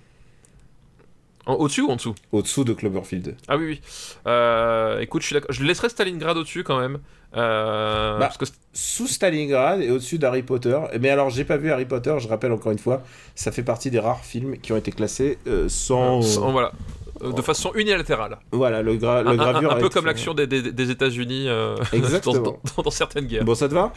[1.47, 3.37] Au-dessus ou en dessous Au-dsus de Cloverfield.
[3.49, 3.81] Ah oui, oui.
[4.27, 5.53] Euh, écoute, je suis d'accord.
[5.53, 6.99] Je laisserai Stalingrad au-dessus quand même.
[7.37, 10.79] Euh, Bah, parce que Sous Stalingrad et au-dessus d'Harry Potter.
[11.01, 13.03] Mais alors, j'ai pas vu Harry Potter, je rappelle encore une fois,
[13.35, 16.23] ça fait partie des rares films qui ont été classés euh, sans.
[16.23, 16.73] sans- voilà.
[17.21, 18.39] De façon unilatérale.
[18.53, 19.73] Voilà, le, gra- le Un, un- gravure.
[19.73, 21.47] un peu comme l'action des, des, des États-Unis
[22.25, 23.45] dans- dans certaines guerres.
[23.45, 23.93] Bon, ça te va?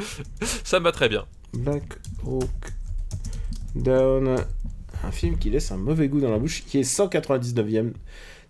[0.64, 1.26] Ça me va très bien.
[1.54, 1.84] Black
[2.26, 2.46] Hawk
[3.76, 4.36] Down.
[5.04, 7.94] Un film qui laisse un mauvais goût dans la bouche, qui est 199ème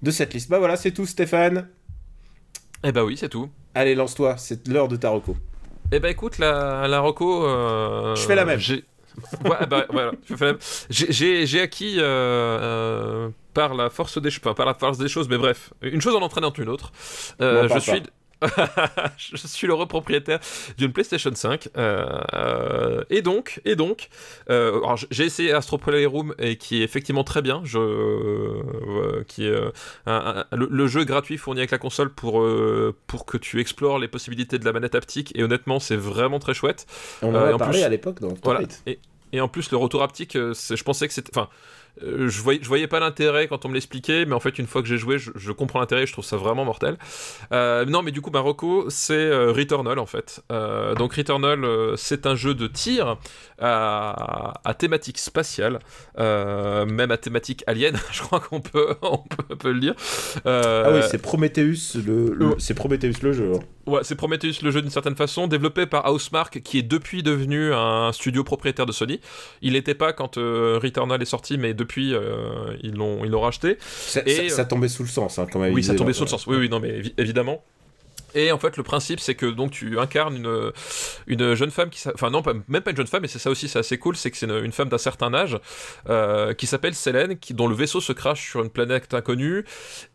[0.01, 0.49] de cette liste.
[0.49, 1.67] Bah voilà, c'est tout, Stéphane.
[2.83, 3.49] Eh bah oui, c'est tout.
[3.75, 5.35] Allez, lance-toi, c'est l'heure de ta reco.
[5.91, 7.45] Eh bah écoute, la, la Rocco.
[7.45, 8.59] euh, Je fais la même.
[8.59, 8.83] j'ai-
[9.45, 10.61] Ouais, bah, voilà, je fais la même.
[10.91, 14.97] J'ai- J'ai j'ai acquis euh, euh, par la force des ch- enfin, par la force
[14.99, 16.91] des choses, mais bref, une chose en entraînant une autre.
[17.41, 18.03] Euh, je suis.
[19.17, 20.39] je suis le repropriétaire
[20.77, 24.09] d'une PlayStation 5 euh, euh, et donc et donc
[24.49, 24.79] euh,
[25.11, 29.55] j'ai essayé Astro Playroom et qui est effectivement très bien je euh, qui est
[30.05, 32.45] un- un- le, le jeu gratuit fourni avec la console pour
[33.07, 36.53] pour que tu explores les possibilités de la manette haptique et honnêtement c'est vraiment très
[36.53, 36.85] chouette
[37.21, 38.59] On en a parlé plus- à l'époque dans voilà.
[38.59, 38.83] Twilight.
[38.85, 38.99] Et,
[39.33, 41.31] et en plus, le retour haptique, je pensais que c'était.
[41.37, 41.49] Enfin,
[42.03, 44.67] euh, je, voyais, je voyais pas l'intérêt quand on me l'expliquait, mais en fait, une
[44.67, 46.97] fois que j'ai joué, je, je comprends l'intérêt, je trouve ça vraiment mortel.
[47.51, 50.41] Euh, non, mais du coup, Marocco, c'est euh, Returnal en fait.
[50.97, 51.65] Donc, Returnal,
[51.97, 53.17] c'est un jeu de tir
[53.59, 55.79] à, à thématique spatiale,
[56.17, 59.95] même à thématique alien, je crois qu'on peut, on peut, on peut le dire.
[60.45, 63.51] Ah oui, c'est Prometheus le, c'est Prometheus le jeu.
[63.87, 67.73] Ouais, c'est Prometheus le jeu d'une certaine façon, développé par Housemark, qui est depuis devenu
[67.73, 69.19] un studio propriétaire de Sony.
[69.61, 73.41] Il n'était pas quand euh, Returnal est sorti, mais depuis euh, ils l'ont ils l'ont
[73.41, 73.77] racheté.
[73.79, 75.73] Ça, Et, ça- ça tombait sous le sens, hein, quand même.
[75.73, 76.45] Oui, ça tombait sous le sens.
[76.47, 77.63] Oui, oui, non, mais évi- évidemment.
[78.35, 80.71] Et en fait, le principe, c'est que donc tu incarnes une,
[81.27, 83.67] une jeune femme qui, enfin non, même pas une jeune femme, et c'est ça aussi,
[83.67, 85.57] c'est assez cool, c'est que c'est une, femme d'un certain âge
[86.09, 89.65] euh, qui s'appelle Selene, qui dont le vaisseau se crache sur une planète inconnue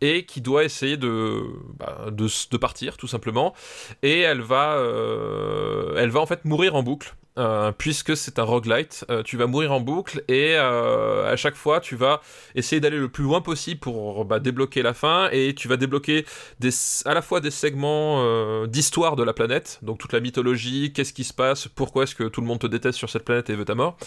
[0.01, 1.41] et qui doit essayer de
[1.79, 3.53] bah, de partir tout simplement.
[4.01, 7.15] Et elle va, euh, elle va en fait mourir en boucle.
[7.37, 11.55] Euh, puisque c'est un roguelite, euh, tu vas mourir en boucle et euh, à chaque
[11.55, 12.21] fois tu vas
[12.53, 16.25] essayer d'aller le plus loin possible pour bah, débloquer la fin et tu vas débloquer
[17.05, 21.23] à la fois des segments d'histoire de la planète, donc toute la mythologie, qu'est-ce qui
[21.23, 23.65] se passe, pourquoi est-ce que tout le monde te déteste sur cette planète et veut
[23.65, 23.97] ta mort,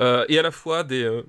[0.00, 1.22] et à la fois des,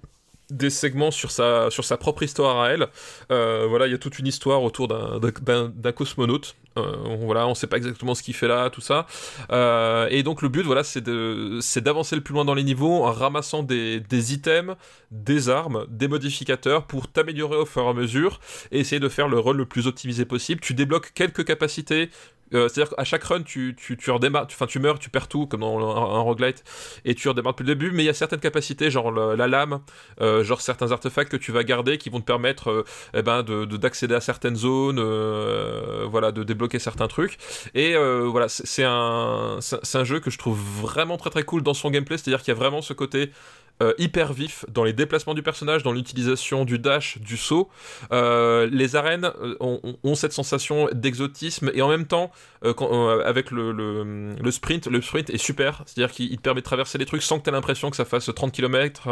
[0.54, 2.88] des segments sur sa, sur sa propre histoire à elle.
[3.32, 6.56] Euh, voilà, il y a toute une histoire autour d'un- cosmonaute.
[6.78, 9.06] Euh, voilà, on sait pas exactement ce qu'il fait là, tout ça.
[9.52, 13.12] Euh, et donc le but, voilà, c'est d'avancer le plus loin dans les niveaux en
[13.12, 14.76] ramassant des, des items,
[15.12, 18.40] des armes, des modificateurs pour t'améliorer au fur et à mesure
[18.72, 20.62] et essayer de faire le rôle le plus optimisé possible.
[20.62, 22.10] Tu débloques quelques capacités.
[22.54, 25.62] Euh, C'est-à-dire qu'à chaque run, tu, tu, redémarres, enfin tu meurs, tu perds tout comme
[25.62, 26.64] dans un, roguelite
[27.06, 27.92] et tu redémarres depuis le début.
[27.92, 29.80] Mais il y a certaines capacités, genre la lame,
[30.22, 33.44] euh, genre certains artefacts que tu vas garder qui vont te permettre euh, eh ben,
[33.44, 35.00] de, de- d'accéder à certaines zones,
[36.10, 37.38] voilà, de débloquer certains trucs.
[37.76, 39.60] Et voilà, c'est, un,
[39.94, 42.56] un jeu que je trouve vraiment très très cool dans son gameplay, c'est-à-dire qu'il y
[42.56, 43.32] a vraiment ce côté
[43.84, 47.70] euh, hyper vif dans les déplacements du personnage, dans l'utilisation du dash, du saut.
[48.12, 52.32] Euh, les arènes euh, ont, cette sensation d'exotisme et en même temps,
[52.64, 55.84] avec le, sprint, le sprint est super.
[55.86, 58.06] C'est-à-dire qu'il te permet de traverser les trucs sans que tu aies l'impression que ça
[58.06, 59.10] fasse 30 km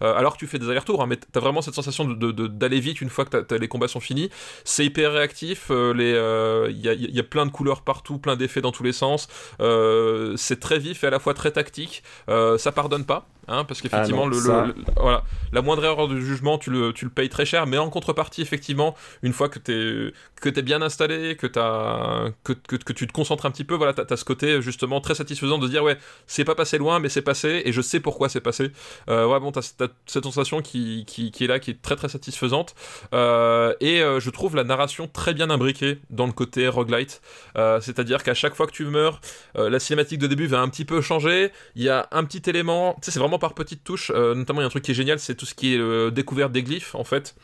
[0.00, 1.02] alors que tu fais des allers-retours.
[1.02, 4.00] Hein, mais tu as vraiment cette sensation d'aller vite une fois que les combats sont
[4.00, 4.28] finis.
[4.64, 5.70] C'est hyper réactif.
[5.70, 9.28] Il y, a, y, plein de couleurs partout, plein d'effets dans tous les sens.
[9.58, 12.02] c'est très vif et à la fois très tactique.
[12.28, 13.26] ça pardonne pas.
[13.48, 17.10] Hein, parce qu'effectivement, ah le, voilà, la moindre erreur de jugement, tu le, tu le
[17.10, 21.36] payes très cher, mais en contrepartie, effectivement, une fois que tu que es bien installé,
[21.36, 24.24] que, as, que, que, que, tu te concentres un petit peu, voilà, tu as, ce
[24.24, 25.96] côté justement très satisfaisant de dire, ouais,
[26.26, 28.70] c'est pas passé loin, mais c'est passé, et je sais pourquoi c'est passé.
[29.08, 29.74] Euh, ouais, bon, tu as,
[30.06, 32.74] cette sensation qui, qui, qui, est là, qui est très très satisfaisante,
[33.12, 37.22] euh, et euh, je trouve la narration très bien imbriquée dans le côté roguelite,
[37.56, 39.20] euh, c'est-à-dire qu'à chaque fois que tu meurs,
[39.54, 42.94] la cinématique de début va un petit peu changer, il y a un petit élément,
[42.94, 44.10] tu sais, c'est vraiment par petites touches.
[44.14, 45.78] Euh, notamment, il y a un truc qui est génial, c'est tout ce qui est
[45.78, 47.34] euh, découverte des glyphes, en fait.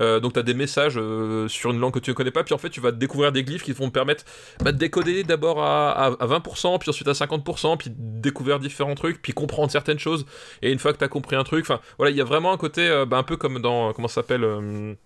[0.00, 1.00] Euh, donc, tu as des messages
[1.48, 3.44] sur une langue que tu ne connais pas, puis en fait, tu vas découvrir des
[3.44, 4.24] glyphes qui vont te permettre
[4.62, 9.32] bah, de décoder d'abord à, 20%, puis ensuite à 50%, puis découvrir différents trucs, puis
[9.32, 10.26] comprendre certaines choses.
[10.62, 12.56] Et une fois que tu compris un truc, enfin, voilà, il y a vraiment un
[12.58, 14.96] côté, bah, un peu comme dans, comment ça s'appelle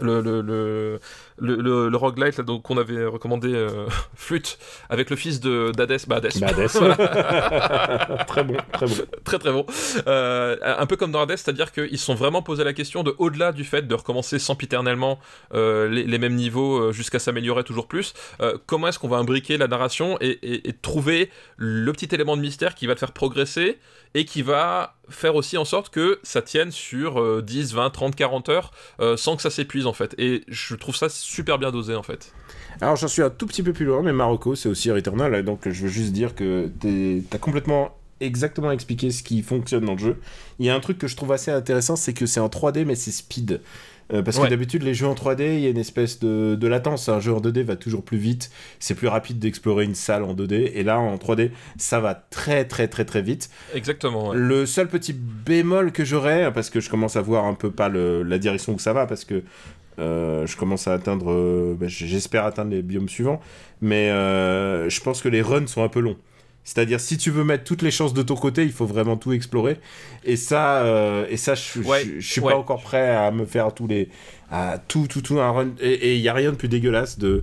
[0.00, 0.98] le, le, le,
[1.38, 4.58] le, le roguelite donc qu'on avait recommandé euh, Flûte
[4.88, 8.94] avec le fils de d'Hades bah Hades, bah, très bon très bon.
[9.24, 9.66] Très très bon.
[10.06, 13.02] Euh, un peu comme dans Hades c'est à dire qu'ils sont vraiment posé la question
[13.02, 15.18] de au-delà du fait de recommencer sempiternellement
[15.54, 19.18] euh, les, les, mêmes niveaux euh, jusqu'à s'améliorer toujours plus euh, comment est-ce qu'on va
[19.18, 23.00] imbriquer la narration et, et, et, trouver le petit élément de mystère qui va te
[23.00, 23.78] faire progresser
[24.14, 28.48] et qui va faire aussi en sorte que ça tienne sur 10, 20, 30, 40
[28.48, 28.70] heures
[29.16, 32.32] sans que ça s'épuise en fait et je trouve ça super bien dosé en fait.
[32.80, 35.68] Alors j'en suis un tout petit peu plus loin, mais Marocco c'est aussi Returnal, donc
[35.68, 36.70] je veux juste dire que
[37.30, 40.16] t'as complètement exactement expliqué ce qui fonctionne dans le jeu.
[40.58, 42.84] Il y a un truc que je trouve assez intéressant, c'est que c'est en 3D
[42.84, 43.60] mais c'est speed.
[44.12, 46.66] Euh, parce que d'habitude, les jeux en 3D, il y a une espèce de, de,
[46.66, 47.08] latence.
[47.08, 48.50] Un jeu en 2D va toujours plus vite.
[48.78, 50.72] C'est plus rapide d'explorer une salle en 2D.
[50.74, 53.50] Et là, en 3D, ça va très, très, très, très vite.
[53.74, 54.30] Exactement.
[54.30, 54.36] Ouais.
[54.36, 57.88] Le seul petit bémol que j'aurais, parce que je commence à voir un peu pas
[57.88, 59.42] le, la direction où ça va, parce que
[59.98, 63.40] euh, je commence à atteindre, euh, bah, j'espère atteindre les biomes suivants,
[63.80, 66.16] mais je pense que les runs sont un peu longs.
[66.64, 69.32] C'est-à-dire, si tu veux mettre toutes les chances de ton côté, il faut vraiment tout
[69.32, 69.80] explorer.
[70.24, 72.52] Et ça, euh, et ça, je, ouais, je, je suis ouais.
[72.52, 74.08] pas encore prêt à me faire tous les,
[74.50, 75.70] à tout, tout, tout un run.
[75.80, 77.42] Et il y a rien de plus dégueulasse de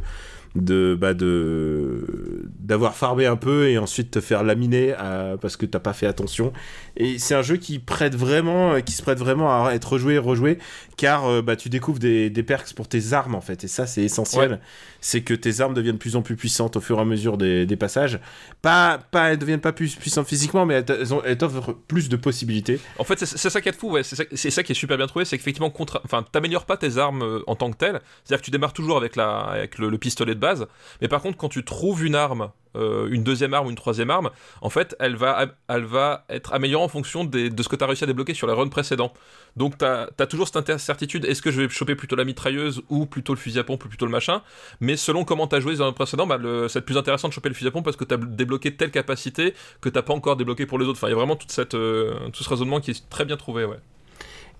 [0.55, 5.65] de bah de d'avoir farbé un peu et ensuite te faire laminer à, parce que
[5.65, 6.53] t'as pas fait attention
[6.99, 10.59] et c'est un jeu qui prête vraiment qui se prête vraiment à être rejoué rejoué
[10.97, 13.88] car euh, bah tu découvres des, des perks pour tes armes en fait et ça
[13.88, 14.59] c'est essentiel Ouais.
[15.01, 17.38] c'est que tes armes deviennent de plus en plus puissantes au fur et à mesure
[17.38, 18.19] des, des passages
[18.61, 20.85] pas pas elles deviennent pas plus puissantes physiquement mais elles,
[21.26, 24.03] elles t'offrent plus de possibilités En fait, c'est ça qui est fou, ouais.
[24.03, 26.01] C'est ça, qui est super bien trouvé, c'est qu'effectivement, contra...
[26.03, 28.01] enfin, t'améliores pas tes armes euh, en tant que telles.
[28.23, 29.39] C'est-à-dire que tu démarres toujours avec, la...
[29.39, 30.67] avec le, le pistolet de base,
[31.01, 34.09] mais par contre, quand tu trouves une arme, euh, une deuxième arme ou une troisième
[34.09, 34.29] arme,
[34.61, 37.87] en fait, elle va, elle va être améliorée en fonction de ce que tu as
[37.87, 39.13] réussi à débloquer sur les runs précédents.
[39.55, 43.05] Donc, tu as, toujours cette incertitude est-ce que je vais choper plutôt la mitrailleuse ou
[43.05, 44.41] plutôt le fusil à pompe ou plutôt le machin?
[44.79, 46.37] Mais selon comment tu as joué dans le précédent, bah,
[46.67, 48.91] c'est plus intéressant de choper le fusil à pompe parce que tu as débloqué telle
[48.91, 50.99] capacité que t'as pas encore débloqué pour les autres.
[50.99, 53.37] Enfin, il y a vraiment toute cette, euh, tout ce raisonnement qui est très bien
[53.37, 53.79] trouvé, ouais.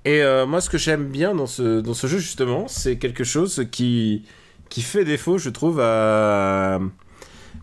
[0.06, 3.24] Et euh, moi, ce que j'aime bien dans ce, dans ce jeu, justement, c'est quelque
[3.24, 4.24] chose qui,
[4.70, 6.80] qui fait défaut, je trouve, à.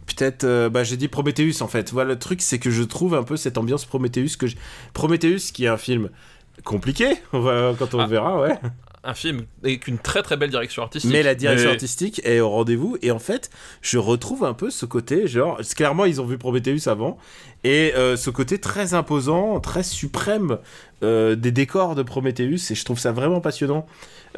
[0.06, 1.92] Peut-être, euh, bah, j'ai dit Prometheus en fait.
[1.92, 4.56] Voilà, le truc, c'est que je trouve un peu cette ambiance Prometheus que j'-
[4.94, 6.10] Prometheus, qui est un film
[6.64, 8.04] compliqué, on va- quand on Ah.
[8.04, 8.58] le verra, ouais.
[9.08, 11.12] Un film avec une très très belle direction artistique.
[11.12, 12.96] Mais la direction Mais- artistique est au rendez-vous.
[13.02, 13.50] Et en fait,
[13.80, 17.16] je retrouve un peu ce côté, genre, clairement, ils ont vu Prometheus avant.
[17.62, 20.58] Et euh, ce côté très imposant, très suprême
[21.02, 22.70] euh, des décors de Prometheus.
[22.70, 23.86] Et je trouve ça vraiment passionnant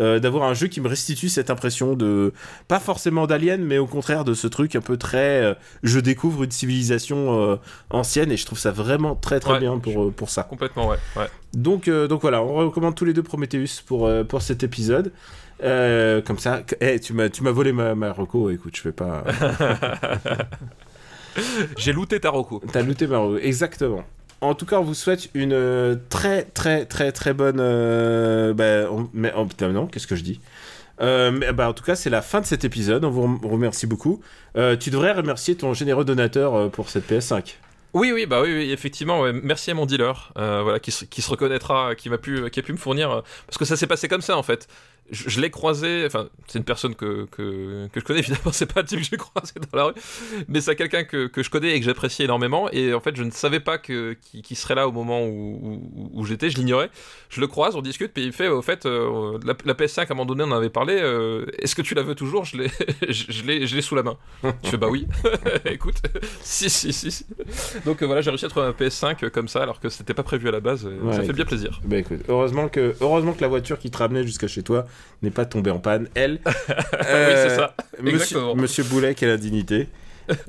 [0.01, 2.32] euh, d'avoir un jeu qui me restitue cette impression de,
[2.66, 6.43] pas forcément d'alien, mais au contraire de ce truc un peu très, euh, je découvre
[6.43, 7.59] une civilisation
[7.90, 8.32] ancienne.
[8.32, 10.43] Et je trouve ça vraiment très très Ouais, bien pour, pour ça.
[10.43, 10.98] Complètement, ouais.
[11.16, 11.28] ouais.
[11.55, 15.12] Donc, donc voilà, on recommande tous les deux Prometheus pour, pour cet épisode.
[15.60, 19.24] Comme ça, eh, tu m'as tu m'as volé ma, ma reco, écoute, je vais pas.
[21.76, 22.62] J'ai looté Taroko.
[22.72, 24.05] T'as looté ma reco, exactement.
[24.40, 27.59] En tout cas, on vous souhaite une euh, très très très très bonne.
[27.60, 30.40] euh, bah, mais oh non, qu'est-ce que je dis?
[31.01, 33.05] Euh, mais, bah, en tout cas, c'est la fin de cet épisode.
[33.05, 34.20] On vous rem- remercie beaucoup.
[34.81, 37.55] Tu devrais remercier ton généreux donateur pour cette PS5.
[37.94, 39.23] Oui, oui, bah oui, effectivement.
[39.43, 42.62] Merci à mon dealer, voilà, qui se, qui se reconnaîtra, qui m'a pu, qui a
[42.62, 44.66] pu me fournir, parce que ça s'est passé comme ça en fait.
[45.10, 48.72] Je, je l'ai croisé, enfin, c'est une personne que, que, que je connais, évidemment, c'est
[48.72, 49.94] pas un type que j'ai croisé dans la rue,
[50.48, 53.22] mais c'est quelqu'un que, que je connais et que j'apprécie énormément, et en fait, je
[53.22, 56.90] ne savais pas qu'il qu'il serait là au moment où, où, où j'étais, je l'ignorais.
[57.30, 60.05] Je le croise, on discute, puis il fait, au fait, euh, la, la PS5, à
[60.05, 62.44] un moment donné, on en avait parlé, euh, est-ce que tu la veux toujours?
[62.48, 62.68] Je l'ai,
[63.09, 64.16] je, je sous la main.
[64.64, 65.06] je fais, bah oui,
[65.66, 65.97] écoute,
[66.43, 67.26] si, si, si, si.
[67.85, 70.22] Donc euh, voilà, j'ai réussi à trouver un PS5 comme ça, alors que c'était pas
[70.22, 71.36] prévu à la base, Ouais, ça fait écoute.
[71.36, 71.80] bien plaisir.
[71.85, 74.86] Bah écoute, heureusement que, heureusement que la voiture qui te ramenait jusqu'à chez toi
[75.23, 76.09] n'est pas tombée en panne.
[76.15, 76.41] Elle.
[76.47, 76.75] oui,
[77.07, 77.75] Euh, c'est ça.
[78.01, 78.55] Monsieur, Exactement.
[78.57, 79.89] Monsieur Boulet, quelle indignité.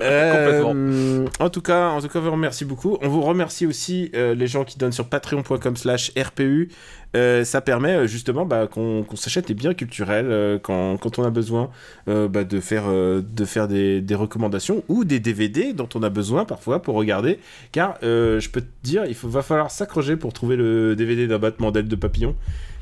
[0.02, 2.98] Euh, en tout cas, en tout cas, on vous remercie beaucoup.
[3.00, 6.68] On vous remercie aussi euh, les gens qui donnent sur patreon.com/slash RPU.
[7.16, 11.24] Euh, ça permet euh, justement bah, qu'on s'achète des biens culturels euh, quand, quand on
[11.24, 11.70] a besoin
[12.08, 16.02] euh, bah, de faire, euh, de faire des, des recommandations ou des DVD dont on
[16.02, 17.38] a besoin parfois pour regarder.
[17.72, 21.26] Car euh, je peux te dire, il faut, va falloir s'accrocher pour trouver le DVD
[21.26, 22.36] d'un battement d'aile de papillon.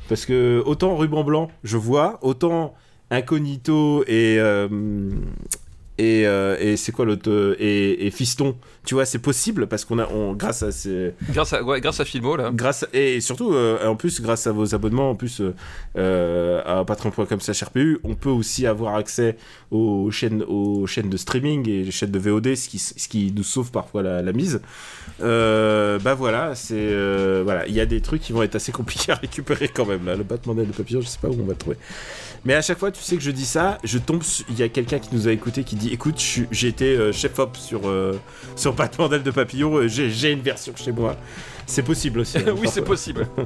[0.09, 2.73] Parce que autant ruban blanc, je vois, autant
[3.11, 4.37] incognito et.
[4.39, 4.67] euh,
[6.01, 8.55] et, euh, et c'est quoi l'autre euh, et, et fiston
[8.85, 11.99] tu vois c'est possible parce qu'on a on, grâce à ces Grâce à, ouais, grâce
[11.99, 12.51] à Filmo, là.
[12.53, 15.41] grâce et surtout euh, en plus grâce à vos abonnements en plus
[15.97, 19.35] euh, à patreon.com slash rpu on peut aussi avoir accès
[19.71, 23.33] aux chaînes aux chaînes de streaming et les chaînes de VOD ce qui ce qui
[23.35, 24.61] nous sauve parfois la, la mise
[25.21, 28.71] euh, bah voilà c'est euh, voilà il y a des trucs qui vont être assez
[28.71, 31.33] compliqués à récupérer quand même là le battement d'aile de papillon je sais pas où
[31.39, 31.77] on va le trouver
[32.45, 34.23] mais à chaque fois, tu sais que je dis ça, je tombe.
[34.23, 37.11] su- Il y a quelqu'un qui nous a écouté qui dit Écoute, j'ai été euh,
[37.11, 37.81] chef op sur,
[38.55, 41.17] sur Batman d'aile de papillon, j'ai une version chez moi.
[41.67, 42.37] C'est possible aussi.
[42.37, 43.27] hein, oui, c'est possible.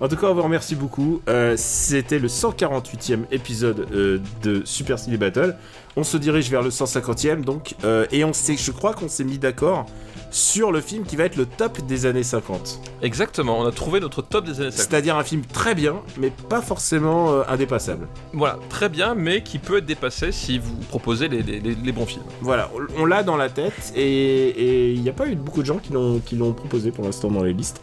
[0.00, 1.20] En tout cas, on vous remercie beaucoup.
[1.28, 5.54] Euh, C'était le 148e épisode euh, de Super Ciné Battle.
[5.94, 7.74] On se dirige vers le 150e, donc.
[7.84, 9.86] euh, et on je crois qu'on s'est mis d'accord
[10.36, 12.80] sur le film qui va être le top des années 50.
[13.00, 14.72] Exactement, on a trouvé notre top des années 50.
[14.90, 18.06] C'est-à-dire un film très bien, mais pas forcément euh, indépassable.
[18.34, 21.92] Voilà, très bien, mais qui peut être dépassé si vous proposez les, les- les- les
[21.92, 22.22] bons films.
[22.42, 25.78] Voilà, on- l'a dans la tête et il n'y a pas eu beaucoup de gens
[25.78, 27.80] qui l'ont proposé pour l'instant dans les listes.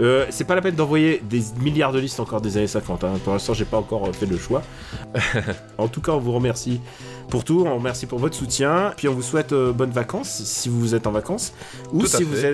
[0.00, 3.04] Euh, c'est pas la peine d'envoyer des milliards de listes encore des années 50.
[3.04, 3.12] hein.
[3.22, 4.62] Pour l'instant, j'ai pas encore euh, fait le choix.
[5.78, 6.80] en tout cas, on vous remercie
[7.30, 7.64] pour tout.
[7.66, 8.92] On remercie pour votre soutien.
[8.96, 11.52] Puis on vous souhaite euh, bonnes vacances si vous êtes en vacances
[11.92, 12.44] ou Tout si vous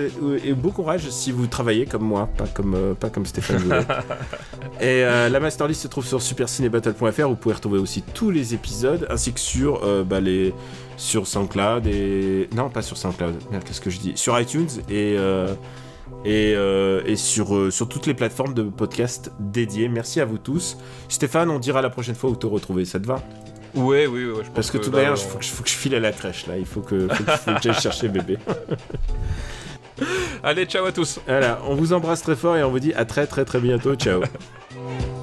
[0.43, 3.85] et bon courage si vous travaillez comme moi, pas comme euh, pas comme Stéphane.
[4.81, 7.27] Et la masterlist se trouve sur supercinébattle.fr.
[7.27, 10.55] Vous pouvez retrouver aussi tous les épisodes ainsi que sur bah, les
[10.97, 13.35] sur SoundCloud et non pas sur SoundCloud.
[13.51, 15.17] Merde, qu'est-ce que je dis Sur iTunes et
[16.25, 19.87] et, euh, et sur, euh, sur toutes les plateformes de podcast dédiées.
[19.89, 20.77] Merci à vous tous.
[21.09, 22.85] Stéphane, on dira la prochaine fois où te retrouver.
[22.85, 23.21] Ça te va?
[23.73, 25.69] Ouais, oui, oui, je pense Parce que, là, manière, il faut, que je- faut que
[25.69, 26.57] je file à la crèche là.
[26.57, 28.37] Il faut que, faut que, faut que j'aille chercher bébé.
[30.43, 33.05] Allez, ciao à tous Voilà, on vous embrasse très fort et on vous dit à
[33.05, 33.95] très très très bientôt.
[33.95, 34.21] Ciao.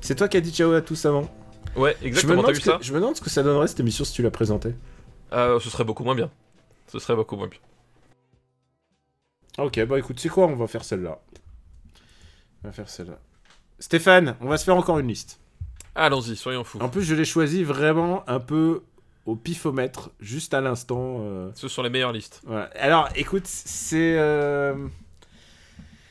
[0.00, 1.30] C'est toi qui as dit ciao à tous avant.
[1.76, 3.68] Ouais, Je me, exactement, vu ce que, ça je me demande ce que ça donnerait
[3.68, 4.74] cette émission si tu la présentais.
[5.30, 6.30] Ah, Ce serait beaucoup moins bien.
[6.88, 7.60] Ce serait beaucoup moins bien.
[9.58, 11.18] Ok, bah écoute, c'est quoi On va faire celle-là.
[12.64, 13.18] On va faire celle-là.
[13.78, 15.38] Stéphane, on va se faire encore une liste.
[15.94, 16.78] Allons-y, soyons fous.
[16.80, 18.82] En plus, je l'ai choisi vraiment un peu
[19.26, 21.18] au pifomètre, juste à l'instant.
[21.20, 22.42] euh, Ce sont les meilleures listes.
[22.74, 24.16] Alors, écoute, c'est.
[24.18, 24.74] euh,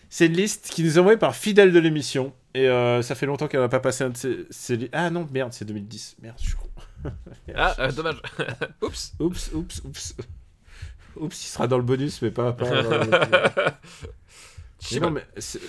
[0.10, 2.34] C'est une liste qui nous est envoyée par fidèle de l'émission.
[2.56, 5.54] Et euh, ça fait longtemps qu'elle n'a pas passé un de ses, Ah non, merde,
[5.54, 6.18] c'est 2010.
[6.22, 6.70] Merde, je suis con.
[7.56, 8.22] Ah, euh, dommage.
[8.82, 9.14] Oups.
[9.20, 10.16] Oups, oups, oups.
[11.16, 12.54] Oups, il sera dans le bonus, mais pas.
[12.54, 12.66] pas
[14.92, 15.26] Mais non, mais.
[15.38, 15.62] c'est-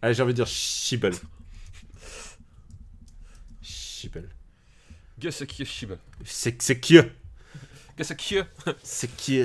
[0.00, 1.12] Ah, j'ai envie de dire Shibble.
[3.62, 4.28] Shibble.
[5.20, 6.98] Qu'est-ce qui est Chibble C'est c'est qui
[7.96, 8.44] Qu'est-ce qui est
[8.82, 9.42] C'est qui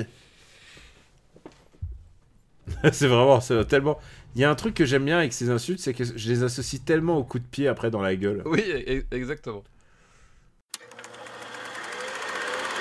[2.92, 3.98] C'est vraiment, c'est tellement.
[4.34, 6.42] Il y a un truc que j'aime bien avec ces insultes, c'est que je les
[6.42, 8.42] associe tellement au coup de pied après dans la gueule.
[8.44, 9.64] Oui, e- exactement.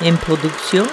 [0.01, 0.85] Une production.